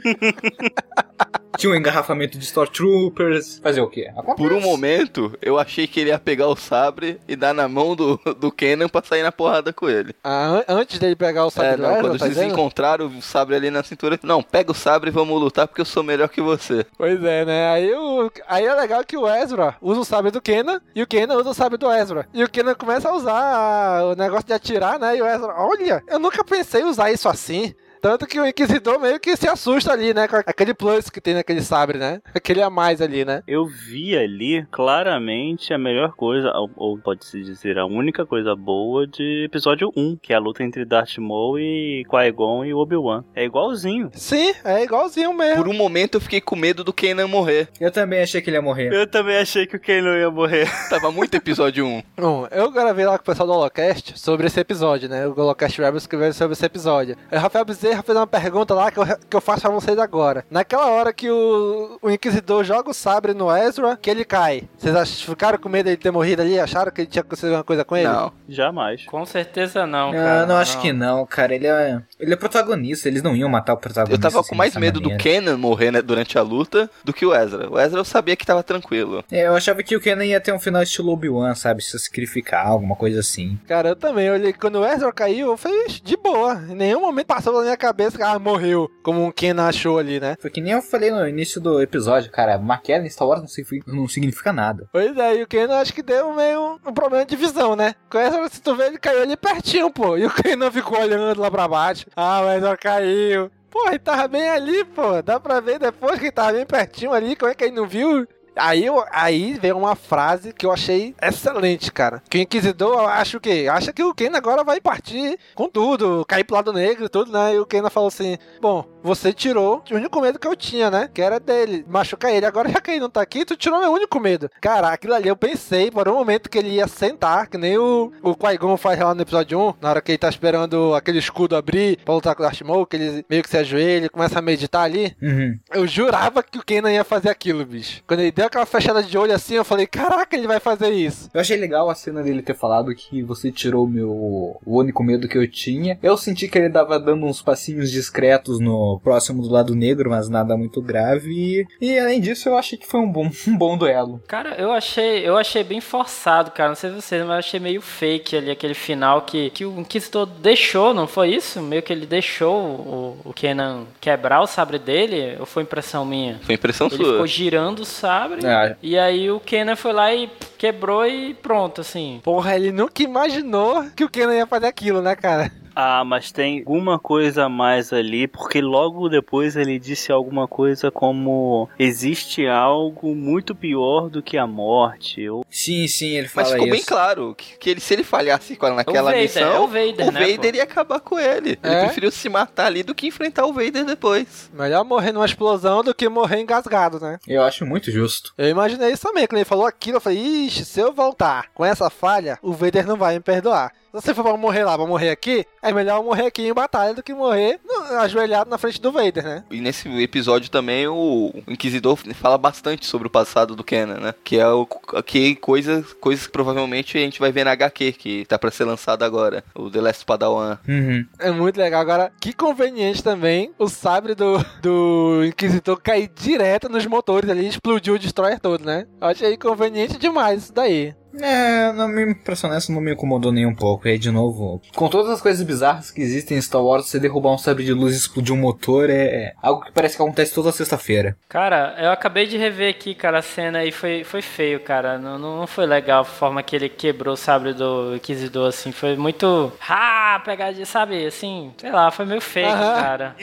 Tinha 1.57 1.73
um 1.73 1.77
engarrafamento 1.77 2.37
de 2.37 2.45
Stormtroopers. 2.45 3.61
Fazer 3.63 3.81
o 3.81 3.89
quê? 3.89 4.09
Acontece. 4.11 4.37
Por 4.37 4.53
um 4.53 4.61
momento, 4.61 5.33
eu 5.41 5.59
achei 5.59 5.87
que 5.87 6.01
ele 6.01 6.11
ia 6.11 6.19
pegar 6.19 6.49
o 6.49 6.57
sabre 6.57 7.19
e 7.27 7.35
dar 7.35 7.55
na 7.55 7.67
mão 7.67 7.97
do, 7.97 8.19
do 8.39 8.53
Kenan 8.53 8.91
pra 8.91 9.03
sair 9.03 9.23
na 9.23 9.33
porrada 9.33 9.73
com 9.77 9.89
ele. 9.89 10.15
Ah, 10.25 10.47
an- 10.47 10.65
antes 10.69 10.99
dele 10.99 11.15
pegar 11.15 11.45
o 11.47 11.51
sabre 11.51 11.71
É, 11.73 11.77
não, 11.77 11.91
quando 12.01 12.19
tá 12.19 12.25
eles 12.27 12.37
dizendo? 12.37 12.53
encontraram 12.53 13.07
o 13.07 13.23
sabre 13.23 13.55
ali 13.55 13.71
na 13.71 13.83
cintura, 13.83 14.19
não, 14.23 14.43
pega 14.43 14.73
o 14.73 14.75
sabre 14.75 15.11
e 15.11 15.13
vamos 15.13 15.41
lutar 15.41 15.69
porque 15.69 15.81
eu 15.83 15.85
sou 15.85 16.03
melhor 16.03 16.29
que 16.29 16.41
você. 16.41 16.85
Pois 16.99 17.23
é, 17.23 17.45
né? 17.45 17.71
Aí, 17.71 17.95
o... 17.95 18.31
aí 18.49 18.65
é 18.65 18.75
legal 18.75 19.05
que 19.05 19.17
o 19.17 19.29
Ezra 19.29 19.77
usa 19.81 20.01
o 20.01 20.05
sabre 20.05 20.31
do 20.31 20.41
Kenan 20.41 20.81
e 20.95 21.03
o 21.03 21.07
Kenan 21.07 21.37
usa 21.37 21.51
o 21.51 21.55
sabre 21.55 21.77
do 21.79 21.93
Ezra. 21.93 22.27
E 22.33 22.43
o 22.43 22.49
Kenan 22.49 22.75
começa 22.75 23.09
a 23.09 23.15
usar 23.15 24.03
o 24.05 24.15
negócio 24.17 24.47
de 24.47 24.53
atirar, 24.55 24.99
né? 24.99 25.17
E 25.17 25.23
o 25.23 25.27
Ezra, 25.27 25.55
olha, 25.59 26.03
eu 26.09 26.19
nunca 26.19 26.43
pensei 26.43 26.81
em 26.83 26.87
usar 26.87 27.11
isso 27.13 27.29
assim. 27.29 27.75
Tanto 28.07 28.25
que 28.25 28.39
o 28.39 28.47
Inquisidor 28.47 29.01
meio 29.01 29.19
que 29.19 29.37
se 29.37 29.49
assusta 29.49 29.91
ali, 29.91 30.15
né? 30.15 30.29
Com 30.29 30.37
aquele 30.37 30.73
plus 30.73 31.11
que 31.11 31.21
tem 31.21 31.35
naquele 31.35 31.61
sabre, 31.61 31.99
né? 31.99 32.21
Aquele 32.33 32.63
a 32.63 32.71
mais 32.71 33.03
ali, 33.03 33.25
né? 33.25 33.43
Eu 33.49 33.67
vi 33.67 34.17
ali 34.17 34.65
claramente 34.71 35.75
a 35.75 35.79
melhor 35.79 36.13
coisa, 36.15 36.53
ou, 36.53 36.71
ou 36.77 36.99
pode-se 36.99 37.43
dizer 37.43 37.77
a 37.79 37.85
única 37.85 38.25
coisa 38.25 38.55
boa 38.55 39.09
de 39.09 39.47
episódio 39.47 39.93
1, 39.97 40.19
que 40.23 40.33
é 40.33 40.37
a 40.37 40.39
luta 40.39 40.63
entre 40.63 40.85
Darth 40.85 41.19
Maul 41.19 41.59
e 41.59 42.05
Qui-Gon 42.09 42.65
e 42.65 42.73
Obi-Wan. 42.73 43.25
É 43.35 43.45
igualzinho. 43.45 44.09
Sim, 44.15 44.55
é 44.65 44.85
igualzinho 44.85 45.35
mesmo. 45.35 45.65
Por 45.65 45.69
um 45.69 45.77
momento 45.77 46.15
eu 46.15 46.21
fiquei 46.21 46.41
com 46.41 46.55
medo 46.55 46.85
do 46.85 46.93
Kenan 46.93 47.27
morrer. 47.27 47.67
Eu 47.81 47.91
também 47.91 48.23
achei 48.23 48.41
que 48.41 48.49
ele 48.49 48.57
ia 48.57 48.63
morrer. 48.63 48.95
Eu 48.95 49.09
também 49.09 49.39
achei 49.39 49.67
que 49.67 49.75
o 49.75 49.81
Kenan 49.81 50.17
ia 50.17 50.31
morrer. 50.31 50.71
Tava 50.89 51.11
muito 51.11 51.35
episódio 51.35 51.85
1. 51.85 52.03
Bom, 52.19 52.47
eu 52.53 52.71
gravei 52.71 53.05
lá 53.05 53.19
com 53.19 53.25
o 53.25 53.27
pessoal 53.27 53.49
do 53.49 53.55
Holocast 53.55 54.17
sobre 54.17 54.47
esse 54.47 54.61
episódio, 54.61 55.09
né? 55.09 55.27
O 55.27 55.33
Holocast 55.37 55.77
Rebels 55.81 56.05
escreveu 56.05 56.33
sobre 56.33 56.53
esse 56.53 56.65
episódio. 56.65 57.17
Aí 57.33 57.37
o 57.37 57.41
Rafael 57.41 57.65
Bezerra 57.65 57.96
fez 58.03 58.17
uma 58.17 58.27
pergunta 58.27 58.75
lá 58.75 58.91
que 58.91 58.99
eu, 58.99 59.05
que 59.07 59.37
eu 59.37 59.41
faço 59.41 59.63
pra 59.63 59.71
vocês 59.71 59.99
agora. 59.99 60.45
Naquela 60.51 60.87
hora 60.87 61.13
que 61.13 61.31
o, 61.31 61.99
o 62.03 62.11
Inquisidor 62.11 62.65
joga 62.65 62.91
o 62.91 62.95
sabre 62.95 63.35
no 63.35 63.55
Ezra, 63.55 63.97
que 64.01 64.11
ele 64.11 64.25
cai. 64.25 64.65
Vocês 64.77 64.95
ach- 64.95 65.25
ficaram 65.25 65.59
com 65.59 65.69
medo 65.69 65.85
dele 65.87 65.97
ter 65.97 66.11
morrido 66.11 66.43
ali? 66.43 66.59
Acharam 66.59 66.91
que 66.93 67.03
ele 67.03 67.09
tinha 67.09 67.21
acontecido 67.23 67.49
alguma 67.49 67.65
coisa 67.65 67.85
com 67.85 67.97
ele? 67.97 68.09
Não. 68.09 68.33
Jamais. 68.49 69.05
Com 69.07 69.25
certeza 69.27 69.87
não, 69.87 70.11
Ah, 70.11 70.13
cara. 70.15 70.47
não 70.47 70.57
acho 70.57 70.81
que 70.81 70.93
não, 70.93 71.27
cara. 71.27 71.55
Ele 71.55 71.67
é, 71.67 72.01
ele 72.19 72.33
é 72.33 72.37
protagonista. 72.37 73.09
Eles 73.09 73.23
não 73.23 73.35
iam 73.37 73.49
matar 73.49 73.73
o 73.73 73.77
Eu 73.77 73.81
protagonista. 73.81 74.21
tava 74.23 74.41
assim, 74.41 74.49
com 74.51 74.55
mais 74.55 74.77
medo 74.77 75.01
maneira. 75.01 75.19
do 75.19 75.23
Kenan 75.23 75.57
morrer 75.57 75.91
né, 75.91 76.03
durante 76.03 76.39
a 76.39 76.43
luta 76.43 76.89
do 77.05 77.13
que 77.13 77.25
o 77.27 77.35
Ezra. 77.35 77.69
O 77.71 77.79
Ezra 77.79 77.99
eu 78.01 78.05
sabia 78.05 78.37
que 78.37 78.47
tava 78.47 78.63
tranquilo. 78.63 79.25
É, 79.31 79.47
eu 79.47 79.55
achava 79.57 79.83
que 79.83 79.97
o 79.97 80.01
Kenan 80.01 80.25
ia 80.25 80.41
ter 80.41 80.53
um 80.53 80.59
final 80.59 80.83
estilo 80.83 81.13
Obi-Wan, 81.13 81.55
sabe? 81.55 81.83
Se 81.83 81.99
sacrificar, 81.99 82.67
alguma 82.69 82.97
coisa 82.97 83.21
assim. 83.21 83.59
Cara, 83.67 83.91
eu 83.91 83.97
também. 83.97 84.27
Eu 84.27 84.35
olhei, 84.35 84.53
quando 84.53 84.81
o 84.81 84.87
Ezra 84.87 85.13
caiu, 85.13 85.49
eu 85.49 85.57
falei, 85.57 85.85
"Ixi, 85.87 86.03
de 86.03 86.17
boa. 86.17 86.55
Em 86.69 86.75
nenhum 86.75 87.01
momento 87.01 87.27
passou 87.27 87.53
pela 87.53 87.65
minha 87.65 87.76
minha 87.77 87.79
cabeça, 87.79 88.27
ah, 88.27 88.39
morreu, 88.39 88.91
como 89.03 89.25
um 89.25 89.31
Kenan 89.31 89.69
achou 89.69 89.99
ali, 89.99 90.19
né? 90.19 90.37
Foi 90.41 90.51
que 90.51 90.61
nem 90.61 90.73
eu 90.73 90.83
falei 90.83 91.11
no 91.11 91.29
início 91.29 91.61
do 91.61 91.81
episódio, 91.81 92.33
cara, 92.33 92.59
Maquela 92.59 93.05
em 93.05 93.11
Star 93.11 93.29
Wars 93.29 93.43
não 93.43 94.09
significa, 94.09 94.53
não 94.53 94.63
nada. 94.63 94.89
Pois 94.91 95.17
é, 95.17 95.37
e 95.37 95.43
o 95.43 95.47
Kenan 95.47 95.77
acho 95.77 95.93
que 95.93 96.03
deu 96.03 96.33
meio 96.33 96.81
um 96.85 96.93
problema 96.93 97.27
de 97.27 97.37
visão, 97.37 97.77
né? 97.77 97.95
Com 98.11 98.19
essa, 98.19 98.49
se 98.49 98.63
tu 98.63 98.75
vê, 98.75 98.87
ele 98.87 98.99
caiu 98.99 99.23
ali 99.23 99.37
pertinho, 99.37 99.91
pô. 99.91 100.17
E 100.17 100.25
o 100.25 100.31
Kenan 100.31 100.71
ficou 100.71 100.99
olhando 100.99 101.39
lá 101.41 101.51
pra 101.51 101.69
baixo. 101.69 102.07
Ah, 102.17 102.41
mas 102.43 102.63
não 102.63 102.77
caiu. 102.77 103.51
Pô, 103.71 103.89
ele 103.89 103.99
tava 103.99 104.27
bem 104.27 104.49
ali, 104.49 104.85
pô. 104.85 105.21
Dá 105.21 105.39
pra 105.39 105.61
ver 105.61 105.79
depois 105.79 106.19
que 106.19 106.27
ele 106.27 106.33
tava 106.33 106.53
bem 106.53 106.65
pertinho 106.65 107.13
ali. 107.13 107.37
Como 107.37 107.51
é 107.51 107.55
que 107.55 107.65
ele 107.65 107.77
não 107.77 107.87
viu? 107.87 108.27
Aí, 108.57 108.85
aí 109.11 109.55
veio 109.61 109.77
uma 109.77 109.95
frase 109.95 110.53
que 110.53 110.65
eu 110.65 110.73
achei 110.73 111.15
excelente, 111.21 111.93
cara. 111.93 112.23
Que 112.29 112.39
o 112.39 112.41
Inquisidor 112.41 113.09
acha 113.09 113.37
o 113.37 113.41
quê? 113.41 113.67
Acha 113.71 113.93
que 113.93 114.03
o 114.03 114.15
Kenan 114.15 114.39
agora 114.39 114.65
vai 114.65 114.81
partir 114.81 115.39
com 115.55 115.69
tudo, 115.69 116.25
cair 116.27 116.45
pro 116.45 116.57
lado 116.57 116.73
negro 116.73 117.05
e 117.05 117.09
tudo, 117.09 117.31
né? 117.31 117.55
E 117.55 117.59
o 117.59 117.67
Kenan 117.67 117.91
falou 117.91 118.09
assim: 118.09 118.39
Bom, 118.61 118.87
você 119.07 119.33
tirou 119.33 119.83
o 119.91 119.95
único 119.95 120.21
medo 120.21 120.39
que 120.39 120.47
eu 120.47 120.57
tinha, 120.57 120.91
né? 120.91 121.09
Que 121.13 121.23
era 121.23 121.39
dele, 121.39 121.85
machucar 121.89 122.33
ele. 122.33 122.45
Agora 122.45 122.69
já 122.71 122.81
que 122.81 122.91
ele 122.91 123.01
não 123.01 123.11
tá 123.11 123.23
aqui, 123.23 123.45
tu 123.45 123.57
tirou 123.57 123.79
meu 123.79 123.93
único 123.93 124.19
medo. 124.19 124.51
Cara, 124.61 124.89
aquilo 124.89 125.15
ali 125.15 125.29
eu 125.29 125.37
pensei 125.37 125.91
por 125.91 126.09
um 126.09 126.15
momento 126.15 126.51
que 126.51 126.59
ele 126.59 126.71
ia 126.71 126.89
sentar, 126.89 127.47
que 127.47 127.57
nem 127.57 127.79
o, 127.79 128.13
o 128.23 128.35
Qui-Gon 128.35 128.77
faz 128.77 128.99
lá 128.99 129.15
no 129.15 129.23
episódio 129.23 129.59
1, 129.59 129.75
na 129.81 129.91
hora 129.91 130.01
que 130.01 130.13
ele 130.13 130.19
tá 130.19 130.29
esperando 130.29 130.95
aquele 130.95 131.19
escudo 131.19 131.57
abrir 131.57 131.99
pra 132.05 132.15
lutar 132.15 132.35
com 132.35 132.43
o 132.43 132.47
Darth 132.47 132.63
Maul, 132.63 132.87
que 132.87 132.97
ele 132.97 133.25
meio 133.29 133.43
que 133.43 133.51
se 133.51 133.57
ajoelha, 133.57 134.11
começa 134.11 134.39
a 134.39 134.43
meditar 134.43 134.83
ali. 134.83 135.17
Uhum. 135.23 135.59
Eu 135.73 135.87
jurava 135.87 136.43
que 136.43 136.59
o 136.59 136.65
Kenan 136.65 136.93
ia 136.93 137.05
fazer 137.05 137.29
aquilo, 137.29 137.65
bicho. 137.65 138.03
Quando 138.07 138.21
ele 138.21 138.33
deu 138.33 138.47
aquela 138.47 138.67
fechada 138.67 139.03
de 139.03 139.17
olho 139.17 139.35
assim, 139.35 139.55
eu 139.55 139.65
falei, 139.65 139.87
caraca, 139.87 140.37
ele 140.37 140.47
vai 140.47 140.59
fazer 140.59 140.91
isso. 140.91 141.31
Eu 141.33 141.41
achei 141.41 141.57
legal 141.57 141.89
a 141.89 141.95
cena 141.95 142.23
dele 142.23 142.43
ter 142.43 142.55
falado 142.55 142.95
que 142.95 143.23
você 143.23 143.53
tirou 143.53 143.85
o 143.85 143.89
meu 143.89 144.11
o 144.11 144.79
único 144.79 145.03
medo 145.03 145.29
que 145.29 145.39
eu 145.39 145.49
tinha. 145.51 145.99
Eu 146.03 146.17
senti 146.17 146.49
que 146.49 146.59
ele 146.59 146.71
tava 146.71 146.99
dando 146.99 147.27
uns 147.27 147.43
passinhos 147.43 147.91
discretos 147.91 148.59
no 148.61 148.96
próximo 148.99 149.43
do 149.43 149.49
lado 149.51 149.75
negro, 149.75 150.11
mas 150.11 150.29
nada 150.29 150.57
muito 150.57 150.81
grave. 150.81 151.67
E, 151.81 151.87
e, 151.87 151.99
além 151.99 152.21
disso, 152.21 152.49
eu 152.49 152.57
achei 152.57 152.79
que 152.79 152.87
foi 152.87 153.01
um 153.01 153.11
bom, 153.11 153.31
um 153.47 153.57
bom 153.57 153.77
duelo. 153.77 154.21
Cara, 154.27 154.55
eu 154.59 154.73
achei, 154.73 155.27
eu 155.27 155.37
achei 155.37 155.63
bem 155.65 155.81
forçado, 155.81 156.51
cara. 156.51 156.71
Não 156.71 156.77
sei 156.77 156.91
vocês, 156.91 157.23
mas 157.23 157.31
eu 157.31 157.39
achei 157.39 157.61
meio 157.61 157.81
fake 157.81 158.37
ali 158.37 158.51
aquele 158.51 158.75
final 158.75 159.23
que, 159.23 159.51
que 159.51 159.65
o 159.65 159.81
Inquisitor 159.81 160.27
deixou, 160.27 160.93
não 160.95 161.07
foi 161.07 161.31
isso? 161.31 161.61
Meio 161.61 161.83
que 161.83 161.93
ele 161.93 162.07
deixou 162.07 162.57
o, 162.57 163.21
o 163.25 163.33
Kenan 163.33 163.85
quebrar 164.01 164.41
o 164.41 164.47
sabre 164.47 164.79
dele, 164.79 165.37
ou 165.39 165.47
foi 165.47 165.63
impressão 165.63 166.05
minha? 166.05 166.39
Foi 166.43 166.55
impressão 166.55 166.87
Ele 166.89 166.97
sua. 166.97 167.13
ficou 167.13 167.27
girando 167.27 167.81
o 167.81 167.85
sabre. 167.85 168.45
É. 168.47 168.77
E 168.83 168.99
aí 168.99 169.31
o 169.31 169.41
Kenan 169.41 169.77
foi 169.77 169.93
lá 169.93 170.15
e 170.15 170.31
quebrou 170.59 171.07
e 171.07 171.35
pronto, 171.35 171.81
assim. 171.81 172.21
Porra, 172.23 172.57
ele 172.57 172.73
nunca 172.73 173.03
imaginou 173.03 173.85
que 173.95 174.05
o 174.05 174.09
Kenan 174.09 174.35
ia 174.35 174.47
fazer 174.47 174.67
aquilo, 174.67 175.01
né, 175.03 175.15
cara? 175.15 175.51
Ah, 175.79 176.03
mas 176.07 176.33
tem 176.33 176.61
alguma 176.61 176.99
coisa 176.99 177.45
a 177.45 177.49
mais 177.51 177.93
ali, 177.93 178.27
porque 178.27 178.63
logo 178.63 179.11
depois 179.11 179.57
ele 179.57 179.79
disse 179.79 180.11
alguma 180.11 180.49
coisa 180.49 180.91
como 180.91 181.69
existe 181.79 182.47
algo 182.47 183.15
muito 183.15 183.55
pior 183.55 184.09
do 184.09 184.23
que 184.23 184.39
a 184.39 184.47
morte. 184.47 185.29
Ou... 185.29 185.45
Sim, 185.51 185.87
sim, 185.87 186.17
ele 186.17 186.29
fala 186.29 186.47
Mas 186.47 186.53
ficou 186.55 186.67
isso. 186.69 186.77
bem 186.77 186.85
claro 186.85 187.35
que, 187.37 187.59
que 187.59 187.69
ele, 187.71 187.81
se 187.81 187.93
ele 187.93 188.05
falhasse 188.05 188.57
com- 188.57 188.75
naquela 188.75 189.11
Vader, 189.11 189.23
missão, 189.23 189.43
é 189.53 189.61
o 189.61 189.67
Vader, 189.67 190.13
né, 190.13 190.37
pô? 190.37 190.47
ia 190.57 190.63
acabar 190.63 190.99
com 191.01 191.19
ele. 191.19 191.59
Ele 191.63 191.75
É? 191.75 191.85
preferiu 191.85 192.11
se 192.11 192.29
matar 192.31 192.67
ali 192.67 192.83
do 192.83 192.95
que 192.95 193.07
enfrentar 193.07 193.45
o 193.45 193.53
Vader 193.53 193.85
depois. 193.85 194.51
Melhor 194.55 194.83
morrer 194.83 195.13
numa 195.13 195.27
explosão 195.27 195.85
do 195.85 195.95
que 195.95 196.09
morrer 196.09 196.41
engasgado, 196.41 196.99
né? 196.99 197.19
Eu 197.29 197.43
acho 197.43 197.67
muito 197.67 197.91
justo. 197.91 198.33
Eu 198.39 198.49
imaginei 198.49 198.93
isso 198.93 199.03
também. 199.07 199.27
Quando 199.27 199.39
ele 199.41 199.45
falou 199.45 199.67
aquilo, 199.67 199.99
eu 199.99 200.01
falei, 200.01 200.19
ixi, 200.47 200.65
se 200.65 200.81
eu 200.81 200.93
voltar 200.95 201.51
com 201.53 201.63
essa 201.65 201.91
falha, 201.91 202.39
o 202.41 202.53
Vader 202.55 202.87
não 202.87 202.97
vai 202.97 203.15
me 203.17 203.21
perdoar. 203.21 203.73
Se 204.01 204.07
você 204.07 204.15
for 204.15 204.23
pra 204.25 204.37
morrer 204.37 204.65
lá, 204.65 204.77
pra 204.77 204.87
morrer 204.87 205.11
aqui, 205.11 205.45
é 205.63 205.73
melhor 205.73 205.99
eu 205.99 206.05
morrer 206.05 206.27
aqui 206.27 206.47
em 206.47 206.53
batalha 206.53 206.95
do 206.95 207.03
que 207.03 207.15
morrer 207.15 207.59
no- 207.67 207.99
ajoelhado 207.99 208.51
na 208.51 208.59
frente 208.59 208.81
do 208.81 208.93
Vader, 208.93 209.25
né? 209.25 209.45
E 209.51 209.61
nesse 209.61 209.89
episódio 210.03 210.51
também 210.51 210.87
o 210.87 211.33
Inquisidor 211.49 211.97
fala 212.15 212.37
bastante 212.39 212.87
sobre 212.87 213.07
o 213.09 213.11
passado 213.11 213.55
do 213.57 213.65
Kenan, 213.65 213.99
né? 214.01 214.15
Que 214.25 214.39
é 214.39 214.49
o 214.49 214.67
que 215.05 215.35
coisas, 215.37 215.93
coisas 215.95 216.27
que 216.27 216.33
provavelmente 216.33 216.97
a 216.99 217.01
gente 217.01 217.21
vai 217.21 217.33
ver 217.33 217.45
na 217.45 217.53
HQ, 217.53 217.93
que 217.93 218.25
tá 218.27 218.39
pra 218.39 218.51
ser 218.51 218.65
lançado 218.65 219.03
agora, 219.03 219.43
o 219.55 219.71
The 219.71 219.81
Last 219.81 220.05
Padawan. 220.05 220.59
Uhum. 220.69 221.07
É 221.19 221.31
muito 221.31 221.57
legal. 221.59 221.81
Agora, 221.81 222.13
que 222.21 222.33
conveniente 222.33 223.03
também 223.03 223.53
o 223.59 223.69
sabre 223.69 224.15
do, 224.15 224.39
do 224.63 225.23
Inquisitor 225.27 225.81
cair 225.81 226.11
direto 226.15 226.69
nos 226.69 226.87
motores 226.87 227.29
ali 227.31 227.45
e 227.47 227.49
explodiu 227.49 227.95
o 227.95 227.99
Destroyer 227.99 228.41
todo, 228.41 228.65
né? 228.65 228.87
Eu 229.01 229.09
achei 229.09 229.37
conveniente 229.37 229.99
demais 229.99 230.45
isso 230.45 230.53
daí. 230.53 230.95
É, 231.21 231.73
não 231.73 231.89
me 231.89 232.11
impressionou, 232.11 232.57
isso 232.57 232.73
não 232.73 232.81
me 232.81 232.93
incomodou 232.93 233.33
nem 233.33 233.47
um 233.47 233.55
pouco. 233.55 233.87
E 233.89 233.93
aí, 233.93 233.99
de 233.99 234.11
novo, 234.11 234.61
com 234.75 234.89
todas 234.89 235.11
as 235.13 235.21
coisas 235.21 235.45
bizarras 235.47 235.91
que 235.91 236.01
existem 236.01 236.37
em 236.39 236.43
Star 236.43 236.63
Wars, 236.63 236.87
você 236.89 236.99
derrubar 236.99 237.33
um 237.33 237.39
sabre 237.39 237.65
de 237.65 237.73
luz 237.73 237.95
e 237.95 237.99
explodir 237.99 238.35
um 238.35 238.39
motor 238.39 238.91
é, 238.91 239.05
é 239.07 239.33
algo 239.43 239.63
que 239.65 239.73
parece 239.73 239.97
que 239.97 240.03
acontece 240.03 240.35
toda 240.35 240.53
sexta-feira. 240.53 241.17
Cara, 241.29 241.75
eu 241.79 241.91
acabei 241.91 242.27
de 242.27 242.37
rever 242.37 242.71
aqui, 242.71 242.95
cara, 242.95 243.19
a 243.19 243.23
cena 243.23 243.65
e 243.65 243.73
foi, 243.73 244.05
foi 244.05 244.23
feio, 244.23 244.61
cara. 244.61 244.99
Não, 244.99 245.19
não 245.19 245.37
não 245.39 245.47
foi 245.47 245.67
legal 245.67 246.01
a 246.01 246.05
forma 246.05 246.43
que 246.43 246.57
ele 246.57 246.69
quebrou 246.69 247.15
o 247.15 247.17
sabre 247.17 247.53
do 247.53 247.95
Inquisidor, 247.97 248.49
assim. 248.49 248.73
Foi 248.73 248.97
muito. 248.97 249.53
Ah, 249.69 250.21
pegadinha, 250.25 250.67
sabe? 250.67 251.05
Assim, 251.07 251.53
sei 251.59 251.71
lá, 251.71 251.91
foi 251.91 252.05
meio 252.07 252.21
fake, 252.21 252.49
Aham. 252.49 252.75
cara. 252.83 253.17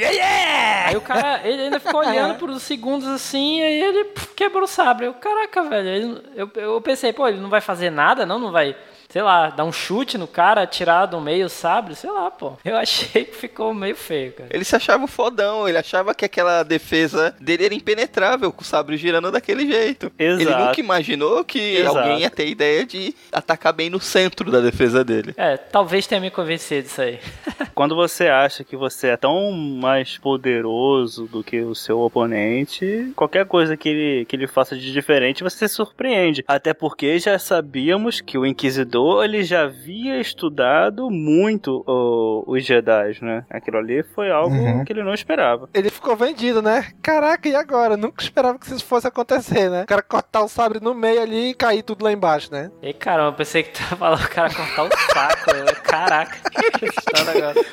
Aí 0.86 0.96
o 0.96 1.02
cara, 1.02 1.42
ele 1.44 1.64
ainda 1.64 1.80
ficou 1.80 2.00
olhando 2.06 2.36
por 2.36 2.50
uns 2.50 2.62
segundos 2.64 3.08
assim, 3.08 3.62
aí 3.62 3.82
ele 3.82 4.04
puf, 4.06 4.28
quebrou 4.36 4.64
o 4.64 4.68
sabre. 4.68 5.06
Eu, 5.08 5.14
caraca, 5.14 5.64
velho. 5.64 5.88
ele- 5.90 6.22
eu, 6.36 6.50
eu 6.56 6.82
pensei, 6.82 7.12
pô, 7.14 7.28
ele 7.28 7.40
não 7.40 7.50
vai 7.50 7.62
fazer 7.84 7.90
nada, 7.90 8.26
não? 8.26 8.40
Não 8.40 8.52
vai. 8.52 8.76
Sei 9.14 9.22
lá, 9.22 9.52
dar 9.52 9.64
um 9.64 9.72
chute 9.72 10.18
no 10.18 10.26
cara, 10.26 10.66
tirar 10.66 11.06
do 11.06 11.22
meio 11.22 11.46
o 11.46 11.50
sabre, 11.50 11.94
sei 11.94 12.10
lá, 12.10 12.32
pô. 12.32 12.54
Eu 12.66 12.76
achei 12.76 13.24
que 13.24 13.36
ficou 13.36 13.72
meio 13.72 13.96
feio, 13.96 14.34
cara. 14.34 14.50
Ele 14.52 14.64
se 14.64 14.76
achava 14.76 15.06
fodão, 15.06 15.70
ele 15.70 15.78
achava 15.78 16.16
que 16.16 16.26
aquela 16.26 16.64
defesa 16.64 17.36
dele 17.40 17.66
era 17.66 17.76
impenetrável, 17.76 18.52
com 18.52 18.64
o 18.64 18.66
sabre 18.66 18.98
girando 18.98 19.32
daquele 19.32 19.72
jeito. 19.72 20.12
Ele 20.18 20.42
Exato. 20.42 20.66
nunca 20.66 20.80
imaginou 20.80 21.46
que 21.46 21.60
Exato. 21.60 21.96
alguém 22.00 22.22
ia 22.22 22.30
ter 22.32 22.48
ideia 22.48 22.88
de 22.88 23.14
atacar 23.32 23.72
bem 23.72 23.88
no 23.88 24.00
centro 24.00 24.50
da 24.50 24.60
defesa 24.60 25.04
dele. 25.04 25.36
É, 25.38 25.58
talvez 25.58 26.08
tenha 26.08 26.20
me 26.20 26.32
convencido 26.32 26.82
disso 26.82 27.04
aí. 27.04 27.20
Quando 27.76 27.96
você 27.96 28.30
acha 28.30 28.64
que 28.64 28.76
você 28.76 29.10
é 29.10 29.18
tão 29.18 29.52
mais 29.52 30.18
poderoso 30.18 31.28
do 31.28 31.44
que 31.44 31.62
o 31.62 31.76
seu 31.76 32.00
oponente, 32.00 33.14
qualquer 33.16 33.46
coisa 33.46 33.78
que 33.78 33.90
ele, 33.90 34.26
que 34.26 34.36
ele 34.36 34.48
faça 34.48 34.76
de 34.76 34.92
diferente, 34.92 35.44
você 35.44 35.68
se 35.68 35.76
surpreende. 35.76 36.44
Até 36.48 36.74
porque 36.74 37.20
já 37.20 37.38
sabíamos 37.38 38.20
que 38.20 38.40
o 38.40 38.46
Inquisidor 38.46 39.03
ele 39.24 39.44
já 39.44 39.64
havia 39.64 40.20
estudado 40.20 41.10
muito 41.10 41.84
o- 41.88 42.44
os 42.48 42.64
Jedi, 42.66 43.18
né? 43.22 43.46
Aquilo 43.50 43.78
ali 43.78 44.04
foi 44.04 44.30
algo 44.32 44.56
Uhum. 44.56 44.84
que 44.86 44.94
ele 44.94 45.04
não 45.04 45.14
esperava. 45.14 45.70
Ele 45.74 45.90
ficou 45.90 46.16
vendido, 46.16 46.62
né? 46.62 46.92
Caraca, 47.02 47.48
e 47.50 47.56
agora? 47.56 47.98
Nunca 47.98 48.24
esperava 48.24 48.58
que 48.60 48.68
isso 48.68 48.86
fosse 48.86 49.08
acontecer, 49.08 49.70
né? 49.70 49.84
O 49.84 49.88
cara 49.88 50.02
cortar 50.02 50.44
o 50.44 50.48
sabre 50.48 50.80
no 50.80 50.94
meio 50.94 51.22
ali 51.22 51.50
e 51.50 51.54
cair 51.54 51.84
tudo 51.84 52.04
lá 52.04 52.12
embaixo, 52.12 52.52
né? 52.52 52.72
E 52.82 52.94
caramba, 52.94 53.30
eu 53.30 53.34
pensei 53.34 53.64
que 53.64 53.72
tu 53.72 53.82
ia 53.82 53.98
falar 53.98 54.16
o 54.24 54.30
cara 54.30 54.54
cortar 54.54 54.84
o 54.84 54.90
saco. 55.14 55.52
eu, 55.52 55.66
Caraca, 55.84 56.38
que 56.80 56.86
história 56.86 57.32
agora. 57.50 57.66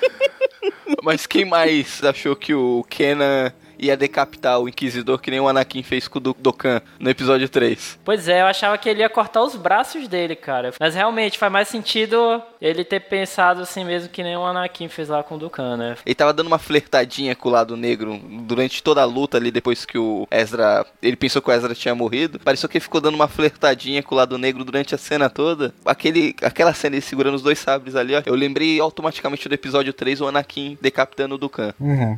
Mas 1.03 1.27
quem 1.27 1.45
mais 1.45 2.03
achou 2.05 2.35
que 2.37 2.55
o 2.55 2.85
Kenan 2.89 3.53
ia 3.81 3.97
decapitar 3.97 4.59
o 4.61 4.69
Inquisidor 4.69 5.19
que 5.19 5.31
nem 5.31 5.41
o 5.41 5.49
Anakin 5.49 5.83
fez 5.83 6.07
com 6.07 6.19
o 6.19 6.21
Do- 6.21 6.37
Dokkan 6.39 6.83
no 6.99 7.09
episódio 7.11 7.49
3? 7.49 7.99
Pois 8.05 8.29
é, 8.29 8.43
eu 8.43 8.47
achava 8.47 8.77
que 8.79 8.89
ele 8.89 9.01
ia 9.01 9.09
cortar 9.09 9.43
os 9.43 9.57
braços 9.57 10.07
dele, 10.07 10.37
cara. 10.37 10.73
Mas 10.79 10.95
realmente 10.95 11.39
faz 11.39 11.51
mais 11.53 11.69
sentido 11.69 12.43
ele 12.61 12.85
ter 12.85 13.01
pensado 13.01 13.63
assim 13.63 13.85
mesmo 13.85 14.09
que 14.09 14.23
nem 14.23 14.37
o 14.37 14.45
Anakin 14.45 14.89
fez 14.89 15.09
lá 15.09 15.23
com 15.23 15.35
o 15.37 15.39
Dukan, 15.39 15.77
né? 15.77 15.97
Ele 16.05 16.15
tava 16.15 16.33
dando 16.33 16.47
uma 16.47 16.59
flertadinha 16.59 17.35
com 17.35 17.49
o 17.49 17.53
lado 17.53 17.77
negro 17.77 18.21
durante 18.43 18.83
toda 18.83 19.03
a 19.03 19.05
luta 19.05 19.37
ali, 19.37 19.51
depois 19.51 19.85
que 19.85 19.99
o 19.99 20.27
Ezra. 20.31 20.85
Ele 21.03 21.17
pensou 21.17 21.41
que 21.41 21.51
o 21.51 21.53
Ezra 21.53 21.75
tinha 21.75 21.95
morrido. 21.95 22.39
Pareceu 22.39 22.69
que 22.69 22.77
ele 22.79 22.83
ficou 22.85 23.01
dando 23.01 23.15
uma 23.15 23.29
flertadinha 23.29 24.03
com 24.03 24.15
o 24.15 24.19
lado 24.19 24.37
negro 24.39 24.65
durante 24.65 24.95
a 24.95 24.99
cena 24.99 25.31
toda. 25.31 25.73
Aquele, 25.85 26.35
aquela 26.43 26.75
cena 26.75 26.97
ele 26.97 27.03
segurando 27.03 27.35
os 27.35 27.43
dois 27.43 27.59
sabres 27.59 27.97
ali, 27.97 28.15
ó. 28.15 28.23
Eu 28.27 28.35
lembrei 28.35 28.81
automaticamente 28.81 29.49
do 29.49 29.55
episódio 29.55 29.93
3, 29.93 30.21
o 30.21 30.29
Anakin 30.29 30.79
decapitando 30.81 31.35
o 31.35 31.39
Dukan. 31.39 31.73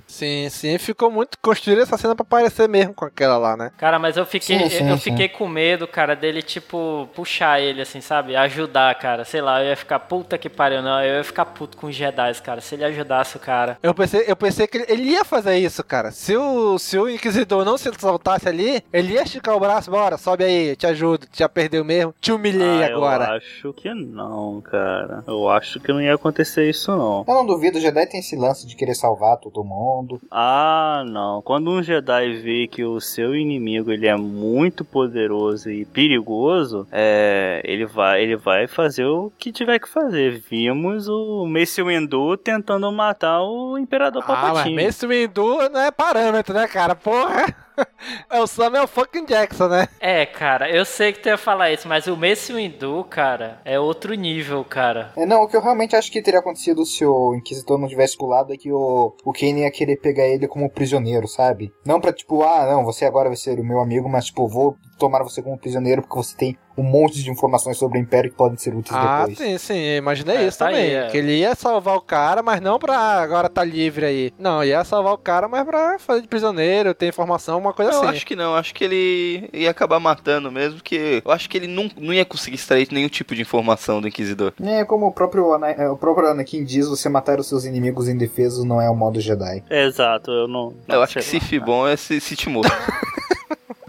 Sim, 0.06 0.48
sim, 0.50 0.78
ficou 0.78 1.10
muito. 1.10 1.38
Construíram 1.40 1.82
essa 1.82 1.96
cena 1.96 2.14
pra 2.14 2.24
parecer 2.24 2.68
mesmo 2.68 2.94
com 2.94 3.04
aquela 3.04 3.38
lá, 3.38 3.56
né? 3.56 3.70
Cara, 3.78 3.98
mas 3.98 4.16
eu 4.16 4.26
fiquei, 4.26 4.58
Sim, 4.58 4.68
sim, 4.68 4.88
eu 4.90 4.98
sim. 4.98 5.10
fiquei 5.10 5.28
com 5.28 5.46
medo, 5.48 5.86
cara, 5.86 6.14
dele, 6.14 6.42
tipo, 6.42 7.08
puxar 7.14 7.60
ele, 7.60 7.82
assim, 7.82 8.00
sabe? 8.00 8.34
Ajudar, 8.36 8.94
cara. 8.96 9.24
Sei 9.24 9.40
lá, 9.40 9.62
eu 9.62 9.68
ia 9.68 9.76
ficar 9.76 9.98
puta 10.00 10.31
que 10.38 10.48
pariu, 10.48 10.82
não. 10.82 11.02
Eu 11.02 11.16
ia 11.18 11.24
ficar 11.24 11.44
puto 11.46 11.76
com 11.76 11.86
os 11.86 11.94
Jedi, 11.94 12.32
cara. 12.42 12.60
Se 12.60 12.74
ele 12.74 12.84
ajudasse 12.84 13.36
o 13.36 13.40
cara. 13.40 13.78
Eu 13.82 13.94
pensei, 13.94 14.24
eu 14.26 14.36
pensei 14.36 14.66
que 14.66 14.78
ele- 14.78 14.86
ele 14.88 15.02
ia 15.10 15.24
fazer 15.24 15.56
isso, 15.58 15.82
cara. 15.84 16.10
Se 16.10 16.36
o, 16.36 16.78
se 16.78 16.98
o 16.98 17.08
Inquisidor 17.08 17.64
não 17.64 17.76
se 17.78 17.90
soltasse 17.98 18.48
ali, 18.48 18.82
ele 18.92 19.14
ia 19.14 19.22
esticar 19.22 19.56
o 19.56 19.60
braço, 19.60 19.90
bora, 19.90 20.16
sobe 20.16 20.44
aí, 20.44 20.68
eu 20.70 20.76
te 20.76 20.86
ajudo, 20.86 21.26
já 21.32 21.48
perdeu 21.48 21.84
mesmo, 21.84 22.14
te 22.20 22.32
humilhei 22.32 22.82
Ah, 22.84 22.86
agora. 22.86 23.24
Eu 23.26 23.36
acho 23.36 23.72
que 23.74 23.92
não, 23.94 24.60
cara. 24.62 25.22
Eu 25.26 25.48
acho 25.48 25.80
que 25.80 25.92
não 25.92 26.00
ia 26.00 26.14
acontecer 26.14 26.68
isso, 26.68 26.90
não. 26.96 27.24
Eu 27.26 27.34
não 27.34 27.46
duvido, 27.46 27.78
o 27.78 27.80
Jedi 27.80 28.06
tem 28.06 28.20
esse 28.20 28.36
lance 28.36 28.66
de 28.66 28.76
querer 28.76 28.94
salvar 28.94 29.36
todo 29.38 29.62
mundo. 29.64 30.20
Ah, 30.30 31.04
não. 31.06 31.42
Quando 31.42 31.70
um 31.70 31.82
Jedi 31.82 32.32
vê 32.42 32.66
que 32.66 32.84
o 32.84 33.00
seu 33.00 33.34
inimigo 33.34 33.90
ele 33.90 34.06
é 34.06 34.16
muito 34.16 34.84
poderoso 34.84 35.70
e 35.70 35.84
perigoso, 35.84 36.86
é, 36.90 37.60
ele 37.64 37.86
vai, 37.86 38.22
ele 38.22 38.36
vai 38.36 38.66
fazer 38.66 39.04
o 39.04 39.32
que 39.38 39.52
tiver 39.52 39.78
que 39.78 39.88
fazer. 39.88 40.21
Vimos 40.30 41.08
o 41.08 41.46
Mace 41.46 41.82
Windu 41.82 42.36
tentando 42.36 42.90
matar 42.92 43.42
o 43.42 43.78
Imperador 43.78 44.22
Ah, 44.26 44.28
mas 44.28 44.40
Palpatine. 44.42 44.84
Mace 44.84 45.06
Windu 45.06 45.68
não 45.70 45.80
é 45.80 45.90
parâmetro, 45.90 46.54
né, 46.54 46.66
cara? 46.68 46.94
Porra! 46.94 47.54
É 48.28 48.38
o 48.38 48.46
Samuel 48.46 48.86
fucking 48.86 49.24
Jackson, 49.24 49.66
né? 49.66 49.88
É, 49.98 50.26
cara, 50.26 50.70
eu 50.70 50.84
sei 50.84 51.10
que 51.12 51.20
tu 51.20 51.28
ia 51.28 51.38
falar 51.38 51.70
isso, 51.72 51.88
mas 51.88 52.06
o 52.06 52.14
Mace 52.16 52.52
Windu, 52.52 53.02
cara, 53.08 53.60
é 53.64 53.80
outro 53.80 54.12
nível, 54.12 54.62
cara. 54.62 55.10
É, 55.16 55.24
não, 55.24 55.42
o 55.42 55.48
que 55.48 55.56
eu 55.56 55.60
realmente 55.62 55.96
acho 55.96 56.12
que 56.12 56.20
teria 56.20 56.40
acontecido 56.40 56.84
se 56.84 57.04
o 57.04 57.34
Inquisitor 57.34 57.78
não 57.78 57.88
tivesse 57.88 58.16
pulado 58.16 58.52
é 58.52 58.56
que 58.58 58.70
o, 58.70 59.16
o 59.24 59.32
Kane 59.32 59.62
ia 59.62 59.70
querer 59.70 59.96
pegar 59.96 60.26
ele 60.26 60.46
como 60.46 60.68
prisioneiro, 60.70 61.26
sabe? 61.26 61.72
Não 61.84 61.98
pra 61.98 62.12
tipo, 62.12 62.42
ah, 62.42 62.66
não, 62.66 62.84
você 62.84 63.06
agora 63.06 63.28
vai 63.30 63.36
ser 63.36 63.58
o 63.58 63.64
meu 63.64 63.80
amigo, 63.80 64.06
mas 64.08 64.26
tipo, 64.26 64.46
vou 64.46 64.76
tomar 64.98 65.22
você 65.22 65.40
como 65.42 65.58
prisioneiro 65.58 66.02
porque 66.02 66.16
você 66.16 66.36
tem 66.36 66.58
um 66.76 66.82
monte 66.82 67.22
de 67.22 67.30
informações 67.30 67.76
sobre 67.76 67.98
o 67.98 68.00
Império 68.00 68.30
que 68.30 68.36
podem 68.36 68.56
ser 68.56 68.74
úteis 68.74 68.96
Ah, 68.96 69.26
depois. 69.26 69.38
sim, 69.38 69.58
sim, 69.58 69.78
eu 69.78 69.98
imaginei 69.98 70.36
É, 70.36 70.46
isso 70.48 70.58
tá 70.58 70.66
também. 70.66 70.82
aí, 70.82 70.94
é. 70.94 71.06
Que 71.08 71.18
ele 71.18 71.36
ia 71.38 71.54
salvar 71.54 71.96
o 71.96 72.00
cara, 72.00 72.42
mas 72.42 72.60
não 72.60 72.78
pra 72.78 72.96
agora 72.98 73.48
tá 73.48 73.62
livre 73.62 74.06
aí. 74.06 74.32
Não, 74.38 74.64
ia 74.64 74.82
salvar 74.84 75.12
o 75.12 75.18
cara, 75.18 75.48
mas 75.48 75.64
pra 75.64 75.98
fazer 75.98 76.22
de 76.22 76.28
prisioneiro, 76.28 76.94
ter 76.94 77.08
informação, 77.08 77.58
uma 77.58 77.72
coisa 77.72 77.92
Eu 77.92 77.98
assim. 77.98 78.08
acho 78.08 78.26
que 78.26 78.34
não, 78.36 78.54
acho 78.54 78.74
que 78.74 78.84
ele 78.84 79.50
ia 79.52 79.70
acabar 79.70 80.00
matando 80.00 80.50
mesmo, 80.50 80.76
porque 80.76 81.22
eu 81.24 81.30
acho 81.30 81.48
que 81.48 81.56
ele 81.58 81.66
não, 81.66 81.90
não 81.98 82.12
ia 82.12 82.24
conseguir 82.24 82.56
extrair 82.56 82.88
nenhum 82.90 83.08
tipo 83.08 83.34
de 83.34 83.42
informação 83.42 84.00
do 84.00 84.08
Inquisidor. 84.08 84.52
É, 84.62 84.84
como 84.84 85.06
o 85.06 85.12
próprio, 85.12 85.52
Ana- 85.52 85.70
é, 85.70 85.88
o 85.88 85.96
próprio 85.96 86.28
Anakin 86.28 86.64
diz, 86.64 86.88
você 86.88 87.08
matar 87.08 87.38
os 87.38 87.46
seus 87.48 87.64
inimigos 87.64 88.08
indefesos 88.08 88.64
não 88.64 88.80
é 88.80 88.88
o 88.88 88.94
modo 88.96 89.20
Jedi. 89.20 89.62
Exato, 89.70 90.30
eu 90.30 90.48
não. 90.48 90.72
não 90.88 90.96
eu 90.96 91.02
acho 91.02 91.14
que. 91.18 91.22
Sif 91.22 91.58
bom 91.60 91.86
é 91.86 91.96
se 91.96 92.20
morto. 92.48 92.70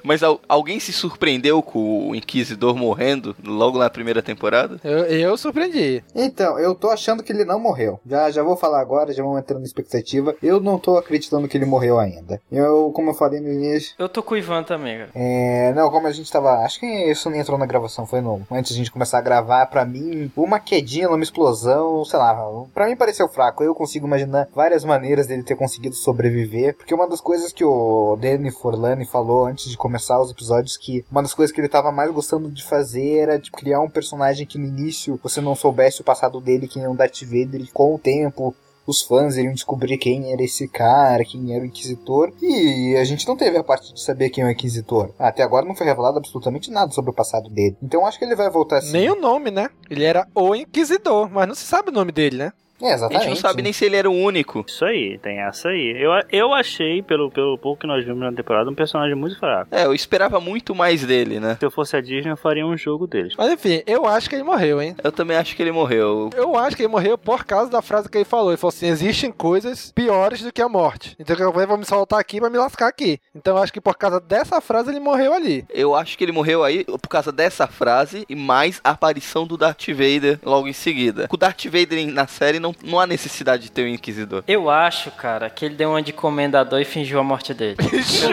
Mas 0.03 0.21
al- 0.23 0.39
alguém 0.47 0.79
se 0.79 0.91
surpreendeu 0.93 1.61
com 1.61 2.09
o 2.09 2.15
Inquisidor 2.15 2.75
morrendo 2.75 3.35
logo 3.43 3.77
na 3.79 3.89
primeira 3.89 4.21
temporada? 4.21 4.79
Eu, 4.83 4.99
eu 5.05 5.37
surpreendi. 5.37 6.03
Então, 6.15 6.59
eu 6.59 6.75
tô 6.75 6.89
achando 6.89 7.23
que 7.23 7.31
ele 7.31 7.45
não 7.45 7.59
morreu. 7.59 7.99
Já, 8.05 8.29
já 8.29 8.43
vou 8.43 8.57
falar 8.57 8.81
agora, 8.81 9.13
já 9.13 9.23
vamos 9.23 9.39
entrando 9.39 9.59
na 9.61 9.65
expectativa. 9.65 10.35
Eu 10.43 10.59
não 10.59 10.77
tô 10.77 10.97
acreditando 10.97 11.47
que 11.47 11.57
ele 11.57 11.65
morreu 11.65 11.99
ainda. 11.99 12.41
Eu, 12.51 12.91
como 12.93 13.11
eu 13.11 13.13
falei 13.13 13.39
no 13.39 13.49
início, 13.51 13.95
Eu 13.97 14.09
tô 14.09 14.21
com 14.21 14.33
o 14.33 14.37
Ivan 14.37 14.63
também, 14.63 14.97
cara. 14.97 15.09
É, 15.15 15.71
não, 15.73 15.89
como 15.89 16.07
a 16.07 16.11
gente 16.11 16.31
tava. 16.31 16.63
Acho 16.65 16.79
que 16.79 16.85
isso 16.85 17.29
nem 17.29 17.39
entrou 17.39 17.57
na 17.57 17.65
gravação, 17.65 18.05
foi 18.05 18.19
no. 18.21 18.41
Antes 18.51 18.71
de 18.73 18.75
a 18.75 18.83
gente 18.83 18.91
começar 18.91 19.19
a 19.19 19.21
gravar, 19.21 19.65
pra 19.67 19.85
mim, 19.85 20.29
uma 20.35 20.59
quedinha 20.59 21.07
numa 21.07 21.23
explosão, 21.23 22.03
sei 22.05 22.19
lá, 22.19 22.35
pra 22.73 22.87
mim 22.87 22.95
pareceu 22.95 23.27
fraco. 23.29 23.63
Eu 23.63 23.73
consigo 23.73 24.05
imaginar 24.05 24.49
várias 24.53 24.83
maneiras 24.83 25.27
dele 25.27 25.43
ter 25.43 25.55
conseguido 25.55 25.95
sobreviver. 25.95 26.75
Porque 26.75 26.93
uma 26.93 27.07
das 27.07 27.21
coisas 27.21 27.53
que 27.53 27.63
o 27.63 28.17
Danny 28.19 28.51
Forlani 28.51 29.05
falou 29.05 29.45
antes 29.45 29.69
de 29.69 29.77
começar 29.77 29.92
os 29.95 30.31
episódios, 30.31 30.77
que 30.77 31.05
uma 31.11 31.21
das 31.21 31.33
coisas 31.33 31.53
que 31.53 31.59
ele 31.59 31.69
tava 31.69 31.91
mais 31.91 32.11
gostando 32.11 32.49
de 32.49 32.63
fazer 32.63 33.17
era 33.17 33.39
de 33.39 33.51
criar 33.51 33.81
um 33.81 33.89
personagem 33.89 34.45
que 34.45 34.57
no 34.57 34.65
início 34.65 35.19
você 35.21 35.41
não 35.41 35.55
soubesse 35.55 36.01
o 36.01 36.03
passado 36.03 36.39
dele, 36.39 36.67
que 36.67 36.79
nem 36.79 36.87
um 36.87 36.95
Darth 36.95 37.21
Vader, 37.23 37.61
e 37.61 37.67
com 37.67 37.95
o 37.95 37.99
tempo 37.99 38.55
os 38.85 39.01
fãs 39.01 39.37
iriam 39.37 39.53
descobrir 39.53 39.97
quem 39.97 40.31
era 40.31 40.43
esse 40.43 40.67
cara, 40.67 41.23
quem 41.23 41.55
era 41.55 41.63
o 41.63 41.67
Inquisitor. 41.67 42.33
E 42.41 42.95
a 42.97 43.03
gente 43.03 43.27
não 43.27 43.37
teve 43.37 43.57
a 43.57 43.63
parte 43.63 43.93
de 43.93 44.01
saber 44.01 44.29
quem 44.29 44.43
é 44.43 44.47
o 44.47 44.51
Inquisitor. 44.51 45.11
Até 45.17 45.41
agora 45.43 45.65
não 45.65 45.75
foi 45.75 45.87
revelado 45.87 46.17
absolutamente 46.17 46.69
nada 46.69 46.91
sobre 46.91 47.11
o 47.11 47.13
passado 47.13 47.49
dele. 47.49 47.77
Então 47.81 48.05
acho 48.05 48.19
que 48.19 48.25
ele 48.25 48.35
vai 48.35 48.49
voltar 48.49 48.77
assim. 48.77 48.91
Nem 48.91 49.09
o 49.09 49.15
nome, 49.15 49.51
né? 49.51 49.69
Ele 49.89 50.03
era 50.03 50.27
o 50.35 50.53
Inquisidor, 50.53 51.29
mas 51.29 51.47
não 51.47 51.55
se 51.55 51.65
sabe 51.65 51.89
o 51.89 51.93
nome 51.93 52.11
dele, 52.11 52.37
né? 52.37 52.53
É, 52.81 52.91
A 52.91 52.95
exatamente. 52.95 53.19
gente 53.23 53.29
não 53.29 53.35
sabe 53.35 53.61
nem 53.61 53.71
se 53.73 53.85
ele 53.85 53.95
era 53.95 54.09
o 54.09 54.13
único. 54.13 54.65
Isso 54.67 54.83
aí, 54.83 55.17
tem 55.19 55.39
essa 55.39 55.69
aí. 55.69 55.95
Eu, 55.97 56.11
eu 56.31 56.53
achei, 56.53 57.01
pelo, 57.01 57.31
pelo 57.31 57.57
pouco 57.57 57.81
que 57.81 57.87
nós 57.87 58.03
vimos 58.03 58.19
na 58.19 58.31
temporada, 58.31 58.69
um 58.69 58.75
personagem 58.75 59.15
muito 59.15 59.37
fraco. 59.39 59.67
É, 59.71 59.85
eu 59.85 59.93
esperava 59.93 60.39
muito 60.39 60.75
mais 60.75 61.03
dele, 61.05 61.39
né? 61.39 61.55
Se 61.59 61.65
eu 61.65 61.71
fosse 61.71 61.95
a 61.95 62.01
Disney, 62.01 62.31
eu 62.31 62.37
faria 62.37 62.65
um 62.65 62.75
jogo 62.77 63.07
deles. 63.07 63.33
Mas 63.37 63.51
enfim, 63.51 63.81
eu 63.85 64.05
acho 64.05 64.29
que 64.29 64.35
ele 64.35 64.43
morreu, 64.43 64.81
hein? 64.81 64.95
Eu 65.03 65.11
também 65.11 65.37
acho 65.37 65.55
que 65.55 65.61
ele 65.61 65.71
morreu. 65.71 66.29
Eu 66.35 66.57
acho 66.57 66.75
que 66.75 66.83
ele 66.83 66.89
morreu 66.91 67.17
por 67.17 67.45
causa 67.45 67.69
da 67.69 67.81
frase 67.81 68.09
que 68.09 68.17
ele 68.17 68.25
falou. 68.25 68.51
Ele 68.51 68.57
falou 68.57 68.73
assim: 68.73 68.87
existem 68.87 69.31
coisas 69.31 69.91
piores 69.91 70.41
do 70.41 70.51
que 70.51 70.61
a 70.61 70.69
morte. 70.69 71.15
Então 71.19 71.35
eu 71.37 71.51
vou 71.67 71.77
me 71.77 71.85
soltar 71.85 72.19
aqui 72.19 72.39
pra 72.39 72.49
me 72.49 72.57
lascar 72.57 72.87
aqui. 72.87 73.19
Então 73.35 73.55
eu 73.55 73.63
acho 73.63 73.71
que 73.73 73.81
por 73.81 73.95
causa 73.97 74.19
dessa 74.19 74.59
frase 74.59 74.89
ele 74.89 74.99
morreu 74.99 75.33
ali. 75.33 75.65
Eu 75.69 75.95
acho 75.95 76.17
que 76.17 76.23
ele 76.23 76.31
morreu 76.31 76.63
aí 76.63 76.83
por 76.83 77.07
causa 77.07 77.31
dessa 77.31 77.67
frase 77.67 78.25
e 78.27 78.35
mais 78.35 78.79
a 78.83 78.91
aparição 78.91 79.45
do 79.45 79.57
Darth 79.57 79.87
Vader 79.89 80.39
logo 80.43 80.67
em 80.67 80.73
seguida. 80.73 81.27
Com 81.27 81.35
o 81.35 81.39
Darth 81.39 81.65
Vader 81.65 82.11
na 82.11 82.27
série 82.27 82.59
não, 82.63 82.73
não 82.81 82.97
há 82.97 83.05
necessidade 83.05 83.63
de 83.63 83.71
ter 83.71 83.83
um 83.83 83.87
Inquisidor. 83.87 84.41
Eu 84.47 84.69
acho, 84.69 85.11
cara, 85.11 85.49
que 85.49 85.65
ele 85.65 85.75
deu 85.75 85.89
uma 85.89 86.01
de 86.01 86.13
comendador 86.13 86.79
e 86.79 86.85
fingiu 86.85 87.19
a 87.19 87.23
morte 87.23 87.53
dele. 87.53 87.75
Isso. 87.91 88.29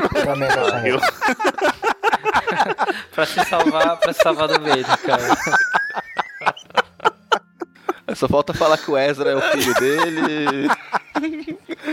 pra 3.12 3.26
se 3.26 3.44
salvar, 3.44 3.96
pra 3.96 4.12
se 4.12 4.22
salvar 4.22 4.46
do 4.46 4.60
Vader, 4.60 4.98
cara. 4.98 5.36
Só 8.14 8.28
falta 8.28 8.54
falar 8.54 8.78
que 8.78 8.90
o 8.90 8.96
Ezra 8.96 9.30
é 9.30 9.34
o 9.34 9.40
filho 9.40 9.74
dele. 9.74 10.68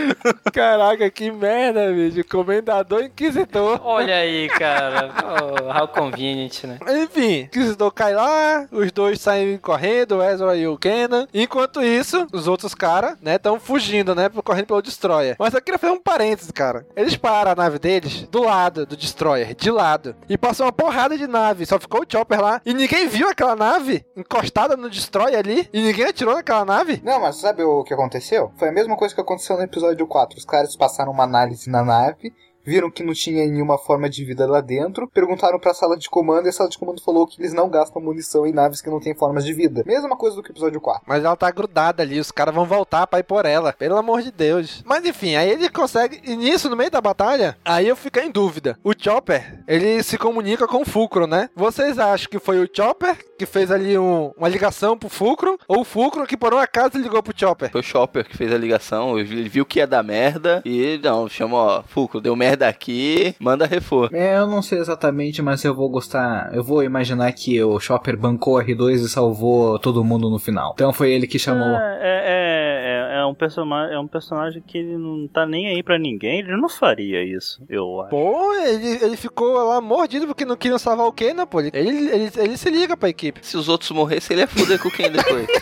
Caraca, 0.52 1.10
que 1.10 1.30
merda, 1.30 1.92
bicho. 1.92 2.26
Comendador 2.28 3.02
Inquisitor. 3.02 3.80
Olha 3.84 4.14
aí, 4.14 4.48
cara. 4.48 5.10
Oh, 5.24 5.78
how 5.78 5.88
convenient, 5.88 6.64
né? 6.64 6.78
Enfim, 7.02 7.40
Inquisidor 7.40 7.92
cai 7.92 8.14
lá, 8.14 8.66
os 8.70 8.90
dois 8.92 9.20
saem 9.20 9.56
correndo, 9.58 10.16
o 10.18 10.22
Ezra 10.22 10.56
e 10.56 10.66
o 10.66 10.76
Kenan. 10.76 11.26
Enquanto 11.32 11.82
isso, 11.82 12.26
os 12.32 12.48
outros 12.48 12.74
caras, 12.74 13.16
né, 13.20 13.36
estão 13.36 13.58
fugindo, 13.58 14.14
né, 14.14 14.28
correndo 14.44 14.66
pelo 14.66 14.82
Destroyer. 14.82 15.36
Mas 15.38 15.54
eu 15.54 15.62
queria 15.62 15.78
fazer 15.78 15.92
um 15.92 16.00
parênteses, 16.00 16.50
cara. 16.50 16.86
Eles 16.96 17.16
param 17.16 17.52
a 17.52 17.54
nave 17.54 17.78
deles 17.78 18.22
do 18.30 18.42
lado 18.42 18.86
do 18.86 18.96
Destroyer, 18.96 19.54
de 19.54 19.70
lado. 19.70 20.14
E 20.28 20.36
passou 20.36 20.66
uma 20.66 20.72
porrada 20.72 21.16
de 21.16 21.26
nave, 21.26 21.66
só 21.66 21.78
ficou 21.78 22.02
o 22.02 22.06
Chopper 22.08 22.40
lá. 22.40 22.60
E 22.64 22.74
ninguém 22.74 23.08
viu 23.08 23.28
aquela 23.28 23.56
nave 23.56 24.04
encostada 24.16 24.76
no 24.76 24.90
Destroyer 24.90 25.38
ali. 25.38 25.68
E 25.72 25.82
ninguém 25.82 26.06
atirou 26.06 26.34
naquela 26.34 26.64
nave. 26.64 27.00
Não, 27.04 27.20
mas 27.20 27.36
sabe 27.36 27.62
o 27.62 27.84
que 27.84 27.94
aconteceu? 27.94 28.52
Foi 28.56 28.68
a 28.68 28.72
mesma 28.72 28.96
coisa 28.96 29.14
que 29.14 29.20
aconteceu 29.20 29.56
no 29.56 29.62
episódio 29.62 29.87
4. 30.06 30.38
Os 30.38 30.44
caras 30.44 30.76
passaram 30.76 31.12
uma 31.12 31.24
análise 31.24 31.68
na 31.70 31.84
nave, 31.84 32.32
viram 32.68 32.90
que 32.90 33.02
não 33.02 33.14
tinha 33.14 33.46
nenhuma 33.46 33.78
forma 33.78 34.10
de 34.10 34.22
vida 34.24 34.46
lá 34.46 34.60
dentro, 34.60 35.08
perguntaram 35.08 35.58
pra 35.58 35.72
sala 35.72 35.96
de 35.96 36.10
comando 36.10 36.46
e 36.46 36.48
a 36.50 36.52
sala 36.52 36.68
de 36.68 36.76
comando 36.76 37.02
falou 37.02 37.26
que 37.26 37.40
eles 37.40 37.54
não 37.54 37.70
gastam 37.70 38.02
munição 38.02 38.46
em 38.46 38.52
naves 38.52 38.82
que 38.82 38.90
não 38.90 39.00
têm 39.00 39.14
formas 39.14 39.42
de 39.44 39.54
vida. 39.54 39.82
Mesma 39.86 40.16
coisa 40.16 40.36
do 40.36 40.42
que 40.42 40.50
o 40.50 40.52
episódio 40.52 40.78
4. 40.78 41.02
Mas 41.06 41.24
ela 41.24 41.34
tá 41.34 41.50
grudada 41.50 42.02
ali, 42.02 42.20
os 42.20 42.30
caras 42.30 42.54
vão 42.54 42.66
voltar 42.66 43.06
pra 43.06 43.20
ir 43.20 43.24
por 43.24 43.46
ela. 43.46 43.72
Pelo 43.72 43.96
amor 43.96 44.20
de 44.20 44.30
Deus. 44.30 44.82
Mas 44.84 45.04
enfim, 45.06 45.34
aí 45.34 45.50
ele 45.50 45.70
consegue. 45.70 46.20
E 46.22 46.36
nisso, 46.36 46.68
no 46.68 46.76
meio 46.76 46.90
da 46.90 47.00
batalha, 47.00 47.56
aí 47.64 47.88
eu 47.88 47.96
fico 47.96 48.18
em 48.18 48.30
dúvida. 48.30 48.78
O 48.84 48.92
Chopper, 48.96 49.64
ele 49.66 50.02
se 50.02 50.18
comunica 50.18 50.68
com 50.68 50.82
o 50.82 50.86
Fulcro, 50.86 51.26
né? 51.26 51.48
Vocês 51.56 51.98
acham 51.98 52.28
que 52.28 52.38
foi 52.38 52.62
o 52.62 52.68
Chopper 52.70 53.16
que 53.38 53.46
fez 53.46 53.70
ali 53.70 53.96
um- 53.96 54.32
uma 54.36 54.48
ligação 54.48 54.98
pro 54.98 55.08
Fulcro? 55.08 55.58
Ou 55.68 55.80
o 55.80 55.84
Fulcro 55.84 56.26
que 56.26 56.36
por 56.36 56.52
um 56.52 56.58
acaso 56.58 56.98
ligou 56.98 57.22
pro 57.22 57.32
Chopper? 57.36 57.70
Foi 57.70 57.80
o 57.80 57.84
Chopper 57.84 58.24
que 58.24 58.36
fez 58.36 58.52
a 58.52 58.58
ligação, 58.58 59.18
ele 59.18 59.48
viu 59.48 59.64
que 59.64 59.78
ia 59.78 59.86
dar 59.86 60.02
merda 60.02 60.60
e 60.64 61.00
não, 61.02 61.28
chamou, 61.28 61.60
ó, 61.60 61.82
Fulcro, 61.86 62.20
deu 62.20 62.34
merda 62.34 62.66
aqui, 62.68 63.34
manda 63.38 63.64
reforço. 63.66 64.14
É, 64.14 64.36
eu 64.38 64.46
não 64.46 64.60
sei 64.60 64.78
exatamente, 64.78 65.40
mas 65.40 65.64
eu 65.64 65.74
vou 65.74 65.88
gostar. 65.88 66.50
Eu 66.52 66.64
vou 66.64 66.82
imaginar 66.82 67.30
que 67.32 67.62
o 67.62 67.78
Chopper 67.78 68.16
bancou 68.16 68.56
o 68.56 68.62
R2 68.62 69.04
e 69.04 69.08
salvou 69.08 69.78
todo 69.78 70.02
mundo 70.04 70.28
no 70.28 70.38
final. 70.38 70.72
Então 70.74 70.92
foi 70.92 71.12
ele 71.12 71.26
que 71.26 71.38
chamou. 71.38 71.68
É, 71.68 71.98
é, 72.00 72.22
é 72.77 72.77
um 73.28 73.34
personagem, 73.34 73.94
é 73.94 73.98
um 73.98 74.06
personagem 74.06 74.62
que 74.66 74.78
ele 74.78 74.96
não 74.96 75.28
tá 75.28 75.46
nem 75.46 75.68
aí 75.68 75.82
pra 75.82 75.98
ninguém, 75.98 76.40
ele 76.40 76.56
não 76.56 76.68
faria 76.68 77.22
isso, 77.22 77.62
eu 77.68 78.00
acho. 78.00 78.10
Pô, 78.10 78.54
ele, 78.54 79.04
ele 79.04 79.16
ficou 79.16 79.52
lá 79.68 79.80
mordido 79.80 80.26
porque 80.26 80.44
não 80.44 80.56
queriam 80.56 80.78
salvar 80.78 81.06
o 81.06 81.12
Kenan, 81.12 81.46
pô. 81.46 81.60
Ele, 81.60 81.70
ele, 81.74 82.08
ele, 82.08 82.30
ele 82.36 82.56
se 82.56 82.70
liga 82.70 82.96
pra 82.96 83.08
equipe. 83.08 83.46
Se 83.46 83.56
os 83.56 83.68
outros 83.68 83.90
morressem, 83.90 84.34
ele 84.34 84.42
ia 84.42 84.48
fuder 84.48 84.82
com 84.82 84.90
quem 84.90 85.10
depois? 85.10 85.46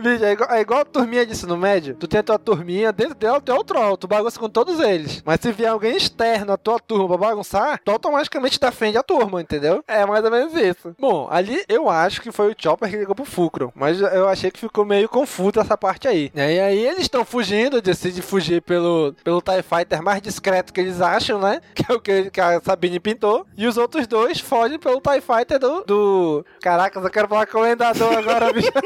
Bicho, 0.00 0.24
é 0.24 0.32
igual, 0.32 0.50
é 0.52 0.60
igual 0.60 0.80
a 0.80 0.84
turminha 0.84 1.26
de 1.26 1.32
ensino 1.32 1.56
médio. 1.56 1.94
Tu 1.96 2.06
tem 2.06 2.20
a 2.20 2.22
tua 2.22 2.38
turminha, 2.38 2.92
dentro 2.92 3.14
dela 3.14 3.40
tem 3.40 3.54
outro 3.54 3.74
troll, 3.74 3.96
tu 3.96 4.06
bagunça 4.06 4.38
com 4.38 4.48
todos 4.48 4.78
eles. 4.80 5.22
Mas 5.24 5.40
se 5.40 5.50
vier 5.52 5.70
alguém 5.70 5.96
externo 5.96 6.52
à 6.52 6.56
tua 6.56 6.78
turma 6.78 7.08
pra 7.08 7.28
bagunçar, 7.28 7.80
tu 7.84 7.90
automaticamente 7.90 8.60
defende 8.60 8.96
a 8.96 9.02
turma, 9.02 9.40
entendeu? 9.40 9.82
É 9.86 10.06
mais 10.06 10.24
ou 10.24 10.30
menos 10.30 10.54
isso. 10.54 10.94
Bom, 10.98 11.26
ali 11.30 11.62
eu 11.68 11.90
acho 11.90 12.22
que 12.22 12.30
foi 12.30 12.52
o 12.52 12.56
Chopper 12.56 12.88
que 12.88 12.96
ligou 12.96 13.14
pro 13.14 13.24
Fulcro, 13.24 13.72
mas 13.74 14.00
eu 14.00 14.28
achei 14.28 14.50
que 14.50 14.60
ficou 14.60 14.84
meio 14.84 15.08
confuso 15.08 15.57
essa 15.60 15.76
parte 15.76 16.08
aí. 16.08 16.30
E 16.34 16.40
aí 16.40 16.86
eles 16.86 17.02
estão 17.02 17.24
fugindo, 17.24 17.82
decidem 17.82 18.22
fugir 18.22 18.62
pelo, 18.62 19.14
pelo 19.24 19.42
TIE 19.42 19.62
Fighter 19.62 20.02
mais 20.02 20.20
discreto 20.20 20.72
que 20.72 20.80
eles 20.80 21.00
acham, 21.00 21.40
né? 21.40 21.60
Que 21.74 21.92
é 21.92 21.94
o 21.94 22.00
que, 22.00 22.30
que 22.30 22.40
a 22.40 22.60
Sabine 22.60 22.98
pintou. 22.98 23.46
E 23.56 23.66
os 23.66 23.76
outros 23.76 24.06
dois 24.06 24.40
fogem 24.40 24.78
pelo 24.78 25.00
TIE 25.00 25.20
Fighter 25.20 25.58
do... 25.58 25.84
do... 25.84 26.46
Caraca, 26.60 26.98
eu 26.98 27.10
quero 27.10 27.28
falar 27.28 27.46
comendador 27.46 28.16
agora, 28.16 28.52
bicho. 28.54 28.70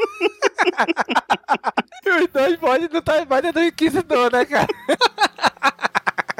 E 2.05 2.09
os 2.09 2.27
dois 2.27 2.57
podem 2.57 2.87
do 2.89 3.01
TIE 3.01 3.25
Fighter 3.25 3.53
do 3.53 3.63
Inquisidor, 3.63 4.29
né, 4.31 4.45
cara? 4.45 4.67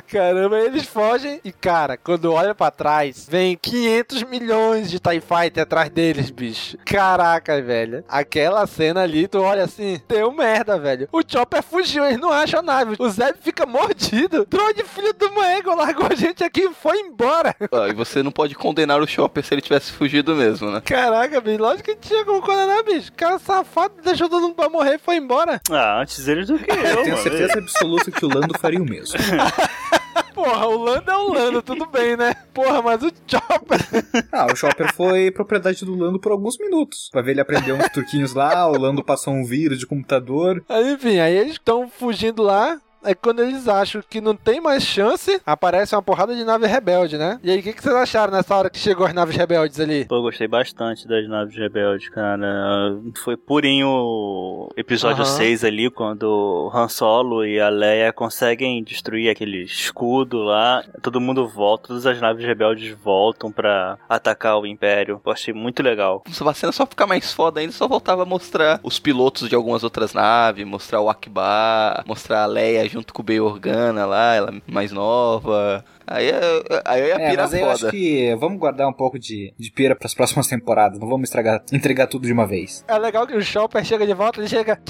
Caramba, 0.07 0.59
eles 0.59 0.85
fogem 0.85 1.39
e, 1.43 1.51
cara, 1.51 1.97
quando 1.97 2.31
olha 2.31 2.53
pra 2.53 2.69
trás, 2.69 3.27
vem 3.29 3.57
500 3.59 4.23
milhões 4.23 4.89
de 4.91 4.99
TIE 4.99 5.19
Fighter 5.21 5.63
atrás 5.63 5.89
deles, 5.89 6.29
bicho. 6.29 6.77
Caraca, 6.85 7.59
velho. 7.61 8.03
Aquela 8.07 8.67
cena 8.67 9.01
ali, 9.01 9.27
tu 9.27 9.39
olha 9.41 9.63
assim, 9.63 9.99
deu 10.07 10.31
merda, 10.31 10.77
velho. 10.77 11.07
O 11.11 11.21
Chopper 11.27 11.63
fugiu, 11.63 12.05
eles 12.05 12.19
não 12.19 12.31
acham 12.31 12.59
a 12.59 12.63
nave. 12.63 12.95
O 12.99 13.09
Zeb 13.09 13.37
fica 13.41 13.65
mordido. 13.65 14.45
Droid, 14.47 14.83
filho 14.83 15.13
do 15.13 15.31
Maego, 15.33 15.73
largou 15.75 16.07
a 16.11 16.15
gente 16.15 16.43
aqui 16.43 16.61
e 16.61 16.73
foi 16.73 16.99
embora. 16.99 17.55
Ah, 17.71 17.87
e 17.87 17.93
você 17.93 18.21
não 18.21 18.31
pode 18.31 18.53
condenar 18.53 19.01
o 19.01 19.07
Chopper 19.07 19.43
se 19.43 19.53
ele 19.53 19.61
tivesse 19.61 19.91
fugido 19.91 20.35
mesmo, 20.35 20.69
né? 20.69 20.81
Caraca, 20.81 21.41
bicho, 21.41 21.61
lógico 21.61 21.83
que 21.85 21.95
tinha 21.95 22.23
como 22.23 22.41
condenar, 22.41 22.83
bicho. 22.83 23.09
O 23.09 23.13
cara 23.15 23.39
safado 23.39 23.95
deixou 24.03 24.29
todo 24.29 24.43
mundo 24.43 24.55
pra 24.55 24.69
morrer 24.69 24.95
e 24.95 24.99
foi 24.99 25.15
embora. 25.15 25.59
Ah, 25.71 26.01
antes 26.01 26.27
eles 26.27 26.47
do 26.47 26.59
que 26.59 26.69
eu, 26.69 26.75
Eu 26.75 26.95
tenho 27.03 27.09
mano. 27.17 27.23
certeza 27.23 27.57
absoluta 27.57 28.11
que 28.11 28.23
o 28.25 28.29
Lando 28.29 28.57
faria 28.59 28.79
o 28.81 28.85
mesmo. 28.85 29.17
Porra, 30.33 30.67
o 30.67 30.77
Lando 30.77 31.11
é 31.11 31.15
o 31.15 31.31
Lando, 31.31 31.61
tudo 31.61 31.85
bem, 31.85 32.17
né? 32.17 32.33
Porra, 32.53 32.81
mas 32.81 33.03
o 33.03 33.11
Chopper. 33.27 33.79
Ah, 34.31 34.47
o 34.51 34.55
Chopper 34.55 34.91
foi 34.93 35.29
propriedade 35.31 35.85
do 35.85 35.95
Lando 35.95 36.19
por 36.19 36.31
alguns 36.31 36.57
minutos. 36.57 37.09
Pra 37.11 37.21
ver 37.21 37.31
ele 37.31 37.41
aprender 37.41 37.71
uns 37.71 37.87
truquinhos 37.89 38.33
lá, 38.33 38.67
o 38.67 38.77
Lando 38.77 39.03
passou 39.03 39.33
um 39.33 39.45
vírus 39.45 39.79
de 39.79 39.85
computador. 39.85 40.63
Aí, 40.67 40.93
enfim, 40.93 41.19
aí 41.19 41.35
eles 41.37 41.53
estão 41.53 41.87
fugindo 41.87 42.41
lá. 42.41 42.79
Aí 43.03 43.13
quando 43.15 43.41
eles 43.41 43.67
acham 43.67 44.01
que 44.09 44.21
não 44.21 44.35
tem 44.35 44.61
mais 44.61 44.83
chance, 44.83 45.41
aparece 45.45 45.95
uma 45.95 46.01
porrada 46.01 46.35
de 46.35 46.43
nave 46.43 46.65
rebelde, 46.67 47.17
né? 47.17 47.39
E 47.43 47.51
aí, 47.51 47.59
o 47.59 47.63
que, 47.63 47.73
que 47.73 47.83
vocês 47.83 47.95
acharam 47.95 48.31
nessa 48.33 48.55
hora 48.55 48.69
que 48.69 48.79
chegou 48.79 49.05
as 49.05 49.13
naves 49.13 49.35
rebeldes 49.35 49.79
ali? 49.79 50.05
Pô, 50.05 50.15
eu 50.15 50.21
gostei 50.21 50.47
bastante 50.47 51.07
das 51.07 51.27
naves 51.27 51.55
rebeldes, 51.55 52.09
cara. 52.09 52.95
Foi 53.23 53.35
purinho 53.35 53.87
o 53.89 54.69
episódio 54.77 55.23
Aham. 55.23 55.37
6 55.37 55.63
ali, 55.63 55.89
quando 55.89 56.71
Han 56.73 56.87
Solo 56.87 57.45
e 57.45 57.59
a 57.59 57.69
Leia 57.69 58.13
conseguem 58.13 58.83
destruir 58.83 59.29
aquele 59.29 59.63
escudo 59.63 60.37
lá. 60.43 60.83
Todo 61.01 61.19
mundo 61.19 61.47
volta, 61.47 61.89
todas 61.89 62.05
as 62.05 62.19
naves 62.21 62.45
rebeldes 62.45 62.95
voltam 63.03 63.51
pra 63.51 63.97
atacar 64.07 64.57
o 64.57 64.65
Império. 64.65 65.19
Eu 65.25 65.31
achei 65.31 65.53
muito 65.53 65.83
legal. 65.83 66.23
A 66.45 66.53
cena 66.53 66.71
só 66.71 66.85
ficar 66.85 67.07
mais 67.07 67.33
foda 67.33 67.59
ainda, 67.59 67.73
só 67.73 67.87
voltava 67.87 68.23
a 68.23 68.25
mostrar 68.25 68.79
os 68.83 68.99
pilotos 68.99 69.49
de 69.49 69.55
algumas 69.55 69.83
outras 69.83 70.13
naves, 70.13 70.65
mostrar 70.65 71.01
o 71.01 71.09
Akbar, 71.09 72.03
mostrar 72.05 72.43
a 72.43 72.45
Leia 72.45 72.92
junto 72.93 73.13
com 73.13 73.21
o 73.21 73.25
Bey 73.25 73.39
Organa 73.39 74.05
lá, 74.05 74.35
ela 74.35 74.53
mais 74.67 74.91
nova. 74.91 75.83
Aí, 76.05 76.29
é- 76.29 76.63
aí 76.85 77.01
é 77.09 77.13
a 77.15 77.19
É, 77.19 77.29
pira 77.31 77.41
mas 77.43 77.53
aí 77.53 77.61
eu 77.61 77.69
acho 77.69 77.79
foda. 77.81 77.91
que 77.91 78.35
vamos 78.35 78.59
guardar 78.59 78.87
um 78.87 78.93
pouco 78.93 79.17
de, 79.19 79.53
de 79.57 79.71
pira 79.71 79.95
pras 79.95 80.13
próximas 80.13 80.47
temporadas. 80.47 80.99
Não 80.99 81.07
vamos 81.09 81.27
estragar, 81.29 81.63
entregar 81.71 82.07
tudo 82.07 82.25
de 82.27 82.33
uma 82.33 82.45
vez. 82.45 82.83
É 82.87 82.97
legal 82.97 83.25
que 83.27 83.35
o 83.35 83.41
Chopper 83.41 83.83
chega 83.83 84.05
de 84.05 84.13
volta, 84.13 84.39
ele 84.39 84.47
chega. 84.47 84.79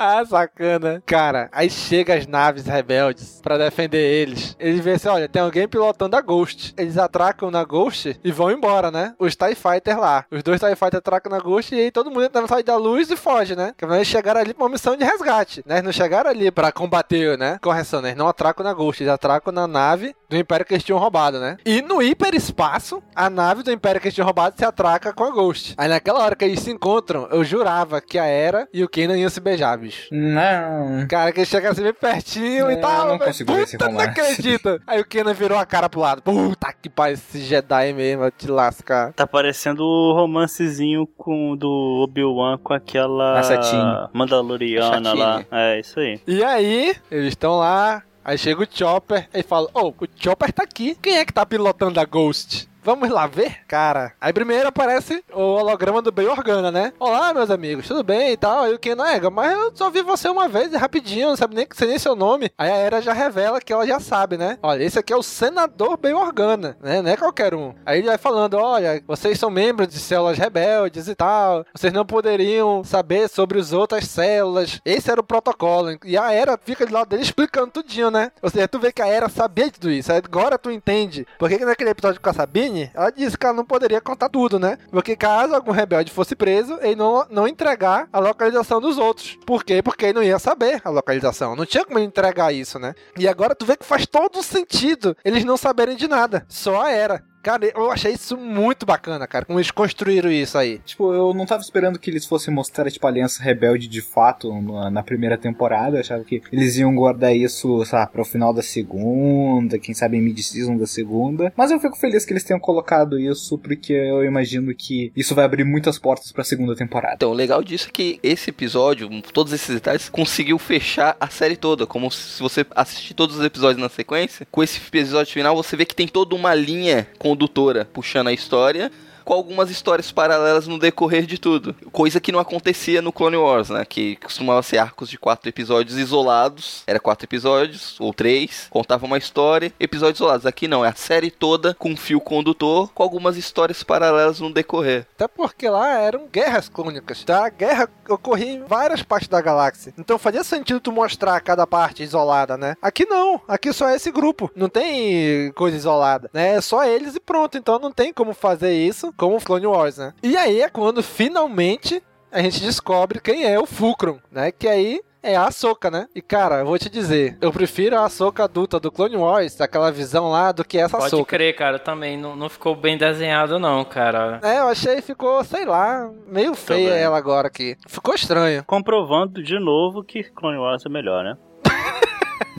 Ah, 0.10 0.24
sacana. 0.24 1.02
Cara, 1.04 1.50
aí 1.52 1.68
chega 1.68 2.14
as 2.14 2.26
naves 2.26 2.64
rebeldes 2.64 3.38
pra 3.42 3.58
defender 3.58 3.98
eles. 3.98 4.56
Eles 4.58 4.80
veem 4.80 4.96
assim, 4.96 5.08
olha, 5.08 5.28
tem 5.28 5.42
alguém 5.42 5.68
pilotando 5.68 6.16
a 6.16 6.22
Ghost. 6.22 6.72
Eles 6.78 6.96
atracam 6.96 7.50
na 7.50 7.62
Ghost 7.62 8.18
e 8.24 8.32
vão 8.32 8.50
embora, 8.50 8.90
né? 8.90 9.14
Os 9.18 9.36
TIE 9.36 9.54
Fighters 9.54 9.98
lá. 9.98 10.24
Os 10.30 10.42
dois 10.42 10.58
TIE 10.58 10.74
Fighters 10.74 11.00
atracam 11.00 11.30
na 11.30 11.38
Ghost 11.38 11.74
e 11.74 11.78
aí 11.78 11.90
todo 11.90 12.10
mundo 12.10 12.24
entra 12.24 12.40
na 12.40 12.48
saída 12.48 12.72
da 12.72 12.78
luz 12.78 13.10
e 13.10 13.16
foge, 13.16 13.54
né? 13.54 13.74
Porque 13.76 13.94
eles 13.94 14.08
chegaram 14.08 14.40
ali 14.40 14.54
pra 14.54 14.64
uma 14.64 14.70
missão 14.70 14.96
de 14.96 15.04
resgate, 15.04 15.62
né? 15.66 15.74
Eles 15.74 15.84
não 15.84 15.92
chegaram 15.92 16.30
ali 16.30 16.50
pra 16.50 16.72
combater, 16.72 17.36
né? 17.36 17.58
Correção, 17.60 18.00
né? 18.00 18.08
Eles 18.08 18.18
não 18.18 18.26
atracam 18.28 18.64
na 18.64 18.72
Ghost, 18.72 19.02
eles 19.02 19.12
atracam 19.12 19.52
na 19.52 19.66
nave 19.66 20.14
do 20.30 20.36
Império 20.36 20.64
que 20.64 20.72
eles 20.72 20.84
tinham 20.84 20.98
roubado, 20.98 21.38
né? 21.38 21.58
E 21.66 21.82
no 21.82 22.02
hiperespaço, 22.02 23.02
a 23.14 23.28
nave 23.28 23.62
do 23.62 23.70
Império 23.70 24.00
que 24.00 24.06
eles 24.06 24.14
tinham 24.14 24.24
roubado 24.26 24.56
se 24.56 24.64
atraca 24.64 25.12
com 25.12 25.24
a 25.24 25.30
Ghost. 25.30 25.74
Aí 25.76 25.88
naquela 25.88 26.20
hora 26.20 26.34
que 26.34 26.44
eles 26.44 26.60
se 26.60 26.70
encontram, 26.70 27.28
eu 27.30 27.44
jurava 27.44 28.00
que 28.00 28.18
a 28.18 28.24
Era 28.24 28.66
e 28.72 28.82
o 28.82 28.88
Kenan 28.88 29.18
iam 29.18 29.28
se 29.28 29.40
beijar, 29.40 29.76
bicho. 29.76 29.89
Não. 30.10 31.06
Cara, 31.08 31.32
que 31.32 31.40
eles 31.40 31.48
chegassem 31.48 31.82
bem 31.84 31.94
pertinho 31.94 32.70
e 32.70 32.74
Não, 32.74 32.80
tal. 32.80 33.08
não 33.08 33.18
consigo 33.18 33.52
ver 33.52 33.62
esse 33.62 33.78
Puta, 33.78 33.90
não 33.90 34.00
acredito. 34.00 34.80
Aí 34.86 35.00
o 35.00 35.04
Kenan 35.04 35.34
virou 35.34 35.58
a 35.58 35.66
cara 35.66 35.88
pro 35.88 36.00
lado. 36.00 36.22
Puta 36.22 36.72
que 36.72 36.88
pariu, 36.88 37.14
esse 37.14 37.40
Jedi 37.40 37.92
mesmo, 37.92 38.30
te 38.30 38.48
lascar. 38.48 39.12
Tá 39.12 39.26
parecendo 39.26 39.82
o 39.84 40.12
romancezinho 40.14 41.06
com, 41.16 41.56
do 41.56 42.02
Obi-Wan 42.04 42.58
com 42.58 42.72
aquela 42.72 43.40
A. 43.40 44.10
Mandaloriana 44.12 45.10
A 45.10 45.14
lá. 45.14 45.44
É, 45.50 45.80
isso 45.80 45.98
aí. 46.00 46.20
E 46.26 46.42
aí, 46.42 46.94
eles 47.10 47.28
estão 47.28 47.58
lá. 47.58 48.02
Aí 48.24 48.36
chega 48.36 48.62
o 48.62 48.66
Chopper 48.70 49.28
e 49.32 49.42
fala: 49.42 49.68
Ô, 49.74 49.88
o 49.88 49.94
Chopper 50.14 50.52
tá 50.52 50.62
aqui. 50.62 50.96
Quem 51.00 51.16
é 51.18 51.24
que 51.24 51.32
tá 51.32 51.44
pilotando 51.44 51.98
a 51.98 52.04
Ghost? 52.04 52.68
Vamos 52.82 53.10
lá 53.10 53.26
ver? 53.26 53.58
Cara, 53.68 54.14
aí 54.18 54.32
primeiro 54.32 54.68
aparece 54.68 55.22
o 55.34 55.40
holograma 55.40 56.00
do 56.00 56.10
Bey 56.10 56.26
Organa, 56.26 56.72
né? 56.72 56.94
Olá, 56.98 57.34
meus 57.34 57.50
amigos, 57.50 57.86
tudo 57.86 58.02
bem 58.02 58.32
e 58.32 58.36
tal? 58.38 58.64
Aí 58.64 58.72
o 58.72 58.78
Ken, 58.78 58.96
Ega, 59.14 59.28
mas 59.28 59.52
eu 59.52 59.70
só 59.74 59.90
vi 59.90 60.00
você 60.00 60.30
uma 60.30 60.48
vez, 60.48 60.72
é 60.72 60.78
rapidinho, 60.78 61.28
não 61.28 61.36
sabe 61.36 61.54
nem, 61.54 61.66
sei 61.74 61.88
nem 61.88 61.98
seu 61.98 62.16
nome. 62.16 62.50
Aí 62.56 62.70
a 62.70 62.76
Era 62.76 63.02
já 63.02 63.12
revela 63.12 63.60
que 63.60 63.70
ela 63.70 63.86
já 63.86 64.00
sabe, 64.00 64.38
né? 64.38 64.58
Olha, 64.62 64.82
esse 64.82 64.98
aqui 64.98 65.12
é 65.12 65.16
o 65.16 65.22
senador 65.22 65.98
Bey 65.98 66.14
Organa, 66.14 66.74
né? 66.80 67.02
Não 67.02 67.10
é 67.10 67.18
qualquer 67.18 67.54
um. 67.54 67.74
Aí 67.84 67.98
ele 67.98 68.08
vai 68.08 68.16
falando, 68.16 68.54
olha, 68.54 69.02
vocês 69.06 69.38
são 69.38 69.50
membros 69.50 69.88
de 69.88 69.98
células 69.98 70.38
rebeldes 70.38 71.06
e 71.06 71.14
tal, 71.14 71.66
vocês 71.74 71.92
não 71.92 72.06
poderiam 72.06 72.82
saber 72.82 73.28
sobre 73.28 73.60
as 73.60 73.74
outras 73.74 74.06
células. 74.06 74.80
Esse 74.86 75.10
era 75.10 75.20
o 75.20 75.24
protocolo. 75.24 75.98
E 76.02 76.16
a 76.16 76.32
Era 76.32 76.56
fica 76.56 76.86
de 76.86 76.92
lado 76.94 77.08
dele 77.08 77.22
explicando 77.22 77.72
tudinho, 77.72 78.10
né? 78.10 78.32
Ou 78.40 78.48
seja, 78.48 78.66
tu 78.66 78.78
vê 78.78 78.90
que 78.90 79.02
a 79.02 79.06
Era 79.06 79.28
sabia 79.28 79.66
de 79.66 79.72
tudo 79.72 79.90
isso. 79.90 80.10
Agora 80.10 80.56
tu 80.56 80.70
entende. 80.70 81.26
Por 81.38 81.50
que 81.50 81.58
que 81.58 81.64
naquele 81.66 81.90
episódio 81.90 82.20
com 82.20 82.30
a 82.30 82.32
Sabine, 82.32 82.69
ela 82.94 83.10
disse 83.10 83.36
que 83.36 83.44
ela 83.44 83.54
não 83.54 83.64
poderia 83.64 84.00
contar 84.00 84.28
tudo, 84.28 84.58
né? 84.58 84.78
Porque 84.90 85.16
caso 85.16 85.54
algum 85.54 85.72
rebelde 85.72 86.10
fosse 86.12 86.34
preso, 86.34 86.78
ele 86.80 86.96
não, 86.96 87.26
não 87.30 87.48
entregar 87.48 88.08
a 88.12 88.18
localização 88.18 88.80
dos 88.80 88.98
outros. 88.98 89.38
Por 89.46 89.64
quê? 89.64 89.82
Porque 89.82 90.06
ele 90.06 90.14
não 90.14 90.22
ia 90.22 90.38
saber 90.38 90.80
a 90.84 90.90
localização. 90.90 91.56
Não 91.56 91.66
tinha 91.66 91.84
como 91.84 91.98
ele 91.98 92.06
entregar 92.06 92.52
isso, 92.52 92.78
né? 92.78 92.94
E 93.18 93.28
agora 93.28 93.54
tu 93.54 93.66
vê 93.66 93.76
que 93.76 93.84
faz 93.84 94.06
todo 94.06 94.42
sentido 94.42 95.16
eles 95.24 95.44
não 95.44 95.56
saberem 95.56 95.96
de 95.96 96.08
nada. 96.08 96.44
Só 96.48 96.82
a 96.82 96.90
Era. 96.90 97.29
Cara, 97.42 97.70
eu 97.74 97.90
achei 97.90 98.12
isso 98.12 98.36
muito 98.36 98.84
bacana, 98.84 99.26
cara. 99.26 99.44
Como 99.44 99.58
eles 99.58 99.70
construíram 99.70 100.30
isso 100.30 100.58
aí. 100.58 100.78
Tipo, 100.84 101.12
eu 101.14 101.32
não 101.32 101.46
tava 101.46 101.62
esperando 101.62 101.98
que 101.98 102.10
eles 102.10 102.26
fossem 102.26 102.52
mostrar, 102.52 102.90
tipo, 102.90 103.06
a 103.06 103.10
Aliança 103.10 103.42
Rebelde 103.42 103.88
de 103.88 104.02
fato 104.02 104.52
na, 104.60 104.90
na 104.90 105.02
primeira 105.02 105.38
temporada. 105.38 105.96
Eu 105.96 106.00
achava 106.00 106.22
que 106.22 106.42
eles 106.52 106.76
iam 106.76 106.94
guardar 106.94 107.34
isso, 107.34 107.82
sabe, 107.86 108.12
pro 108.12 108.24
final 108.24 108.52
da 108.52 108.62
segunda, 108.62 109.78
quem 109.78 109.94
sabe 109.94 110.18
em 110.18 110.20
mid-season 110.20 110.76
da 110.76 110.86
segunda. 110.86 111.52
Mas 111.56 111.70
eu 111.70 111.80
fico 111.80 111.96
feliz 111.96 112.24
que 112.24 112.32
eles 112.32 112.44
tenham 112.44 112.60
colocado 112.60 113.18
isso, 113.18 113.56
porque 113.58 113.92
eu 113.92 114.24
imagino 114.24 114.74
que 114.74 115.10
isso 115.16 115.34
vai 115.34 115.44
abrir 115.44 115.64
muitas 115.64 115.98
portas 115.98 116.32
pra 116.32 116.44
segunda 116.44 116.76
temporada. 116.76 117.14
Então, 117.14 117.30
o 117.30 117.34
legal 117.34 117.62
disso 117.62 117.88
é 117.88 117.92
que 117.92 118.20
esse 118.22 118.50
episódio, 118.50 119.08
todos 119.32 119.52
esses 119.52 119.74
detalhes, 119.74 120.08
conseguiu 120.10 120.58
fechar 120.58 121.16
a 121.18 121.28
série 121.28 121.56
toda. 121.56 121.86
Como 121.86 122.10
se 122.10 122.40
você 122.40 122.66
assistir 122.74 123.14
todos 123.14 123.36
os 123.36 123.44
episódios 123.44 123.80
na 123.80 123.88
sequência, 123.88 124.46
com 124.50 124.62
esse 124.62 124.78
episódio 124.78 125.32
final 125.32 125.56
você 125.56 125.76
vê 125.76 125.84
que 125.86 125.94
tem 125.94 126.06
toda 126.06 126.34
uma 126.34 126.54
linha 126.54 127.06
condutora 127.30 127.84
puxando 127.84 128.26
a 128.26 128.32
história. 128.32 128.90
Com 129.24 129.34
algumas 129.34 129.70
histórias 129.70 130.10
paralelas 130.10 130.66
no 130.66 130.78
decorrer 130.78 131.26
de 131.26 131.38
tudo. 131.38 131.74
Coisa 131.92 132.20
que 132.20 132.32
não 132.32 132.40
acontecia 132.40 133.02
no 133.02 133.12
Clone 133.12 133.36
Wars, 133.36 133.70
né? 133.70 133.84
Que 133.84 134.16
costumava 134.16 134.62
ser 134.62 134.78
arcos 134.78 135.08
de 135.08 135.18
quatro 135.18 135.48
episódios 135.48 135.96
isolados. 135.96 136.82
Era 136.86 137.00
quatro 137.00 137.26
episódios, 137.26 137.98
ou 138.00 138.12
três. 138.12 138.66
Contava 138.70 139.06
uma 139.06 139.18
história, 139.18 139.72
episódios 139.78 140.18
isolados. 140.18 140.46
Aqui 140.46 140.66
não, 140.66 140.84
é 140.84 140.88
a 140.88 140.94
série 140.94 141.30
toda 141.30 141.74
com 141.74 141.96
fio 141.96 142.20
condutor, 142.20 142.90
com 142.94 143.02
algumas 143.02 143.36
histórias 143.36 143.82
paralelas 143.82 144.40
no 144.40 144.52
decorrer. 144.52 145.06
Até 145.14 145.28
porque 145.28 145.68
lá 145.68 145.98
eram 145.98 146.26
guerras 146.26 146.68
clônicas. 146.68 147.24
Tá? 147.24 147.46
A 147.46 147.50
guerra 147.50 147.88
ocorria 148.08 148.52
em 148.52 148.64
várias 148.64 149.02
partes 149.02 149.28
da 149.28 149.40
galáxia. 149.40 149.94
Então 149.98 150.18
fazia 150.18 150.44
sentido 150.44 150.80
tu 150.80 150.92
mostrar 150.92 151.40
cada 151.40 151.66
parte 151.66 152.02
isolada, 152.02 152.56
né? 152.56 152.76
Aqui 152.80 153.06
não. 153.06 153.40
Aqui 153.46 153.72
só 153.72 153.88
é 153.88 153.96
esse 153.96 154.10
grupo. 154.10 154.50
Não 154.54 154.68
tem 154.68 155.52
coisa 155.52 155.76
isolada, 155.76 156.30
né? 156.32 156.54
É 156.56 156.60
só 156.60 156.84
eles 156.84 157.14
e 157.14 157.20
pronto. 157.20 157.56
Então 157.56 157.78
não 157.78 157.92
tem 157.92 158.12
como 158.12 158.34
fazer 158.34 158.72
isso 158.72 159.12
como 159.20 159.36
o 159.36 159.40
Clone 159.44 159.66
Wars, 159.66 159.98
né? 159.98 160.14
E 160.22 160.34
aí 160.34 160.62
é 160.62 160.70
quando 160.70 161.02
finalmente 161.02 162.02
a 162.32 162.40
gente 162.40 162.62
descobre 162.62 163.20
quem 163.20 163.44
é 163.44 163.60
o 163.60 163.66
Fulcrum, 163.66 164.18
né? 164.32 164.50
Que 164.50 164.66
aí 164.66 165.02
é 165.22 165.36
a 165.36 165.44
Ahsoka, 165.44 165.90
né? 165.90 166.08
E 166.14 166.22
cara, 166.22 166.60
eu 166.60 166.64
vou 166.64 166.78
te 166.78 166.88
dizer, 166.88 167.36
eu 167.38 167.52
prefiro 167.52 167.98
a 167.98 168.06
Ahsoka 168.06 168.44
adulta 168.44 168.80
do 168.80 168.90
Clone 168.90 169.18
Wars, 169.18 169.60
aquela 169.60 169.92
visão 169.92 170.30
lá, 170.30 170.52
do 170.52 170.64
que 170.64 170.78
essa 170.78 170.96
Pode 170.96 171.08
Ahsoka. 171.08 171.36
crer, 171.36 171.54
cara, 171.54 171.78
também 171.78 172.16
não, 172.16 172.34
não 172.34 172.48
ficou 172.48 172.74
bem 172.74 172.96
desenhado 172.96 173.58
não, 173.58 173.84
cara. 173.84 174.40
É, 174.42 174.60
eu 174.60 174.68
achei 174.68 174.96
que 174.96 175.02
ficou, 175.02 175.44
sei 175.44 175.66
lá, 175.66 176.10
meio 176.26 176.54
feia 176.54 176.94
ela 176.94 177.18
agora 177.18 177.48
aqui. 177.48 177.76
Ficou 177.86 178.14
estranho. 178.14 178.64
Comprovando 178.64 179.42
de 179.42 179.58
novo 179.58 180.02
que 180.02 180.22
Clone 180.24 180.56
Wars 180.56 180.86
é 180.86 180.88
melhor, 180.88 181.22
né? 181.22 181.36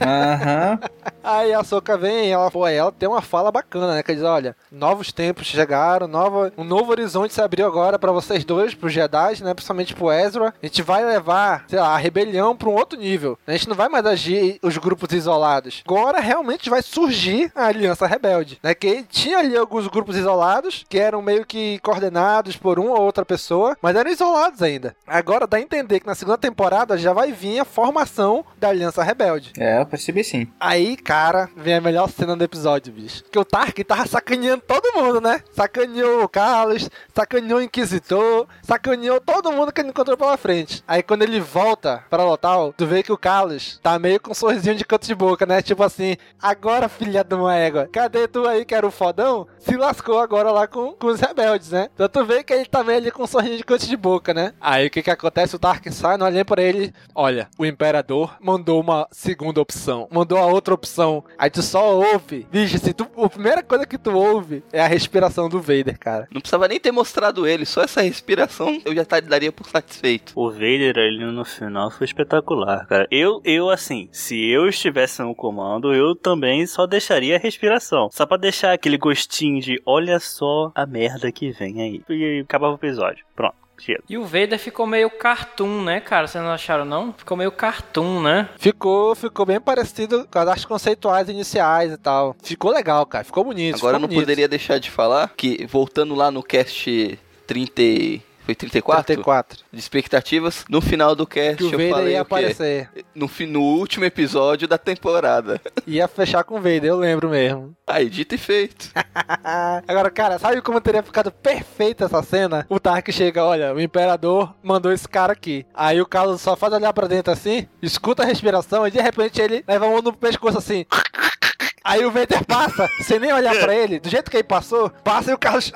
Aham. 0.02 0.78
Aí 1.24 1.52
a 1.52 1.62
Soca 1.62 1.96
vem, 1.96 2.32
ela, 2.32 2.50
pô, 2.50 2.66
ela 2.66 2.90
tem 2.90 3.08
uma 3.08 3.22
fala 3.22 3.52
bacana, 3.52 3.94
né? 3.94 4.02
Que 4.02 4.14
diz, 4.14 4.24
olha, 4.24 4.56
novos 4.70 5.12
tempos 5.12 5.46
chegaram, 5.46 6.08
nova, 6.08 6.52
um 6.58 6.64
novo 6.64 6.90
horizonte 6.90 7.32
se 7.32 7.40
abriu 7.40 7.66
agora 7.66 7.98
para 7.98 8.10
vocês 8.10 8.44
dois, 8.44 8.74
pros 8.74 8.92
Jedi, 8.92 9.42
né? 9.42 9.54
Principalmente 9.54 9.94
pro 9.94 10.10
Ezra. 10.10 10.52
A 10.60 10.66
gente 10.66 10.82
vai 10.82 11.04
levar, 11.04 11.64
sei 11.68 11.78
lá, 11.78 11.94
a 11.94 11.96
rebelião 11.96 12.56
pra 12.56 12.68
um 12.68 12.74
outro 12.74 12.98
nível. 12.98 13.38
A 13.46 13.52
gente 13.52 13.68
não 13.68 13.76
vai 13.76 13.88
mais 13.88 14.04
agir 14.04 14.58
os 14.62 14.76
grupos 14.78 15.12
isolados. 15.12 15.82
Agora 15.86 16.20
realmente 16.20 16.68
vai 16.68 16.82
surgir 16.82 17.52
a 17.54 17.66
Aliança 17.66 18.06
Rebelde, 18.06 18.58
né? 18.62 18.74
Que 18.74 19.04
tinha 19.04 19.38
ali 19.38 19.56
alguns 19.56 19.86
grupos 19.86 20.16
isolados, 20.16 20.84
que 20.88 20.98
eram 20.98 21.22
meio 21.22 21.46
que 21.46 21.78
coordenados 21.80 22.56
por 22.56 22.78
uma 22.78 22.94
ou 22.98 23.02
outra 23.02 23.24
pessoa, 23.24 23.76
mas 23.80 23.94
eram 23.94 24.10
isolados 24.10 24.60
ainda. 24.62 24.96
Agora 25.06 25.46
dá 25.46 25.56
a 25.56 25.60
entender 25.60 26.00
que 26.00 26.06
na 26.06 26.14
segunda 26.14 26.38
temporada 26.38 26.98
já 26.98 27.12
vai 27.12 27.30
vir 27.30 27.60
a 27.60 27.64
formação 27.64 28.44
da 28.58 28.68
Aliança 28.68 29.02
Rebelde. 29.02 29.52
É, 29.58 29.84
percebi 29.92 30.24
sim. 30.24 30.48
Aí, 30.58 30.96
cara, 30.96 31.50
vem 31.54 31.74
a 31.74 31.80
melhor 31.80 32.08
cena 32.08 32.34
do 32.34 32.42
episódio, 32.42 32.90
bicho. 32.90 33.22
Que 33.30 33.38
o 33.38 33.44
Tark 33.44 33.78
tava 33.84 34.06
sacaneando 34.06 34.62
todo 34.66 34.94
mundo, 34.96 35.20
né? 35.20 35.42
Sacaneou 35.52 36.24
o 36.24 36.28
Carlos, 36.28 36.88
sacaneou 37.14 37.60
o 37.60 37.62
Inquisitor, 37.62 38.46
sacaneou 38.62 39.20
todo 39.20 39.52
mundo 39.52 39.70
que 39.70 39.82
ele 39.82 39.90
encontrou 39.90 40.16
pela 40.16 40.38
frente. 40.38 40.82
Aí 40.88 41.02
quando 41.02 41.22
ele 41.22 41.40
volta 41.40 42.02
pra 42.08 42.24
Lotal, 42.24 42.72
tu 42.74 42.86
vê 42.86 43.02
que 43.02 43.12
o 43.12 43.18
Carlos 43.18 43.78
tá 43.82 43.98
meio 43.98 44.18
com 44.18 44.30
um 44.30 44.34
sorrisinho 44.34 44.76
de 44.76 44.84
canto 44.84 45.06
de 45.06 45.14
boca, 45.14 45.44
né? 45.44 45.60
Tipo 45.60 45.82
assim, 45.82 46.16
agora 46.40 46.88
filha 46.88 47.22
de 47.22 47.34
uma 47.34 47.54
égua, 47.54 47.86
cadê 47.92 48.26
tu 48.26 48.48
aí 48.48 48.64
que 48.64 48.74
era 48.74 48.86
o 48.86 48.90
fodão? 48.90 49.46
Se 49.58 49.76
lascou 49.76 50.20
agora 50.20 50.50
lá 50.50 50.66
com, 50.66 50.92
com 50.94 51.08
os 51.08 51.20
rebeldes, 51.20 51.70
né? 51.70 51.90
Então 51.94 52.08
tu 52.08 52.24
vê 52.24 52.42
que 52.42 52.54
ele 52.54 52.64
tá 52.64 52.82
meio 52.82 52.96
ali 52.96 53.10
com 53.10 53.24
um 53.24 53.26
sorrisinho 53.26 53.58
de 53.58 53.64
canto 53.64 53.86
de 53.86 53.96
boca, 53.96 54.32
né? 54.32 54.54
Aí 54.58 54.86
o 54.86 54.90
que 54.90 55.02
que 55.02 55.10
acontece? 55.10 55.54
O 55.54 55.58
Tark 55.58 55.86
sai, 55.92 56.16
não 56.16 56.24
olha 56.24 56.44
pra 56.46 56.62
ele, 56.62 56.94
olha, 57.14 57.48
o 57.58 57.66
Imperador 57.66 58.36
mandou 58.40 58.80
uma 58.80 59.06
segunda 59.12 59.60
opção, 59.60 59.81
mandou 60.10 60.38
a 60.38 60.46
outra 60.46 60.74
opção. 60.74 61.24
Aí 61.38 61.50
tu 61.50 61.62
só 61.62 61.96
ouve. 61.96 62.46
Bicho, 62.50 62.78
se 62.78 62.92
tu, 62.92 63.06
a 63.16 63.28
primeira 63.28 63.62
coisa 63.62 63.86
que 63.86 63.98
tu 63.98 64.12
ouve 64.12 64.62
é 64.72 64.80
a 64.80 64.86
respiração 64.86 65.48
do 65.48 65.60
Vader, 65.60 65.98
cara. 65.98 66.28
Não 66.32 66.40
precisava 66.40 66.68
nem 66.68 66.80
ter 66.80 66.92
mostrado 66.92 67.46
ele, 67.46 67.64
só 67.64 67.82
essa 67.82 68.02
respiração 68.02 68.80
eu 68.84 68.94
já 68.94 69.04
daria 69.20 69.52
por 69.52 69.66
satisfeito. 69.66 70.32
O 70.34 70.50
Vader 70.50 70.98
ali 70.98 71.24
no 71.24 71.44
final 71.44 71.90
foi 71.90 72.06
espetacular, 72.06 72.86
cara. 72.86 73.06
Eu, 73.10 73.40
eu 73.44 73.70
assim, 73.70 74.08
se 74.12 74.48
eu 74.48 74.68
estivesse 74.68 75.22
no 75.22 75.34
comando, 75.34 75.94
eu 75.94 76.14
também 76.14 76.66
só 76.66 76.86
deixaria 76.86 77.36
a 77.36 77.38
respiração. 77.38 78.08
Só 78.12 78.26
pra 78.26 78.36
deixar 78.36 78.72
aquele 78.72 78.96
gostinho 78.96 79.60
de 79.60 79.80
olha 79.84 80.18
só 80.18 80.72
a 80.74 80.86
merda 80.86 81.30
que 81.32 81.50
vem 81.50 81.80
aí. 81.82 82.02
E 82.08 82.40
acabava 82.40 82.72
o 82.72 82.76
episódio. 82.76 83.24
Pronto. 83.34 83.61
E 84.08 84.16
o 84.16 84.24
Vader 84.24 84.58
ficou 84.58 84.86
meio 84.86 85.10
cartoon, 85.10 85.82
né, 85.82 86.00
cara? 86.00 86.26
Vocês 86.26 86.42
não 86.42 86.52
acharam, 86.52 86.84
não? 86.84 87.12
Ficou 87.12 87.36
meio 87.36 87.50
cartoon, 87.50 88.22
né? 88.22 88.48
Ficou, 88.56 89.14
ficou 89.14 89.44
bem 89.44 89.60
parecido 89.60 90.26
com 90.30 90.38
as 90.38 90.48
artes 90.48 90.64
conceituais 90.64 91.28
iniciais 91.28 91.92
e 91.92 91.96
tal. 91.96 92.36
Ficou 92.42 92.70
legal, 92.70 93.04
cara. 93.06 93.24
Ficou 93.24 93.42
bonito. 93.44 93.76
Agora 93.76 93.78
ficou 93.78 93.90
eu 93.96 94.00
não 94.00 94.08
bonito. 94.08 94.20
poderia 94.20 94.46
deixar 94.48 94.78
de 94.78 94.90
falar 94.90 95.32
que, 95.36 95.66
voltando 95.66 96.14
lá 96.14 96.30
no 96.30 96.42
cast 96.42 97.18
30. 97.46 98.22
Foi 98.44 98.54
34? 98.54 99.04
34. 99.04 99.58
De 99.72 99.78
expectativas. 99.78 100.64
No 100.68 100.80
final 100.80 101.14
do 101.14 101.26
cast 101.26 101.56
Que 101.58 101.64
o 101.64 101.66
eu 101.66 101.70
Vader 101.70 101.90
falei 101.90 102.12
ia 102.12 102.20
aparecer. 102.22 102.90
No, 103.14 103.30
no 103.48 103.60
último 103.62 104.04
episódio 104.04 104.66
da 104.66 104.76
temporada. 104.76 105.60
Ia 105.86 106.08
fechar 106.08 106.44
com 106.44 106.54
o 106.56 106.60
Vader, 106.60 106.84
eu 106.84 106.96
lembro 106.96 107.28
mesmo. 107.28 107.74
Aí, 107.86 108.08
dito 108.08 108.34
e 108.34 108.38
feito. 108.38 108.90
Agora, 109.86 110.10
cara, 110.10 110.38
sabe 110.38 110.60
como 110.60 110.80
teria 110.80 111.02
ficado 111.02 111.30
perfeita 111.30 112.04
essa 112.04 112.22
cena? 112.22 112.66
O 112.68 112.78
Tark 112.78 113.10
chega, 113.10 113.44
olha, 113.44 113.74
o 113.74 113.80
Imperador 113.80 114.54
mandou 114.62 114.92
esse 114.92 115.08
cara 115.08 115.32
aqui. 115.32 115.66
Aí 115.74 116.00
o 116.00 116.06
Carlos 116.06 116.40
só 116.40 116.56
faz 116.56 116.72
olhar 116.72 116.92
pra 116.92 117.06
dentro 117.06 117.32
assim, 117.32 117.68
escuta 117.80 118.22
a 118.22 118.26
respiração 118.26 118.86
e 118.86 118.90
de 118.90 119.00
repente 119.00 119.40
ele 119.40 119.64
leva 119.66 119.86
a 119.86 119.90
mão 119.90 120.02
no 120.02 120.12
pescoço 120.12 120.58
assim. 120.58 120.86
Aí 121.84 122.04
o 122.04 122.12
Vader 122.12 122.44
passa, 122.44 122.88
sem 123.00 123.18
nem 123.18 123.32
olhar 123.32 123.58
pra 123.58 123.74
ele, 123.74 123.98
do 123.98 124.08
jeito 124.08 124.30
que 124.30 124.36
ele 124.36 124.44
passou, 124.44 124.88
passa 125.02 125.32
e 125.32 125.34
o 125.34 125.38
Carlos. 125.38 125.72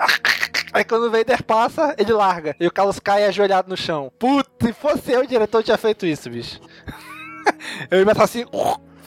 Aí 0.72 0.84
quando 0.84 1.04
o 1.04 1.10
Vader 1.10 1.42
passa, 1.42 1.94
ele 1.98 2.12
larga. 2.12 2.56
E 2.58 2.66
o 2.66 2.72
Carlos 2.72 2.98
cai 2.98 3.24
ajoelhado 3.24 3.68
no 3.68 3.76
chão. 3.76 4.12
Putz, 4.18 4.50
se 4.60 4.72
fosse 4.72 5.12
eu, 5.12 5.22
o 5.22 5.26
diretor 5.26 5.62
tinha 5.62 5.78
feito 5.78 6.06
isso, 6.06 6.30
bicho. 6.30 6.60
eu 7.90 7.98
ia 7.98 8.10
estar 8.10 8.24
assim, 8.24 8.44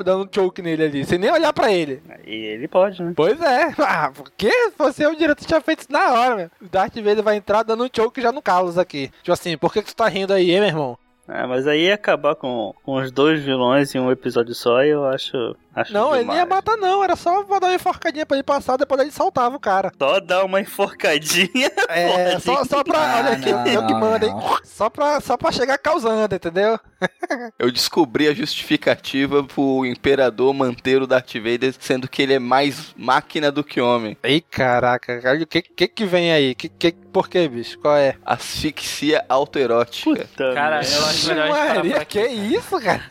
dando 0.04 0.24
um 0.24 0.30
choke 0.32 0.62
nele 0.62 0.84
ali, 0.84 1.06
sem 1.06 1.18
nem 1.18 1.32
olhar 1.32 1.54
pra 1.54 1.72
ele. 1.72 2.02
E 2.26 2.34
ele 2.34 2.68
pode, 2.68 3.02
né? 3.02 3.14
Pois 3.16 3.42
é. 3.42 3.74
Ah, 3.80 4.12
por 4.14 4.32
que 4.32 4.72
você 4.78 5.06
o 5.06 5.16
diretor 5.16 5.46
tinha 5.46 5.62
feito 5.62 5.82
isso 5.82 5.92
na 5.92 6.14
hora, 6.14 6.36
meu? 6.36 6.52
O 6.62 6.70
Darth 6.70 6.96
Vader 6.96 7.24
vai 7.24 7.36
entrar 7.36 7.64
dando 7.64 7.84
um 7.84 7.90
choke 7.94 8.22
já 8.22 8.32
no 8.32 8.42
Carlos 8.42 8.78
aqui. 8.78 9.12
Tipo 9.22 9.34
assim, 9.34 9.58
por 9.58 9.74
que, 9.74 9.82
que 9.82 9.90
tu 9.90 9.96
tá 9.96 10.08
rindo 10.08 10.34
aí, 10.34 10.52
hein, 10.52 10.60
meu 10.60 10.70
irmão? 10.70 10.98
É, 11.28 11.46
mas 11.46 11.68
aí 11.68 11.92
acabar 11.92 12.36
com, 12.36 12.74
com 12.84 12.96
os 12.96 13.12
dois 13.12 13.44
vilões 13.44 13.94
em 13.94 14.00
um 14.00 14.12
episódio 14.12 14.56
só 14.56 14.84
eu 14.84 15.06
acho. 15.06 15.56
Acho 15.82 15.94
Não, 15.94 16.14
ele 16.14 16.22
demais. 16.22 16.40
ia 16.40 16.46
matar 16.46 16.78
não, 16.78 17.04
era 17.04 17.16
só 17.16 17.44
dar 17.44 17.68
uma 17.68 17.74
enforcadinha 17.74 18.26
pra 18.26 18.38
ele 18.38 18.44
passar, 18.44 18.78
depois 18.78 19.00
ele 19.02 19.12
saltava 19.12 19.56
o 19.56 19.60
cara. 19.60 19.92
Só 19.98 20.20
dar 20.20 20.44
uma 20.46 20.60
enforcadinha. 20.62 21.70
É, 21.90 22.32
pode. 22.34 22.44
só, 22.44 22.64
só 22.66 22.84
pra. 22.84 23.00
Ah, 23.00 23.18
olha 23.18 23.30
aqui, 23.32 23.52
não, 23.52 23.66
eu 23.66 23.88
que 23.88 23.94
não, 23.94 24.00
mando, 24.00 24.26
hein? 24.26 24.34
Só 24.64 24.90
pra, 24.90 25.20
só 25.20 25.36
pra 25.36 25.52
chegar 25.52 25.78
causando, 25.80 26.36
entendeu? 26.36 26.80
Eu 27.58 27.72
descobri 27.72 28.28
a 28.28 28.34
justificativa 28.34 29.44
pro 29.44 29.86
Imperador 29.86 30.54
manter 30.54 31.02
o 31.02 31.08
Darth 31.08 31.34
Vader, 31.36 31.74
sendo 31.80 32.08
que 32.10 32.22
ele 32.22 32.34
é 32.34 32.40
mais 32.40 32.94
máquina 32.98 33.52
do 33.52 33.64
que 33.64 33.80
homem. 33.80 34.18
Ei, 34.22 34.42
caraca, 34.42 35.20
cara, 35.22 35.42
o 35.42 35.48
que, 35.48 35.62
que 35.62 35.88
que 35.88 36.06
vem 36.06 36.32
aí? 36.32 36.54
Que, 36.56 36.68
que, 36.68 36.92
por 36.92 37.30
que, 37.30 37.48
bicho? 37.48 37.80
Qual 37.80 37.96
é? 37.96 38.16
Asfixia 38.26 39.24
autoerótica. 39.30 40.10
Puta 40.26 40.54
Cara, 40.54 40.82
eu 40.84 41.06
acho 41.06 41.28
melhor 41.30 41.50
Maria, 41.50 41.98
aqui. 41.98 42.20
que 42.22 42.28
isso, 42.28 42.80
cara? 42.82 43.04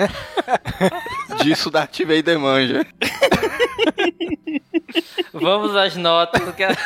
Disso 1.43 1.71
Darth 1.71 1.99
Vader 2.01 2.39
manja. 2.59 2.85
Vamos 5.33 5.75
às 5.77 5.97
notas. 5.97 6.41
porque- 6.43 6.65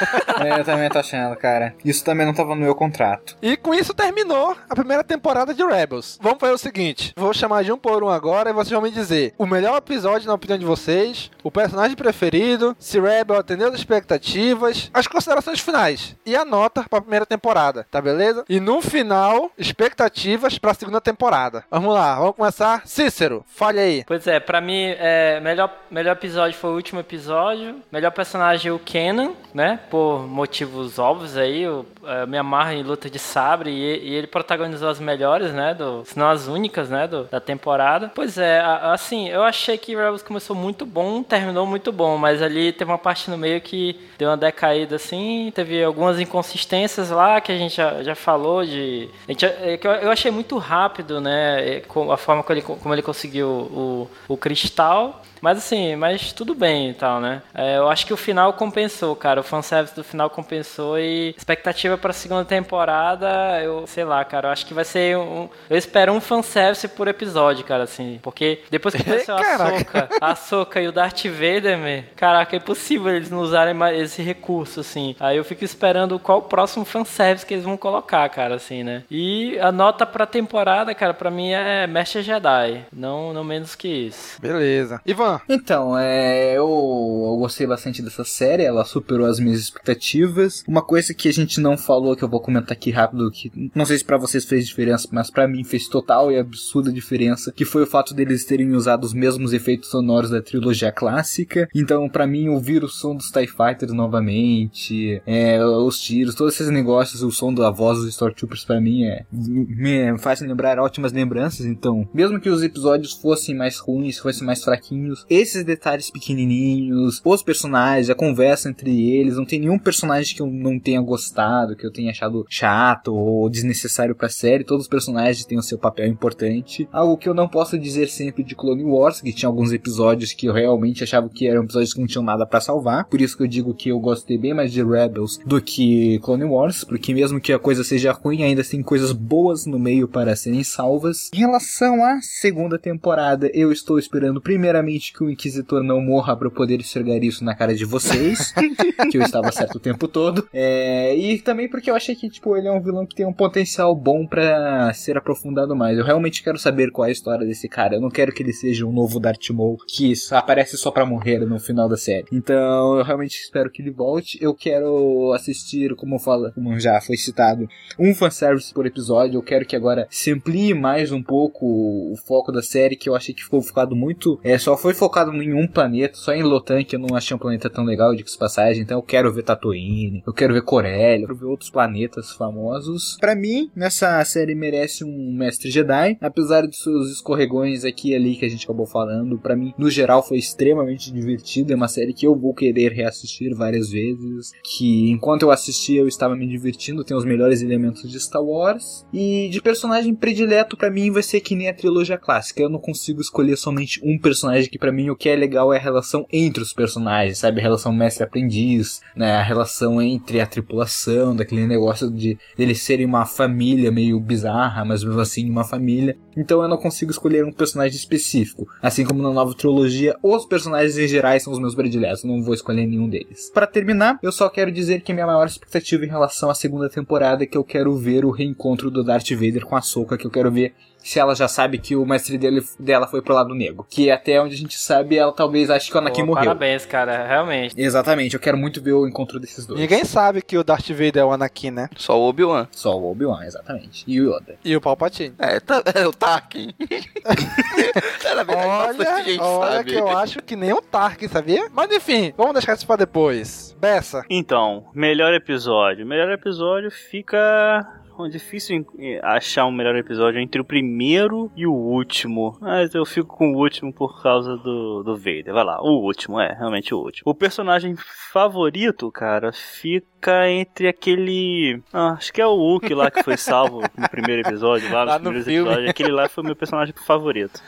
É, 0.42 0.58
eu 0.60 0.64
também 0.64 0.88
tô 0.90 0.98
achando, 0.98 1.36
cara. 1.36 1.74
Isso 1.84 2.04
também 2.04 2.26
não 2.26 2.34
tava 2.34 2.54
no 2.54 2.60
meu 2.60 2.74
contrato. 2.74 3.36
E 3.40 3.56
com 3.56 3.72
isso 3.74 3.94
terminou 3.94 4.56
a 4.68 4.74
primeira 4.74 5.04
temporada 5.04 5.54
de 5.54 5.64
Rebels. 5.64 6.18
Vamos 6.20 6.38
fazer 6.40 6.52
o 6.52 6.58
seguinte: 6.58 7.12
vou 7.16 7.32
chamar 7.32 7.62
de 7.64 7.72
um 7.72 7.78
por 7.78 8.02
um 8.02 8.08
agora 8.08 8.50
e 8.50 8.52
vocês 8.52 8.70
vão 8.72 8.82
me 8.82 8.90
dizer 8.90 9.34
o 9.38 9.46
melhor 9.46 9.76
episódio 9.76 10.26
na 10.26 10.34
opinião 10.34 10.58
de 10.58 10.64
vocês, 10.64 11.30
o 11.44 11.50
personagem 11.50 11.96
preferido, 11.96 12.76
se 12.78 12.98
Rebel 13.00 13.36
atendeu 13.36 13.68
as 13.68 13.74
expectativas, 13.74 14.90
as 14.92 15.06
considerações 15.06 15.60
finais 15.60 16.16
e 16.26 16.34
a 16.34 16.44
nota 16.44 16.84
pra 16.88 17.00
primeira 17.00 17.26
temporada, 17.26 17.86
tá 17.90 18.00
beleza? 18.00 18.44
E 18.48 18.58
no 18.60 18.80
final, 18.80 19.50
expectativas 19.56 20.58
pra 20.58 20.74
segunda 20.74 21.00
temporada. 21.00 21.64
Vamos 21.70 21.94
lá, 21.94 22.16
vamos 22.16 22.36
começar. 22.36 22.82
Cícero, 22.86 23.44
fale 23.46 23.78
aí. 23.80 24.04
Pois 24.06 24.26
é, 24.26 24.40
pra 24.40 24.60
mim, 24.60 24.94
é, 24.98 25.40
melhor, 25.40 25.70
melhor 25.90 26.12
episódio 26.12 26.56
foi 26.58 26.70
o 26.70 26.74
último 26.74 27.00
episódio. 27.00 27.51
Melhor 27.90 28.10
personagem 28.12 28.70
o 28.72 28.78
Kenan, 28.78 29.32
né? 29.54 29.78
Por 29.90 30.26
motivos 30.26 30.98
óbvios 30.98 31.36
aí. 31.36 31.62
Eu, 31.62 31.84
é, 32.04 32.26
me 32.26 32.36
amarro 32.38 32.72
em 32.72 32.82
luta 32.82 33.08
de 33.10 33.18
sabre 33.18 33.70
e, 33.70 34.08
e 34.10 34.14
ele 34.14 34.26
protagonizou 34.26 34.88
as 34.88 34.98
melhores, 34.98 35.52
né? 35.52 35.74
Do, 35.74 36.02
se 36.04 36.18
não 36.18 36.28
as 36.28 36.46
únicas, 36.48 36.88
né? 36.88 37.06
Do, 37.06 37.24
da 37.24 37.40
temporada. 37.40 38.10
Pois 38.14 38.38
é, 38.38 38.60
a- 38.60 38.92
assim, 38.92 39.28
eu 39.28 39.42
achei 39.42 39.76
que 39.78 39.94
Rebels 39.94 40.22
começou 40.22 40.56
muito 40.56 40.84
bom, 40.86 41.22
terminou 41.22 41.66
muito 41.66 41.92
bom, 41.92 42.16
mas 42.16 42.40
ali 42.42 42.72
teve 42.72 42.90
uma 42.90 42.98
parte 42.98 43.30
no 43.30 43.36
meio 43.38 43.60
que 43.60 43.98
deu 44.18 44.28
uma 44.30 44.36
decaída 44.36 44.96
assim. 44.96 45.52
Teve 45.54 45.82
algumas 45.84 46.18
inconsistências 46.20 47.10
lá 47.10 47.40
que 47.40 47.52
a 47.52 47.58
gente 47.58 47.76
já, 47.76 48.02
já 48.02 48.14
falou 48.14 48.64
de. 48.64 49.08
gente- 49.28 49.44
é 49.46 49.78
eu, 49.82 49.90
eu 49.92 50.10
achei 50.10 50.30
muito 50.30 50.56
rápido, 50.58 51.20
né? 51.20 51.60
é, 51.76 51.82
A 52.12 52.16
forma 52.16 52.42
como 52.42 52.54
ele, 52.58 52.62
como 52.62 52.94
ele 52.94 53.02
conseguiu 53.02 53.48
o, 53.48 54.08
o 54.28 54.36
cristal. 54.36 55.22
Mas 55.42 55.58
assim, 55.58 55.96
mas 55.96 56.32
tudo 56.32 56.54
bem 56.54 56.90
e 56.90 56.94
tal, 56.94 57.20
né? 57.20 57.42
É, 57.52 57.76
eu 57.76 57.88
acho 57.88 58.06
que 58.06 58.14
o 58.14 58.16
final 58.16 58.52
compensou, 58.52 59.16
cara. 59.16 59.40
O 59.40 59.42
fanservice 59.42 59.94
do 59.94 60.04
final 60.04 60.30
compensou 60.30 60.96
e 60.98 61.34
expectativa 61.36 61.98
pra 61.98 62.12
segunda 62.12 62.44
temporada, 62.44 63.60
eu 63.60 63.84
sei 63.88 64.04
lá, 64.04 64.24
cara. 64.24 64.46
Eu 64.48 64.52
acho 64.52 64.64
que 64.64 64.72
vai 64.72 64.84
ser 64.84 65.18
um. 65.18 65.48
Eu 65.68 65.76
espero 65.76 66.12
um 66.12 66.20
fanservice 66.20 66.86
por 66.86 67.08
episódio, 67.08 67.64
cara, 67.64 67.82
assim. 67.82 68.20
Porque 68.22 68.60
depois 68.70 68.94
que 68.94 69.02
apareceu 69.02 69.34
a. 69.34 69.42
Soca, 69.42 70.08
a 70.20 70.34
Soca 70.36 70.80
e 70.80 70.86
o 70.86 70.92
Darth 70.92 71.24
Vader, 71.24 71.76
man, 71.76 72.04
caraca, 72.14 72.54
é 72.54 72.58
impossível 72.58 73.14
eles 73.14 73.28
não 73.28 73.40
usarem 73.40 73.74
mais 73.74 74.00
esse 74.00 74.22
recurso, 74.22 74.78
assim. 74.78 75.16
Aí 75.18 75.36
eu 75.36 75.44
fico 75.44 75.64
esperando 75.64 76.20
qual 76.20 76.38
o 76.38 76.42
próximo 76.42 76.84
fanservice 76.84 77.44
que 77.44 77.54
eles 77.54 77.64
vão 77.64 77.76
colocar, 77.76 78.28
cara, 78.28 78.54
assim, 78.54 78.84
né? 78.84 79.02
E 79.10 79.58
a 79.58 79.72
nota 79.72 80.06
pra 80.06 80.24
temporada, 80.24 80.94
cara, 80.94 81.12
pra 81.12 81.32
mim 81.32 81.50
é 81.50 81.84
Mestre 81.88 82.22
Jedi. 82.22 82.84
Não, 82.92 83.32
não 83.32 83.42
menos 83.42 83.74
que 83.74 83.88
isso. 83.88 84.40
Beleza. 84.40 85.00
Ivan, 85.04 85.31
Então, 85.48 85.96
é, 85.98 86.52
eu, 86.52 86.64
eu 86.64 87.36
gostei 87.38 87.66
bastante 87.66 88.02
dessa 88.02 88.24
série, 88.24 88.64
ela 88.64 88.84
superou 88.84 89.26
as 89.26 89.38
minhas 89.38 89.60
expectativas. 89.60 90.64
Uma 90.66 90.82
coisa 90.82 91.14
que 91.14 91.28
a 91.28 91.32
gente 91.32 91.60
não 91.60 91.76
falou, 91.76 92.16
que 92.16 92.22
eu 92.22 92.28
vou 92.28 92.40
comentar 92.40 92.72
aqui 92.72 92.90
rápido, 92.90 93.30
que 93.30 93.70
não 93.74 93.84
sei 93.84 93.98
se 93.98 94.04
para 94.04 94.16
vocês 94.16 94.44
fez 94.44 94.66
diferença, 94.66 95.08
mas 95.12 95.30
para 95.30 95.48
mim 95.48 95.64
fez 95.64 95.88
total 95.88 96.30
e 96.30 96.38
absurda 96.38 96.92
diferença, 96.92 97.52
que 97.52 97.64
foi 97.64 97.82
o 97.82 97.86
fato 97.86 98.14
deles 98.14 98.44
terem 98.44 98.72
usado 98.72 99.04
os 99.04 99.12
mesmos 99.12 99.52
efeitos 99.52 99.90
sonoros 99.90 100.30
da 100.30 100.42
trilogia 100.42 100.92
clássica. 100.92 101.68
Então, 101.74 102.08
para 102.08 102.26
mim, 102.26 102.48
ouvir 102.48 102.84
o 102.84 102.88
som 102.88 103.14
dos 103.14 103.30
TIE 103.30 103.46
Fighters 103.46 103.92
novamente, 103.92 105.22
é, 105.26 105.64
os 105.64 106.00
tiros, 106.00 106.34
todos 106.34 106.54
esses 106.54 106.70
negócios, 106.70 107.22
o 107.22 107.30
som 107.30 107.52
da 107.52 107.70
voz 107.70 107.98
dos 107.98 108.08
Stormtroopers 108.08 108.64
para 108.64 108.80
mim 108.80 109.04
é 109.04 109.24
me 109.32 110.18
faz 110.18 110.40
lembrar 110.40 110.78
ótimas 110.78 111.12
lembranças. 111.12 111.66
Então, 111.66 112.08
mesmo 112.12 112.40
que 112.40 112.48
os 112.48 112.62
episódios 112.62 113.12
fossem 113.12 113.54
mais 113.54 113.78
ruins, 113.78 114.18
fossem 114.18 114.46
mais 114.46 114.62
fraquinhos, 114.62 115.21
esses 115.28 115.64
detalhes 115.64 116.10
pequenininhos, 116.10 117.20
os 117.24 117.42
personagens, 117.42 118.10
a 118.10 118.14
conversa 118.14 118.68
entre 118.68 119.10
eles, 119.10 119.36
não 119.36 119.44
tem 119.44 119.60
nenhum 119.60 119.78
personagem 119.78 120.34
que 120.34 120.42
eu 120.42 120.46
não 120.46 120.78
tenha 120.78 121.00
gostado, 121.00 121.76
que 121.76 121.86
eu 121.86 121.92
tenha 121.92 122.10
achado 122.10 122.46
chato 122.48 123.14
ou 123.14 123.48
desnecessário 123.48 124.14
pra 124.14 124.28
série. 124.28 124.64
Todos 124.64 124.84
os 124.84 124.88
personagens 124.88 125.44
têm 125.44 125.58
o 125.58 125.62
seu 125.62 125.78
papel 125.78 126.06
importante. 126.06 126.88
Algo 126.92 127.16
que 127.16 127.28
eu 127.28 127.34
não 127.34 127.48
posso 127.48 127.78
dizer 127.78 128.08
sempre 128.08 128.42
de 128.42 128.54
Clone 128.54 128.84
Wars, 128.84 129.20
que 129.20 129.32
tinha 129.32 129.48
alguns 129.48 129.72
episódios 129.72 130.32
que 130.32 130.46
eu 130.46 130.52
realmente 130.52 131.02
achava 131.04 131.28
que 131.28 131.46
eram 131.46 131.64
episódios 131.64 131.92
que 131.92 132.00
não 132.00 132.06
tinham 132.06 132.24
nada 132.24 132.46
para 132.46 132.60
salvar. 132.60 133.04
Por 133.06 133.20
isso 133.20 133.36
que 133.36 133.42
eu 133.42 133.48
digo 133.48 133.74
que 133.74 133.90
eu 133.90 133.98
gostei 133.98 134.38
bem 134.38 134.54
mais 134.54 134.72
de 134.72 134.82
Rebels 134.82 135.38
do 135.44 135.60
que 135.60 136.18
Clone 136.20 136.44
Wars, 136.44 136.84
porque 136.84 137.14
mesmo 137.14 137.40
que 137.40 137.52
a 137.52 137.58
coisa 137.58 137.84
seja 137.84 138.12
ruim, 138.12 138.42
ainda 138.42 138.62
tem 138.64 138.82
coisas 138.82 139.12
boas 139.12 139.66
no 139.66 139.78
meio 139.78 140.08
para 140.08 140.36
serem 140.36 140.64
salvas. 140.64 141.30
Em 141.34 141.38
relação 141.38 142.04
à 142.04 142.20
segunda 142.20 142.78
temporada, 142.78 143.50
eu 143.54 143.72
estou 143.72 143.98
esperando 143.98 144.40
primeiramente 144.40 145.11
que 145.12 145.22
o 145.22 145.30
Inquisitor 145.30 145.82
não 145.82 146.00
morra 146.00 146.36
para 146.36 146.46
eu 146.46 146.50
poder 146.50 146.80
enxergar 146.80 147.22
isso 147.22 147.44
na 147.44 147.54
cara 147.54 147.74
de 147.74 147.84
vocês, 147.84 148.52
que 149.10 149.18
eu 149.18 149.22
estava 149.22 149.50
certo 149.52 149.76
o 149.76 149.80
tempo 149.80 150.08
todo. 150.08 150.48
É, 150.52 151.14
e 151.14 151.38
também 151.40 151.68
porque 151.68 151.90
eu 151.90 151.94
achei 151.94 152.14
que 152.14 152.28
tipo 152.28 152.56
ele 152.56 152.68
é 152.68 152.72
um 152.72 152.80
vilão 152.80 153.06
que 153.06 153.14
tem 153.14 153.26
um 153.26 153.32
potencial 153.32 153.94
bom 153.94 154.26
para 154.26 154.92
ser 154.94 155.16
aprofundado 155.16 155.74
mais. 155.76 155.98
Eu 155.98 156.04
realmente 156.04 156.42
quero 156.42 156.58
saber 156.58 156.90
qual 156.90 157.06
é 157.06 157.08
a 157.08 157.12
história 157.12 157.46
desse 157.46 157.68
cara. 157.68 157.96
Eu 157.96 158.00
não 158.00 158.10
quero 158.10 158.32
que 158.32 158.42
ele 158.42 158.52
seja 158.52 158.86
um 158.86 158.92
novo 158.92 159.20
Darth 159.20 159.50
Maul 159.50 159.78
que 159.86 160.12
aparece 160.30 160.76
só 160.76 160.90
para 160.90 161.06
morrer 161.06 161.38
no 161.40 161.58
final 161.58 161.88
da 161.88 161.96
série. 161.96 162.26
Então, 162.32 162.98
eu 162.98 163.04
realmente 163.04 163.36
espero 163.36 163.70
que 163.70 163.82
ele 163.82 163.90
volte. 163.90 164.38
Eu 164.40 164.54
quero 164.54 165.32
assistir, 165.34 165.94
como 165.94 166.18
fala, 166.18 166.52
como 166.52 166.78
já 166.78 167.00
foi 167.00 167.16
citado, 167.16 167.68
um 167.98 168.14
fanservice 168.14 168.72
por 168.72 168.86
episódio. 168.86 169.38
Eu 169.38 169.42
quero 169.42 169.66
que 169.66 169.76
agora 169.76 170.06
se 170.10 170.30
amplie 170.30 170.74
mais 170.74 171.12
um 171.12 171.22
pouco 171.22 171.66
o 171.66 172.16
foco 172.26 172.52
da 172.52 172.62
série, 172.62 172.96
que 172.96 173.08
eu 173.08 173.14
achei 173.14 173.34
que 173.34 173.42
ficou 173.42 173.60
focado 173.62 173.94
muito. 173.94 174.38
É, 174.42 174.58
só 174.58 174.76
foi 174.76 174.94
focado 175.02 175.32
em 175.42 175.52
um 175.52 175.66
planeta, 175.66 176.14
só 176.14 176.32
em 176.32 176.44
Lotan, 176.44 176.84
que 176.84 176.94
eu 176.94 177.00
não 177.00 177.16
achei 177.16 177.34
um 177.34 177.38
planeta 177.38 177.68
tão 177.68 177.82
legal 177.82 178.14
de 178.14 178.22
passagem. 178.38 178.84
Então 178.84 178.98
eu 178.98 179.02
quero 179.02 179.32
ver 179.32 179.42
Tatooine, 179.42 180.22
eu 180.24 180.32
quero 180.32 180.54
ver 180.54 180.62
Corellia, 180.62 181.24
eu 181.24 181.26
quero 181.26 181.38
ver 181.40 181.46
outros 181.46 181.70
planetas 181.70 182.30
famosos. 182.30 183.16
Para 183.20 183.34
mim, 183.34 183.68
nessa 183.74 184.24
série 184.24 184.54
merece 184.54 185.02
um 185.02 185.32
mestre 185.32 185.72
Jedi, 185.72 186.16
apesar 186.20 186.68
de 186.68 186.76
seus 186.76 187.10
escorregões 187.10 187.84
aqui 187.84 188.10
e 188.10 188.14
ali 188.14 188.36
que 188.36 188.44
a 188.44 188.48
gente 188.48 188.64
acabou 188.64 188.86
falando. 188.86 189.40
Para 189.40 189.56
mim, 189.56 189.74
no 189.76 189.90
geral, 189.90 190.22
foi 190.22 190.38
extremamente 190.38 191.12
divertido. 191.12 191.72
É 191.72 191.76
uma 191.76 191.88
série 191.88 192.14
que 192.14 192.24
eu 192.24 192.36
vou 192.36 192.54
querer 192.54 192.92
reassistir 192.92 193.56
várias 193.56 193.90
vezes. 193.90 194.52
Que 194.62 195.10
enquanto 195.10 195.42
eu 195.42 195.50
assistia, 195.50 196.00
eu 196.00 196.06
estava 196.06 196.36
me 196.36 196.46
divertindo. 196.46 197.02
Tem 197.02 197.16
os 197.16 197.24
melhores 197.24 197.60
elementos 197.60 198.08
de 198.08 198.20
Star 198.20 198.44
Wars. 198.44 199.04
E 199.12 199.48
de 199.48 199.60
personagem 199.60 200.14
predileto, 200.14 200.76
para 200.76 200.92
mim, 200.92 201.10
vai 201.10 201.24
ser 201.24 201.40
que 201.40 201.56
nem 201.56 201.68
a 201.68 201.74
trilogia 201.74 202.16
clássica. 202.16 202.62
Eu 202.62 202.70
não 202.70 202.78
consigo 202.78 203.20
escolher 203.20 203.56
somente 203.56 204.00
um 204.04 204.16
personagem 204.16 204.70
que, 204.70 204.78
para 204.82 204.90
mim, 204.90 205.10
o 205.10 205.14
que 205.14 205.28
é 205.28 205.36
legal 205.36 205.72
é 205.72 205.76
a 205.76 205.80
relação 205.80 206.26
entre 206.32 206.60
os 206.60 206.72
personagens, 206.72 207.38
sabe? 207.38 207.60
A 207.60 207.62
relação 207.62 207.92
mestre-aprendiz, 207.92 209.00
né? 209.14 209.36
A 209.36 209.42
relação 209.42 210.02
entre 210.02 210.40
a 210.40 210.46
tripulação, 210.46 211.36
daquele 211.36 211.68
negócio 211.68 212.10
de 212.10 212.36
eles 212.58 212.82
serem 212.82 213.06
uma 213.06 213.24
família 213.24 213.92
meio 213.92 214.18
bizarra, 214.18 214.84
mas 214.84 215.04
mesmo 215.04 215.20
assim 215.20 215.48
uma 215.48 215.62
família. 215.62 216.18
Então 216.36 216.60
eu 216.60 216.66
não 216.66 216.76
consigo 216.76 217.12
escolher 217.12 217.44
um 217.44 217.52
personagem 217.52 217.96
específico. 217.96 218.66
Assim 218.82 219.04
como 219.04 219.22
na 219.22 219.30
nova 219.30 219.54
trilogia, 219.54 220.16
os 220.20 220.46
personagens 220.46 220.98
em 220.98 221.06
gerais 221.06 221.44
são 221.44 221.52
os 221.52 221.60
meus 221.60 221.76
prediletos, 221.76 222.24
não 222.24 222.42
vou 222.42 222.52
escolher 222.52 222.84
nenhum 222.84 223.08
deles. 223.08 223.52
Para 223.54 223.68
terminar, 223.68 224.18
eu 224.20 224.32
só 224.32 224.48
quero 224.48 224.72
dizer 224.72 225.02
que 225.02 225.12
minha 225.12 225.26
maior 225.28 225.46
expectativa 225.46 226.04
em 226.04 226.08
relação 226.08 226.50
à 226.50 226.56
segunda 226.56 226.90
temporada 226.90 227.44
é 227.44 227.46
que 227.46 227.56
eu 227.56 227.62
quero 227.62 227.94
ver 227.94 228.24
o 228.24 228.32
reencontro 228.32 228.90
do 228.90 229.04
Darth 229.04 229.30
Vader 229.30 229.64
com 229.64 229.76
a 229.76 229.80
Soka, 229.80 230.18
que 230.18 230.26
eu 230.26 230.30
quero 230.30 230.50
ver 230.50 230.74
se 231.02 231.18
ela 231.18 231.34
já 231.34 231.48
sabe 231.48 231.78
que 231.78 231.96
o 231.96 232.04
mestre 232.04 232.38
dele, 232.38 232.64
dela 232.78 233.06
foi 233.06 233.20
pro 233.20 233.34
lado 233.34 233.54
negro. 233.54 233.86
Que 233.88 234.10
até 234.10 234.40
onde 234.40 234.54
a 234.54 234.58
gente 234.58 234.78
sabe, 234.78 235.16
ela 235.16 235.32
talvez 235.32 235.70
ache 235.70 235.90
que 235.90 235.96
o 235.96 236.00
Anakin 236.00 236.22
Pô, 236.22 236.26
morreu. 236.28 236.44
Parabéns, 236.44 236.86
cara, 236.86 237.26
realmente. 237.26 237.74
Exatamente, 237.76 238.34
eu 238.34 238.40
quero 238.40 238.56
muito 238.56 238.82
ver 238.82 238.92
o 238.92 239.06
encontro 239.06 239.38
desses 239.40 239.66
dois. 239.66 239.80
Ninguém 239.80 240.04
sabe 240.04 240.42
que 240.42 240.56
o 240.56 240.64
Darth 240.64 240.88
Vader 240.88 241.18
é 241.18 241.24
o 241.24 241.32
Anakin, 241.32 241.70
né? 241.70 241.88
Só 241.96 242.18
o 242.18 242.28
Obi-Wan. 242.28 242.68
Só 242.70 242.96
o 242.98 243.10
Obi-Wan, 243.10 243.44
exatamente. 243.44 244.04
E 244.06 244.20
o 244.20 244.34
Yoda. 244.34 244.56
E 244.64 244.76
o 244.76 244.80
Palpatine. 244.80 245.34
É, 245.38 245.60
tá, 245.60 245.82
é 245.94 246.06
o 246.06 246.12
Tarkin. 246.12 246.74
Era 248.24 248.44
bem 248.44 248.56
olha, 248.56 249.24
gente 249.24 249.40
olha 249.40 249.72
sabe. 249.76 249.90
que 249.90 249.96
eu 249.96 250.08
acho 250.08 250.42
que 250.42 250.56
nem 250.56 250.72
o 250.72 250.80
Tarkin, 250.80 251.28
sabia? 251.28 251.68
Mas 251.72 251.90
enfim, 251.90 252.32
vamos 252.36 252.54
deixar 252.54 252.74
isso 252.74 252.86
pra 252.86 252.96
depois. 252.96 253.76
Bessa. 253.78 254.24
Então, 254.30 254.86
melhor 254.94 255.34
episódio. 255.34 256.06
Melhor 256.06 256.30
episódio 256.30 256.90
fica 256.90 258.01
é 258.20 258.28
difícil 258.28 258.86
achar 259.22 259.66
um 259.66 259.72
melhor 259.72 259.96
episódio 259.96 260.40
entre 260.40 260.60
o 260.60 260.64
primeiro 260.64 261.50
e 261.56 261.66
o 261.66 261.72
último. 261.72 262.56
Mas 262.60 262.94
eu 262.94 263.04
fico 263.04 263.36
com 263.36 263.52
o 263.52 263.58
último 263.58 263.92
por 263.92 264.22
causa 264.22 264.56
do, 264.56 265.02
do 265.02 265.16
Vader. 265.16 265.52
Vai 265.52 265.64
lá, 265.64 265.82
o 265.82 266.00
último, 266.02 266.40
é, 266.40 266.52
realmente 266.52 266.94
o 266.94 266.98
último. 266.98 267.30
O 267.30 267.34
personagem 267.34 267.94
favorito, 267.96 269.10
cara, 269.10 269.52
fica 269.52 270.11
entre 270.50 270.88
aquele. 270.88 271.80
Ah, 271.92 272.12
acho 272.12 272.32
que 272.32 272.40
é 272.40 272.46
o 272.46 272.54
Hulk 272.54 272.92
lá 272.94 273.10
que 273.10 273.22
foi 273.22 273.36
salvo 273.36 273.82
no 273.96 274.08
primeiro 274.08 274.42
episódio, 274.42 274.92
lá, 274.92 275.04
lá 275.04 275.18
nos 275.18 275.34
no 275.34 275.42
filme. 275.42 275.68
episódios. 275.68 275.90
Aquele 275.90 276.12
lá 276.12 276.28
foi 276.28 276.42
o 276.42 276.46
meu 276.46 276.56
personagem 276.56 276.94
favorito. 277.06 277.60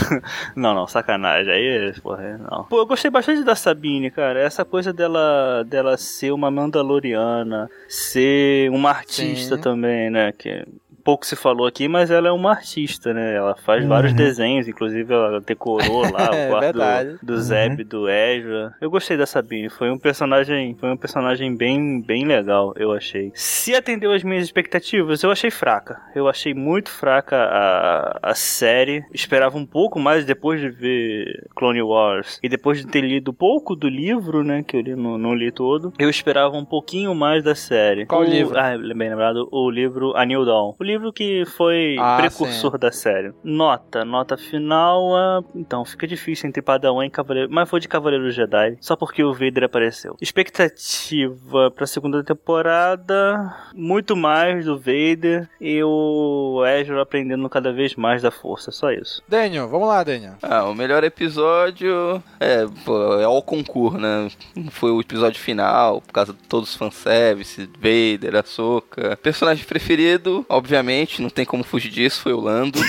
não, 0.56 0.74
não, 0.74 0.86
sacanagem. 0.86 1.52
Aí, 1.52 1.92
porra, 2.00 2.38
não. 2.38 2.64
Pô, 2.64 2.78
eu 2.78 2.86
gostei 2.86 3.10
bastante 3.10 3.42
da 3.42 3.54
Sabine, 3.54 4.10
cara. 4.10 4.40
Essa 4.40 4.64
coisa 4.64 4.92
dela, 4.92 5.64
dela 5.66 5.96
ser 5.96 6.32
uma 6.32 6.50
Mandaloriana, 6.50 7.68
ser 7.88 8.70
uma 8.70 8.90
artista 8.90 9.56
Sim. 9.56 9.62
também 9.62 9.80
também, 9.90 10.10
né? 10.10 10.32
Que 10.32 10.64
pouco 11.00 11.26
se 11.26 11.36
falou 11.36 11.66
aqui, 11.66 11.88
mas 11.88 12.10
ela 12.10 12.28
é 12.28 12.32
uma 12.32 12.50
artista, 12.50 13.12
né? 13.12 13.34
Ela 13.34 13.56
faz 13.56 13.82
uhum. 13.82 13.88
vários 13.88 14.12
desenhos, 14.12 14.68
inclusive 14.68 15.12
ela 15.12 15.40
decorou 15.40 16.02
lá 16.02 16.30
o 16.30 16.34
é 16.34 16.48
quarto 16.48 17.18
do, 17.18 17.26
do 17.26 17.32
uhum. 17.34 17.40
Zeb, 17.40 17.84
do 17.84 18.08
Ezra. 18.08 18.74
Eu 18.80 18.90
gostei 18.90 19.16
da 19.16 19.26
Sabine, 19.26 19.68
foi 19.68 19.90
um 19.90 19.98
personagem, 19.98 20.76
foi 20.78 20.90
um 20.90 20.96
personagem 20.96 21.56
bem, 21.56 22.00
bem 22.00 22.24
legal, 22.24 22.72
eu 22.76 22.92
achei. 22.92 23.32
Se 23.34 23.74
atendeu 23.74 24.12
às 24.12 24.22
minhas 24.22 24.44
expectativas, 24.44 25.22
eu 25.22 25.30
achei 25.30 25.50
fraca. 25.50 26.00
Eu 26.14 26.28
achei 26.28 26.54
muito 26.54 26.90
fraca 26.90 27.36
a, 27.36 28.18
a 28.22 28.34
série. 28.34 29.04
Esperava 29.12 29.56
um 29.56 29.66
pouco 29.66 29.98
mais 29.98 30.24
depois 30.24 30.60
de 30.60 30.68
ver 30.68 31.48
Clone 31.54 31.82
Wars 31.82 32.38
e 32.42 32.48
depois 32.48 32.78
de 32.78 32.86
ter 32.86 33.00
lido 33.00 33.32
pouco 33.32 33.74
do 33.74 33.88
livro, 33.88 34.44
né? 34.44 34.62
Que 34.62 34.76
eu 34.76 34.80
li, 34.80 34.94
não, 34.94 35.16
não 35.16 35.34
li 35.34 35.50
todo. 35.50 35.92
Eu 35.98 36.10
esperava 36.10 36.56
um 36.56 36.64
pouquinho 36.64 37.14
mais 37.14 37.42
da 37.42 37.54
série. 37.54 38.06
Qual 38.06 38.22
o 38.22 38.24
livro? 38.24 38.58
Ah, 38.58 38.76
bem 38.76 39.08
lembrado, 39.10 39.48
o 39.50 39.70
livro 39.70 40.16
A 40.16 40.24
New 40.24 40.44
Dawn. 40.44 40.74
O 40.78 40.84
livro 40.90 41.12
que 41.12 41.44
foi 41.56 41.96
ah, 41.98 42.16
precursor 42.18 42.72
sim. 42.72 42.78
da 42.78 42.92
série. 42.92 43.32
Nota, 43.44 44.04
nota 44.04 44.36
final, 44.36 45.12
uh, 45.12 45.44
então 45.54 45.84
fica 45.84 46.06
difícil 46.06 46.48
entre 46.48 46.62
Padawan 46.62 47.06
e 47.06 47.10
Cavaleiro, 47.10 47.48
mas 47.50 47.68
foi 47.68 47.80
de 47.80 47.88
Cavaleiro 47.88 48.30
Jedi, 48.30 48.76
só 48.80 48.96
porque 48.96 49.22
o 49.22 49.32
Vader 49.32 49.64
apareceu. 49.64 50.16
Expectativa 50.20 51.70
pra 51.70 51.86
segunda 51.86 52.22
temporada, 52.24 53.54
muito 53.74 54.16
mais 54.16 54.64
do 54.64 54.76
Vader 54.78 55.48
e 55.60 55.82
o 55.82 56.62
Ezra 56.66 57.02
aprendendo 57.02 57.48
cada 57.48 57.72
vez 57.72 57.94
mais 57.94 58.22
da 58.22 58.30
força, 58.30 58.70
só 58.70 58.90
isso. 58.90 59.22
Daniel, 59.28 59.68
vamos 59.68 59.88
lá, 59.88 60.02
Daniel. 60.02 60.34
Ah, 60.42 60.64
o 60.64 60.74
melhor 60.74 61.04
episódio 61.04 62.22
é, 62.38 62.66
pô, 62.84 63.14
é 63.14 63.28
o 63.28 63.42
concurso, 63.42 63.98
né? 63.98 64.28
Foi 64.70 64.90
o 64.90 65.00
episódio 65.00 65.40
final, 65.40 66.00
por 66.00 66.12
causa 66.12 66.32
de 66.32 66.38
todos 66.48 66.70
os 66.70 66.76
fanservice, 66.76 67.68
Vader, 67.76 68.36
Ahsoka. 68.36 69.16
Personagem 69.22 69.64
preferido, 69.64 70.44
obviamente 70.48 70.79
obviamente, 70.80 71.20
não 71.20 71.28
tem 71.28 71.44
como 71.44 71.62
fugir 71.62 71.90
disso, 71.90 72.22
foi 72.22 72.32
o 72.32 72.40
Lando. 72.40 72.80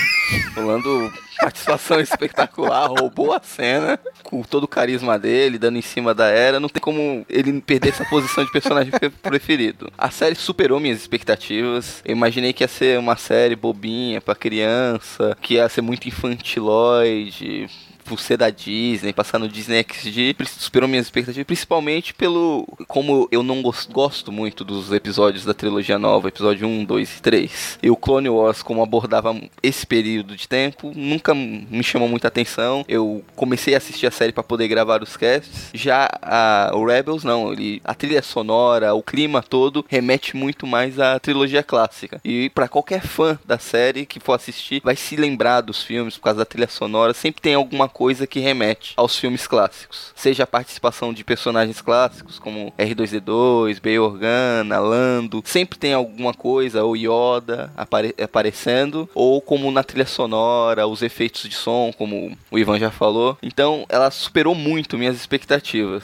O 0.56 0.60
Lando, 0.60 1.12
participação 1.38 2.00
espetacular, 2.00 2.86
roubou 2.86 3.32
a 3.32 3.40
cena 3.42 4.00
com 4.22 4.42
todo 4.42 4.64
o 4.64 4.68
carisma 4.68 5.18
dele, 5.18 5.58
dando 5.58 5.76
em 5.76 5.82
cima 5.82 6.14
da 6.14 6.26
era. 6.28 6.58
Não 6.58 6.68
tem 6.68 6.80
como 6.80 7.24
ele 7.28 7.60
perder 7.60 7.90
essa 7.90 8.04
posição 8.06 8.44
de 8.44 8.50
personagem 8.50 8.92
preferido. 9.20 9.92
A 9.96 10.10
série 10.10 10.34
superou 10.34 10.80
minhas 10.80 11.00
expectativas. 11.00 12.02
Eu 12.04 12.12
imaginei 12.12 12.52
que 12.52 12.64
ia 12.64 12.68
ser 12.68 12.98
uma 12.98 13.16
série 13.16 13.54
bobinha 13.54 14.20
pra 14.20 14.34
criança, 14.34 15.36
que 15.40 15.54
ia 15.54 15.68
ser 15.68 15.82
muito 15.82 16.08
infantiloide 16.08 17.68
por 18.12 18.20
ser 18.20 18.36
da 18.36 18.50
Disney, 18.50 19.12
passar 19.12 19.38
no 19.38 19.48
Disney 19.48 19.84
XD, 19.88 20.36
superou 20.46 20.86
minhas 20.86 21.06
expectativas, 21.06 21.46
principalmente 21.46 22.12
pelo. 22.12 22.66
Como 22.86 23.26
eu 23.32 23.42
não 23.42 23.62
gosto 23.62 24.30
muito 24.30 24.64
dos 24.64 24.92
episódios 24.92 25.46
da 25.46 25.54
trilogia 25.54 25.98
nova, 25.98 26.28
episódio 26.28 26.68
1, 26.68 26.84
2 26.84 27.18
e 27.18 27.22
3. 27.22 27.78
E 27.82 27.90
o 27.90 27.96
Clone 27.96 28.28
Wars, 28.28 28.62
como 28.62 28.82
abordava 28.82 29.34
esse 29.62 29.86
período 29.86 30.36
de 30.36 30.46
tempo, 30.46 30.92
nunca 30.94 31.34
me 31.34 31.82
chamou 31.82 32.08
muita 32.08 32.28
atenção. 32.28 32.84
Eu 32.86 33.24
comecei 33.34 33.74
a 33.74 33.78
assistir 33.78 34.06
a 34.06 34.10
série 34.10 34.32
para 34.32 34.42
poder 34.42 34.68
gravar 34.68 35.02
os 35.02 35.16
casts. 35.16 35.70
Já 35.72 36.08
a, 36.20 36.70
o 36.74 36.84
Rebels, 36.84 37.24
não, 37.24 37.52
ele, 37.52 37.80
a 37.82 37.94
trilha 37.94 38.22
sonora, 38.22 38.94
o 38.94 39.02
clima 39.02 39.42
todo 39.42 39.84
remete 39.88 40.36
muito 40.36 40.66
mais 40.66 41.00
à 41.00 41.18
trilogia 41.18 41.62
clássica. 41.62 42.20
E 42.22 42.50
para 42.50 42.68
qualquer 42.68 43.00
fã 43.00 43.38
da 43.44 43.58
série 43.58 44.04
que 44.04 44.20
for 44.20 44.34
assistir, 44.34 44.82
vai 44.84 44.96
se 44.96 45.16
lembrar 45.16 45.62
dos 45.62 45.82
filmes 45.82 46.16
por 46.16 46.24
causa 46.24 46.40
da 46.40 46.44
trilha 46.44 46.68
sonora. 46.68 47.14
Sempre 47.14 47.40
tem 47.40 47.54
alguma 47.54 47.88
coisa 47.88 48.01
que 48.26 48.40
remete 48.40 48.94
aos 48.96 49.16
filmes 49.16 49.46
clássicos. 49.46 50.12
Seja 50.14 50.44
a 50.44 50.46
participação 50.46 51.12
de 51.12 51.24
personagens 51.24 51.80
clássicos 51.80 52.38
como 52.38 52.72
R2D2, 52.78 53.80
Bay 53.80 53.98
Organa, 53.98 54.78
Lando. 54.78 55.42
Sempre 55.44 55.78
tem 55.78 55.92
alguma 55.92 56.34
coisa, 56.34 56.84
ou 56.84 56.96
Yoda 56.96 57.72
apare 57.76 58.14
aparecendo, 58.22 59.08
ou 59.14 59.40
como 59.40 59.70
na 59.70 59.82
trilha 59.82 60.06
sonora, 60.06 60.86
os 60.86 61.02
efeitos 61.02 61.48
de 61.48 61.54
som, 61.54 61.92
como 61.96 62.36
o 62.50 62.58
Ivan 62.58 62.78
já 62.78 62.90
falou. 62.90 63.38
Então 63.42 63.86
ela 63.88 64.10
superou 64.10 64.54
muito 64.54 64.98
minhas 64.98 65.16
expectativas. 65.16 66.02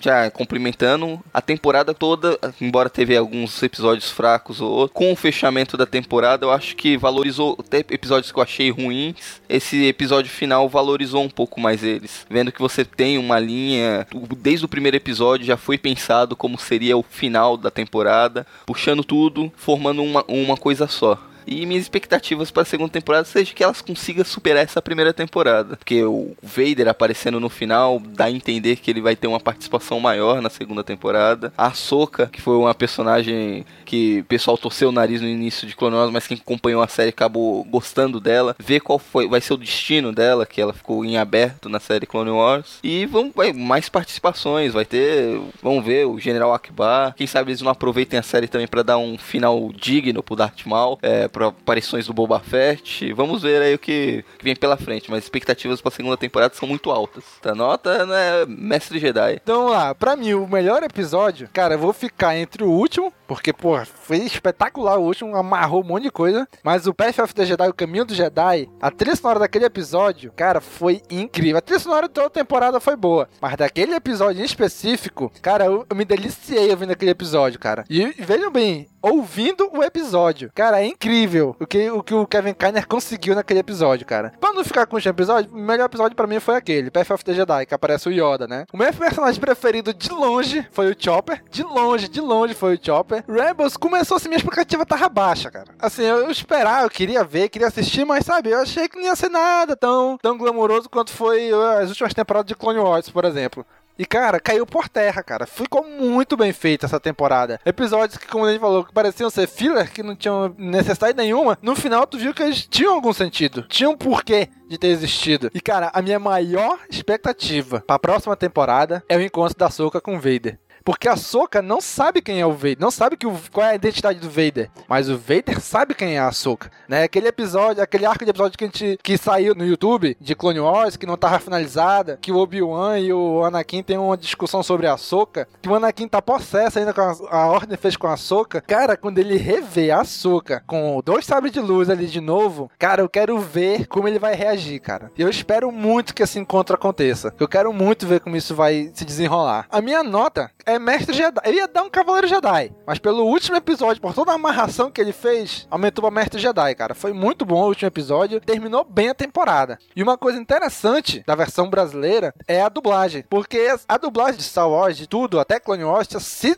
Já 0.00 0.30
cumprimentando 0.30 1.20
a 1.32 1.40
temporada 1.40 1.94
toda, 1.94 2.38
embora 2.60 2.90
teve 2.90 3.16
alguns 3.16 3.62
episódios 3.62 4.10
fracos 4.10 4.60
ou 4.60 4.88
com 4.88 5.12
o 5.12 5.16
fechamento 5.16 5.76
da 5.76 5.86
temporada, 5.86 6.44
eu 6.44 6.52
acho 6.52 6.76
que 6.76 6.96
valorizou 6.96 7.56
até 7.58 7.78
episódios 7.78 8.30
que 8.30 8.38
eu 8.38 8.42
achei 8.42 8.70
ruins. 8.70 9.40
Esse 9.48 9.86
episódio 9.86 10.30
final 10.30 10.68
valorizou 10.68 11.22
um 11.22 11.27
pouco 11.28 11.60
mais 11.60 11.82
eles, 11.82 12.26
vendo 12.28 12.52
que 12.52 12.60
você 12.60 12.84
tem 12.84 13.18
uma 13.18 13.38
linha 13.38 14.06
desde 14.38 14.64
o 14.64 14.68
primeiro 14.68 14.96
episódio 14.96 15.46
já 15.46 15.56
foi 15.56 15.78
pensado 15.78 16.36
como 16.36 16.58
seria 16.58 16.96
o 16.96 17.02
final 17.02 17.56
da 17.56 17.70
temporada, 17.70 18.46
puxando 18.66 19.04
tudo, 19.04 19.52
formando 19.56 20.02
uma, 20.02 20.24
uma 20.28 20.56
coisa 20.56 20.86
só. 20.86 21.18
E 21.48 21.64
minhas 21.64 21.84
expectativas 21.84 22.50
para 22.50 22.62
a 22.62 22.66
segunda 22.66 22.90
temporada 22.90 23.24
seja 23.24 23.54
que 23.54 23.64
elas 23.64 23.80
consigam 23.80 24.24
superar 24.24 24.62
essa 24.62 24.82
primeira 24.82 25.14
temporada. 25.14 25.76
Porque 25.76 26.04
o 26.04 26.36
Vader 26.42 26.88
aparecendo 26.88 27.40
no 27.40 27.48
final 27.48 28.00
dá 28.00 28.26
a 28.26 28.30
entender 28.30 28.76
que 28.76 28.90
ele 28.90 29.00
vai 29.00 29.16
ter 29.16 29.26
uma 29.26 29.40
participação 29.40 29.98
maior 29.98 30.42
na 30.42 30.50
segunda 30.50 30.84
temporada. 30.84 31.52
A 31.56 31.72
Soka, 31.72 32.26
que 32.26 32.42
foi 32.42 32.56
uma 32.56 32.74
personagem 32.74 33.64
que 33.86 34.20
o 34.20 34.24
pessoal 34.24 34.58
torceu 34.58 34.90
o 34.90 34.92
nariz 34.92 35.22
no 35.22 35.28
início 35.28 35.66
de 35.66 35.74
Clone 35.74 35.96
Wars, 35.96 36.12
mas 36.12 36.26
quem 36.26 36.36
acompanhou 36.36 36.82
a 36.82 36.88
série 36.88 37.08
acabou 37.08 37.64
gostando 37.64 38.20
dela. 38.20 38.54
Ver 38.58 38.80
qual 38.80 38.98
foi, 38.98 39.26
vai 39.26 39.40
ser 39.40 39.54
o 39.54 39.56
destino 39.56 40.12
dela, 40.12 40.44
que 40.44 40.60
ela 40.60 40.74
ficou 40.74 41.04
em 41.04 41.16
aberto 41.16 41.68
na 41.68 41.80
série 41.80 42.04
Clone 42.04 42.30
Wars. 42.30 42.78
E 42.82 43.06
vamos, 43.06 43.32
vai, 43.34 43.54
mais 43.54 43.88
participações, 43.88 44.74
vai 44.74 44.84
ter, 44.84 45.40
vamos 45.62 45.84
ver, 45.84 46.06
o 46.06 46.18
General 46.18 46.52
Akbar. 46.52 47.14
Quem 47.16 47.26
sabe 47.26 47.50
eles 47.50 47.62
não 47.62 47.70
aproveitem 47.70 48.18
a 48.18 48.22
série 48.22 48.46
também 48.46 48.66
para 48.66 48.82
dar 48.82 48.98
um 48.98 49.16
final 49.16 49.70
digno 49.74 50.22
pro 50.22 50.36
Darth 50.36 50.66
Maul. 50.66 50.98
É, 51.00 51.26
para 51.38 51.48
aparições 51.48 52.06
do 52.06 52.12
Boba 52.12 52.40
Fett. 52.40 53.12
Vamos 53.12 53.42
ver 53.42 53.62
aí 53.62 53.74
o 53.74 53.78
que, 53.78 54.24
que 54.36 54.44
vem 54.44 54.56
pela 54.56 54.76
frente, 54.76 55.08
mas 55.08 55.22
expectativas 55.22 55.80
para 55.80 55.90
a 55.90 55.94
segunda 55.94 56.16
temporada 56.16 56.54
são 56.54 56.68
muito 56.68 56.90
altas. 56.90 57.22
Tá 57.40 57.54
nota, 57.54 58.04
né, 58.04 58.44
Mestre 58.48 58.98
Jedi. 58.98 59.40
Então 59.40 59.68
lá, 59.68 59.94
para 59.94 60.16
mim 60.16 60.34
o 60.34 60.48
melhor 60.48 60.82
episódio, 60.82 61.48
cara, 61.52 61.74
eu 61.74 61.78
vou 61.78 61.92
ficar 61.92 62.36
entre 62.36 62.64
o 62.64 62.70
último, 62.70 63.12
porque 63.28 63.52
pô, 63.52 63.78
foi 63.84 64.18
espetacular 64.18 64.98
o 64.98 65.02
último, 65.02 65.36
amarrou 65.36 65.82
um 65.82 65.86
monte 65.86 66.04
de 66.04 66.10
coisa, 66.10 66.48
mas 66.64 66.88
o 66.88 66.94
Path 66.94 67.20
of 67.20 67.34
the 67.34 67.46
Jedi, 67.46 67.68
o 67.68 67.74
Caminho 67.74 68.04
do 68.04 68.14
Jedi, 68.14 68.68
a 68.80 68.90
trilha 68.90 69.14
sonora 69.14 69.38
daquele 69.38 69.64
episódio, 69.64 70.32
cara, 70.34 70.60
foi 70.60 71.00
incrível. 71.08 71.58
A 71.58 71.62
trilha 71.62 71.78
sonora 71.78 72.08
de 72.08 72.14
toda 72.14 72.26
a 72.26 72.30
temporada 72.30 72.80
foi 72.80 72.96
boa, 72.96 73.28
mas 73.40 73.56
daquele 73.56 73.94
episódio 73.94 74.42
em 74.42 74.44
específico, 74.44 75.30
cara, 75.40 75.66
eu, 75.66 75.86
eu 75.88 75.94
me 75.94 76.04
deliciei 76.04 76.70
ouvindo 76.70 76.90
aquele 76.90 77.12
episódio, 77.12 77.60
cara. 77.60 77.84
E 77.88 78.06
vejam 78.18 78.50
bem, 78.50 78.88
ouvindo 79.02 79.70
o 79.72 79.82
episódio. 79.82 80.50
Cara, 80.54 80.80
é 80.80 80.86
incrível 80.86 81.56
o 81.58 81.66
que 81.66 81.90
o, 81.90 82.02
que 82.02 82.14
o 82.14 82.26
Kevin 82.26 82.54
Kiner 82.54 82.86
conseguiu 82.86 83.34
naquele 83.34 83.60
episódio, 83.60 84.06
cara. 84.06 84.32
Pra 84.40 84.52
não 84.52 84.64
ficar 84.64 84.86
com 84.86 84.96
o 84.96 84.98
episódio, 84.98 85.50
o 85.52 85.56
melhor 85.56 85.86
episódio 85.86 86.16
para 86.16 86.26
mim 86.26 86.40
foi 86.40 86.56
aquele, 86.56 86.90
Path 86.90 87.10
of 87.10 87.24
the 87.24 87.34
Jedi, 87.34 87.66
que 87.66 87.74
aparece 87.74 88.08
o 88.08 88.12
Yoda, 88.12 88.46
né? 88.46 88.66
O 88.72 88.76
meu 88.76 88.92
personagem 88.92 89.40
preferido 89.40 89.94
de 89.94 90.10
longe 90.10 90.66
foi 90.72 90.90
o 90.90 90.96
Chopper. 90.98 91.42
De 91.50 91.62
longe, 91.62 92.08
de 92.08 92.20
longe 92.20 92.54
foi 92.54 92.74
o 92.74 92.78
Chopper. 92.82 93.24
Rebels 93.28 93.76
começou 93.76 94.16
assim, 94.16 94.28
minha 94.28 94.38
expectativa 94.38 94.84
tava 94.84 95.08
baixa, 95.08 95.50
cara. 95.50 95.68
Assim, 95.78 96.02
eu, 96.02 96.18
eu 96.18 96.30
esperava, 96.30 96.84
eu 96.84 96.90
queria 96.90 97.24
ver, 97.24 97.48
queria 97.48 97.68
assistir, 97.68 98.04
mas 98.04 98.24
sabe, 98.24 98.50
eu 98.50 98.60
achei 98.60 98.88
que 98.88 98.96
não 98.96 99.04
ia 99.04 99.16
ser 99.16 99.30
nada 99.30 99.76
tão, 99.76 100.18
tão 100.20 100.36
glamouroso 100.36 100.88
quanto 100.88 101.12
foi 101.12 101.52
uh, 101.52 101.78
as 101.78 101.90
últimas 101.90 102.14
temporadas 102.14 102.48
de 102.48 102.54
Clone 102.54 102.78
Wars, 102.78 103.08
por 103.10 103.24
exemplo. 103.24 103.64
E, 103.98 104.06
cara, 104.06 104.38
caiu 104.38 104.64
por 104.64 104.88
terra, 104.88 105.22
cara. 105.24 105.44
Ficou 105.44 105.84
muito 105.84 106.36
bem 106.36 106.52
feita 106.52 106.86
essa 106.86 107.00
temporada. 107.00 107.60
Episódios 107.66 108.16
que, 108.16 108.28
como 108.28 108.44
a 108.44 108.52
gente 108.52 108.60
falou, 108.60 108.86
pareciam 108.94 109.28
ser 109.28 109.48
filler, 109.48 109.90
que 109.90 110.04
não 110.04 110.14
tinham 110.14 110.54
necessidade 110.56 111.16
nenhuma. 111.16 111.58
No 111.60 111.74
final, 111.74 112.06
tu 112.06 112.16
viu 112.16 112.32
que 112.32 112.42
eles 112.42 112.64
tinham 112.64 112.94
algum 112.94 113.12
sentido. 113.12 113.62
Tinham 113.68 113.92
um 113.92 113.96
porquê 113.96 114.48
de 114.68 114.78
ter 114.78 114.88
existido. 114.88 115.50
E, 115.52 115.60
cara, 115.60 115.90
a 115.92 116.00
minha 116.00 116.18
maior 116.20 116.78
expectativa 116.88 117.82
para 117.84 117.96
a 117.96 117.98
próxima 117.98 118.36
temporada 118.36 119.02
é 119.08 119.16
o 119.16 119.20
encontro 119.20 119.58
da 119.58 119.68
Soca 119.68 120.00
com 120.00 120.20
Vader. 120.20 120.58
Porque 120.88 121.06
a 121.06 121.16
Soka 121.16 121.60
não 121.60 121.82
sabe 121.82 122.22
quem 122.22 122.40
é 122.40 122.46
o 122.46 122.54
Vader, 122.54 122.78
não 122.80 122.90
sabe 122.90 123.14
que 123.14 123.26
o, 123.26 123.38
qual 123.52 123.66
é 123.66 123.72
a 123.72 123.74
identidade 123.74 124.18
do 124.20 124.30
Vader, 124.30 124.70
mas 124.88 125.10
o 125.10 125.18
Vader 125.18 125.60
sabe 125.60 125.94
quem 125.94 126.16
é 126.16 126.18
a 126.18 126.32
Soka, 126.32 126.70
né? 126.88 127.02
Aquele 127.02 127.28
episódio, 127.28 127.82
aquele 127.82 128.06
arco 128.06 128.24
de 128.24 128.30
episódio 128.30 128.56
que 128.56 128.64
a 128.64 128.68
gente 128.68 128.98
que 129.02 129.18
saiu 129.18 129.54
no 129.54 129.66
YouTube 129.66 130.16
de 130.18 130.34
Clone 130.34 130.60
Wars, 130.60 130.96
que 130.96 131.04
não 131.04 131.18
tava 131.18 131.40
finalizada, 131.40 132.18
que 132.22 132.32
o 132.32 132.38
Obi-Wan 132.38 133.00
e 133.00 133.12
o 133.12 133.44
Anakin 133.44 133.82
tem 133.82 133.98
uma 133.98 134.16
discussão 134.16 134.62
sobre 134.62 134.86
a 134.86 134.96
Soka, 134.96 135.46
que 135.60 135.68
o 135.68 135.74
Anakin 135.74 136.08
tá 136.08 136.22
possesso 136.22 136.78
ainda 136.78 136.94
com 136.94 137.02
a, 137.02 137.14
a 137.32 137.46
ordem 137.48 137.76
fez 137.76 137.94
com 137.94 138.06
a 138.06 138.16
Soka. 138.16 138.62
Cara, 138.62 138.96
quando 138.96 139.18
ele 139.18 139.36
revê 139.36 139.90
a 139.90 140.04
Soka 140.04 140.62
com 140.66 141.02
dois 141.04 141.26
sabres 141.26 141.52
de 141.52 141.60
luz 141.60 141.90
ali 141.90 142.06
de 142.06 142.22
novo, 142.22 142.70
cara, 142.78 143.02
eu 143.02 143.10
quero 143.10 143.38
ver 143.38 143.86
como 143.88 144.08
ele 144.08 144.18
vai 144.18 144.34
reagir, 144.34 144.80
cara. 144.80 145.12
Eu 145.18 145.28
espero 145.28 145.70
muito 145.70 146.14
que 146.14 146.22
esse 146.22 146.38
encontro 146.38 146.74
aconteça. 146.74 147.34
Eu 147.38 147.46
quero 147.46 147.74
muito 147.74 148.06
ver 148.06 148.20
como 148.20 148.38
isso 148.38 148.54
vai 148.54 148.90
se 148.94 149.04
desenrolar. 149.04 149.66
A 149.68 149.82
minha 149.82 150.02
nota 150.02 150.50
é 150.64 150.77
Mestre 150.78 151.14
Jedi. 151.14 151.40
Eu 151.44 151.54
ia 151.54 151.68
dar 151.68 151.82
um 151.82 151.90
Cavaleiro 151.90 152.26
Jedi, 152.26 152.72
mas 152.86 152.98
pelo 152.98 153.24
último 153.24 153.56
episódio, 153.56 154.00
por 154.00 154.14
toda 154.14 154.32
a 154.32 154.34
amarração 154.34 154.90
que 154.90 155.00
ele 155.00 155.12
fez, 155.12 155.66
aumentou 155.70 156.02
pra 156.02 156.10
Mestre 156.10 156.40
Jedi, 156.40 156.74
cara. 156.74 156.94
Foi 156.94 157.12
muito 157.12 157.44
bom 157.44 157.62
o 157.62 157.68
último 157.68 157.88
episódio, 157.88 158.40
terminou 158.40 158.84
bem 158.84 159.08
a 159.08 159.14
temporada. 159.14 159.78
E 159.94 160.02
uma 160.02 160.16
coisa 160.16 160.38
interessante 160.38 161.22
da 161.26 161.34
versão 161.34 161.68
brasileira 161.68 162.34
é 162.46 162.62
a 162.62 162.68
dublagem, 162.68 163.24
porque 163.28 163.74
a 163.88 163.96
dublagem 163.96 164.36
de 164.36 164.44
Star 164.44 164.68
Wars, 164.68 164.96
de 164.96 165.06
tudo, 165.06 165.40
até 165.40 165.58
Clone 165.58 165.84
Wars, 165.84 166.08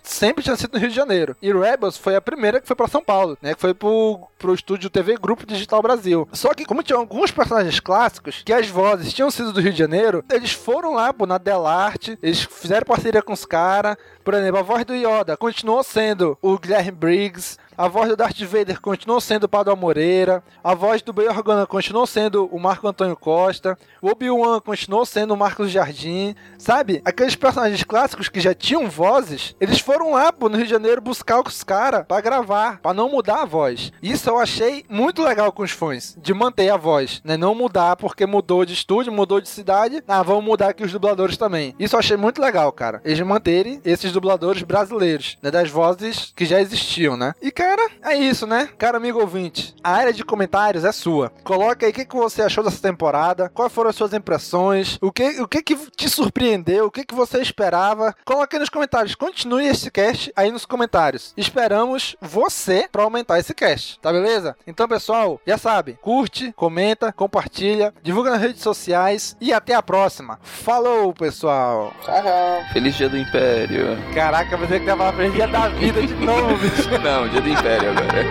sempre 0.03 0.43
tinha 0.43 0.57
sido 0.57 0.75
no 0.75 0.79
Rio 0.79 0.89
de 0.89 0.95
Janeiro. 0.95 1.37
E 1.41 1.53
Rebels 1.53 1.97
foi 1.97 2.17
a 2.17 2.21
primeira 2.21 2.61
que 2.61 2.67
foi 2.67 2.77
para 2.77 2.89
São 2.89 3.03
Paulo, 3.03 3.37
né? 3.41 3.55
Que 3.55 3.61
foi 3.61 3.75
pro, 3.75 4.21
pro 4.39 4.55
estúdio 4.55 4.91
TV 4.91 5.17
Grupo 5.17 5.47
Digital 5.47 5.83
Brasil. 5.83 6.29
Só 6.33 6.55
que, 6.55 6.65
como 6.65 6.83
tinha 6.83 6.99
alguns 6.99 7.31
personagens 7.31 7.81
clássicos, 7.81 8.43
que 8.45 8.53
as 8.53 8.69
vozes 8.69 9.13
tinham 9.13 9.31
sido 9.31 9.53
do 9.53 9.61
Rio 9.61 9.73
de 9.73 9.79
Janeiro, 9.79 10.25
eles 10.31 10.53
foram 10.53 10.95
lá, 10.95 11.13
pô, 11.13 11.27
na 11.27 11.39
Delarte, 11.39 12.19
eles 12.23 12.43
fizeram 12.43 12.87
parceria 12.87 13.23
com 13.23 13.33
os 13.33 13.45
caras, 13.45 13.97
por 14.25 14.35
exemplo, 14.35 14.59
a 14.59 14.63
voz 14.63 14.85
do 14.85 14.95
Yoda 14.95 15.37
continuou 15.37 15.83
sendo 15.83 16.39
o 16.43 16.59
Guilherme 16.59 16.91
Briggs, 16.91 17.59
a 17.77 17.89
voz 17.89 18.09
do 18.09 18.17
Darth 18.17 18.41
Vader 18.41 18.81
continuou 18.81 19.21
sendo 19.21 19.45
o 19.45 19.49
Padre 19.49 19.75
Moreira. 19.75 20.43
A 20.63 20.75
voz 20.75 21.03
do 21.03 21.13
Bail 21.13 21.31
Organa 21.31 21.67
continuou 21.67 22.07
sendo 22.07 22.47
o 22.47 22.59
Marco 22.59 22.87
Antônio 22.87 23.17
Costa. 23.17 23.79
O 24.03 24.09
Obi-Wan 24.09 24.61
continuou 24.61 25.07
sendo 25.07 25.35
o 25.35 25.37
Marcos 25.37 25.71
Jardim. 25.71 26.35
Sabe? 26.59 27.01
Aqueles 27.05 27.35
personagens 27.35 27.83
clássicos 27.85 28.29
que 28.29 28.41
já 28.41 28.55
tinham 28.55 28.89
vozes, 28.89 29.55
eles 29.61 29.81
foram 29.81 30.13
lá 30.13 30.33
pô, 30.33 30.49
no 30.49 30.57
Rio 30.57 30.67
de 30.67 30.71
Janeiro 30.71 31.01
buscar 31.01 31.41
os 31.41 31.63
caras 31.63 32.05
para 32.07 32.21
gravar, 32.21 32.81
para 32.81 32.93
não 32.93 33.09
mudar 33.09 33.43
a 33.43 33.47
voz. 33.47 33.93
Isso 34.03 34.29
eu 34.29 34.39
achei 34.39 34.85
muito 34.89 35.23
legal 35.23 35.51
com 35.53 35.63
os 35.63 35.71
fãs, 35.71 36.17
de 36.21 36.35
manter 36.35 36.71
a 36.71 36.77
voz, 36.77 37.21
né? 37.25 37.37
Não 37.37 37.55
mudar 37.55 37.97
porque 37.97 38.27
mudou 38.27 38.65
de 38.65 38.75
estúdio, 38.75 39.13
mudou 39.13 39.41
de 39.41 39.49
cidade. 39.49 40.03
Ah, 40.07 40.23
vamos 40.23 40.45
mudar 40.45 40.71
aqui 40.71 40.85
os 40.85 40.93
dubladores 40.93 41.37
também. 41.37 41.75
Isso 41.79 41.97
eu 41.97 42.01
achei 42.01 42.17
muito 42.17 42.43
legal, 42.43 42.71
cara. 42.73 43.01
Eles 43.05 43.21
manterem 43.21 43.81
esses 43.85 44.13
dubladores 44.13 44.63
brasileiros, 44.63 45.39
né? 45.43 45.51
Das 45.51 45.71
vozes 45.71 46.33
que 46.37 46.45
já 46.45 46.61
existiam, 46.61 47.17
né? 47.17 47.35
E, 47.41 47.51
cara, 47.51 47.70
Cara, 47.71 47.89
é 48.03 48.17
isso, 48.17 48.49
né? 48.49 48.69
Cara, 48.77 48.97
amigo 48.97 49.21
ouvinte, 49.21 49.77
a 49.85 49.93
área 49.93 50.13
de 50.13 50.25
comentários 50.25 50.85
é 50.85 50.91
sua. 50.91 51.31
Coloca 51.45 51.87
aí 51.87 51.93
o 51.93 51.95
que, 51.95 52.05
que 52.05 52.17
você 52.17 52.43
achou 52.43 52.65
dessa 52.65 52.83
temporada, 52.83 53.49
quais 53.49 53.73
foram 53.73 53.91
as 53.91 53.95
suas 53.95 54.13
impressões, 54.13 54.99
o 55.01 55.13
que, 55.13 55.41
o 55.41 55.47
que, 55.47 55.63
que 55.63 55.77
te 55.93 56.09
surpreendeu, 56.09 56.87
o 56.87 56.91
que, 56.91 57.05
que 57.05 57.15
você 57.15 57.41
esperava. 57.41 58.13
Coloque 58.25 58.57
aí 58.57 58.61
nos 58.61 58.69
comentários. 58.69 59.15
Continue 59.15 59.69
esse 59.69 59.89
cast 59.89 60.33
aí 60.35 60.51
nos 60.51 60.67
comentários. 60.67 61.33
Esperamos 61.37 62.17
você 62.21 62.89
para 62.91 63.05
aumentar 63.05 63.39
esse 63.39 63.55
cast, 63.55 64.01
tá 64.01 64.13
beleza? 64.13 64.57
Então, 64.67 64.89
pessoal, 64.89 65.41
já 65.47 65.57
sabe, 65.57 65.97
curte, 66.03 66.53
comenta, 66.57 67.13
compartilha, 67.13 67.95
divulga 68.03 68.31
nas 68.31 68.41
redes 68.41 68.63
sociais 68.63 69.37
e 69.41 69.53
até 69.53 69.75
a 69.75 69.83
próxima. 69.83 70.41
Falou, 70.43 71.15
pessoal. 71.15 71.93
Tchau, 72.03 72.21
tchau. 72.21 72.65
Feliz 72.73 72.97
dia 72.97 73.09
do 73.09 73.17
Império. 73.17 73.97
Caraca, 74.13 74.57
você 74.57 74.81
que 74.81 74.87
tava 74.87 75.13
feliz 75.13 75.35
dia 75.35 75.47
da 75.47 75.69
vida 75.69 76.05
de 76.05 76.15
novo, 76.15 76.57
bicho. 76.57 76.91
Não, 76.99 77.29
dia 77.29 77.41
do 77.41 77.49
Império 77.53 77.91
agora. 77.91 78.25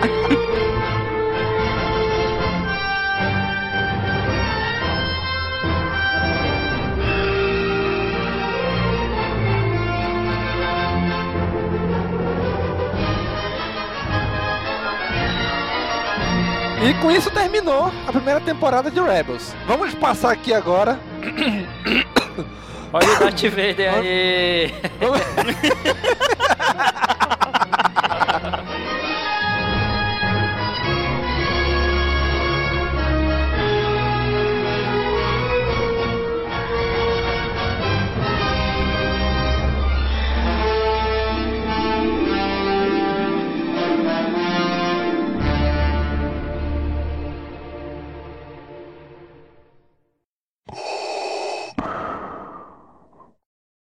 E 16.82 16.94
com 16.94 17.10
isso 17.10 17.30
terminou 17.30 17.92
a 18.06 18.12
primeira 18.12 18.40
temporada 18.40 18.90
de 18.90 18.98
Rebels. 19.00 19.54
Vamos 19.66 19.94
passar 19.94 20.32
aqui 20.32 20.54
agora. 20.54 20.98
Olha 22.92 23.06
o 23.06 23.18
Darth 23.18 23.42
Vader 23.42 23.94
aí! 23.94 24.74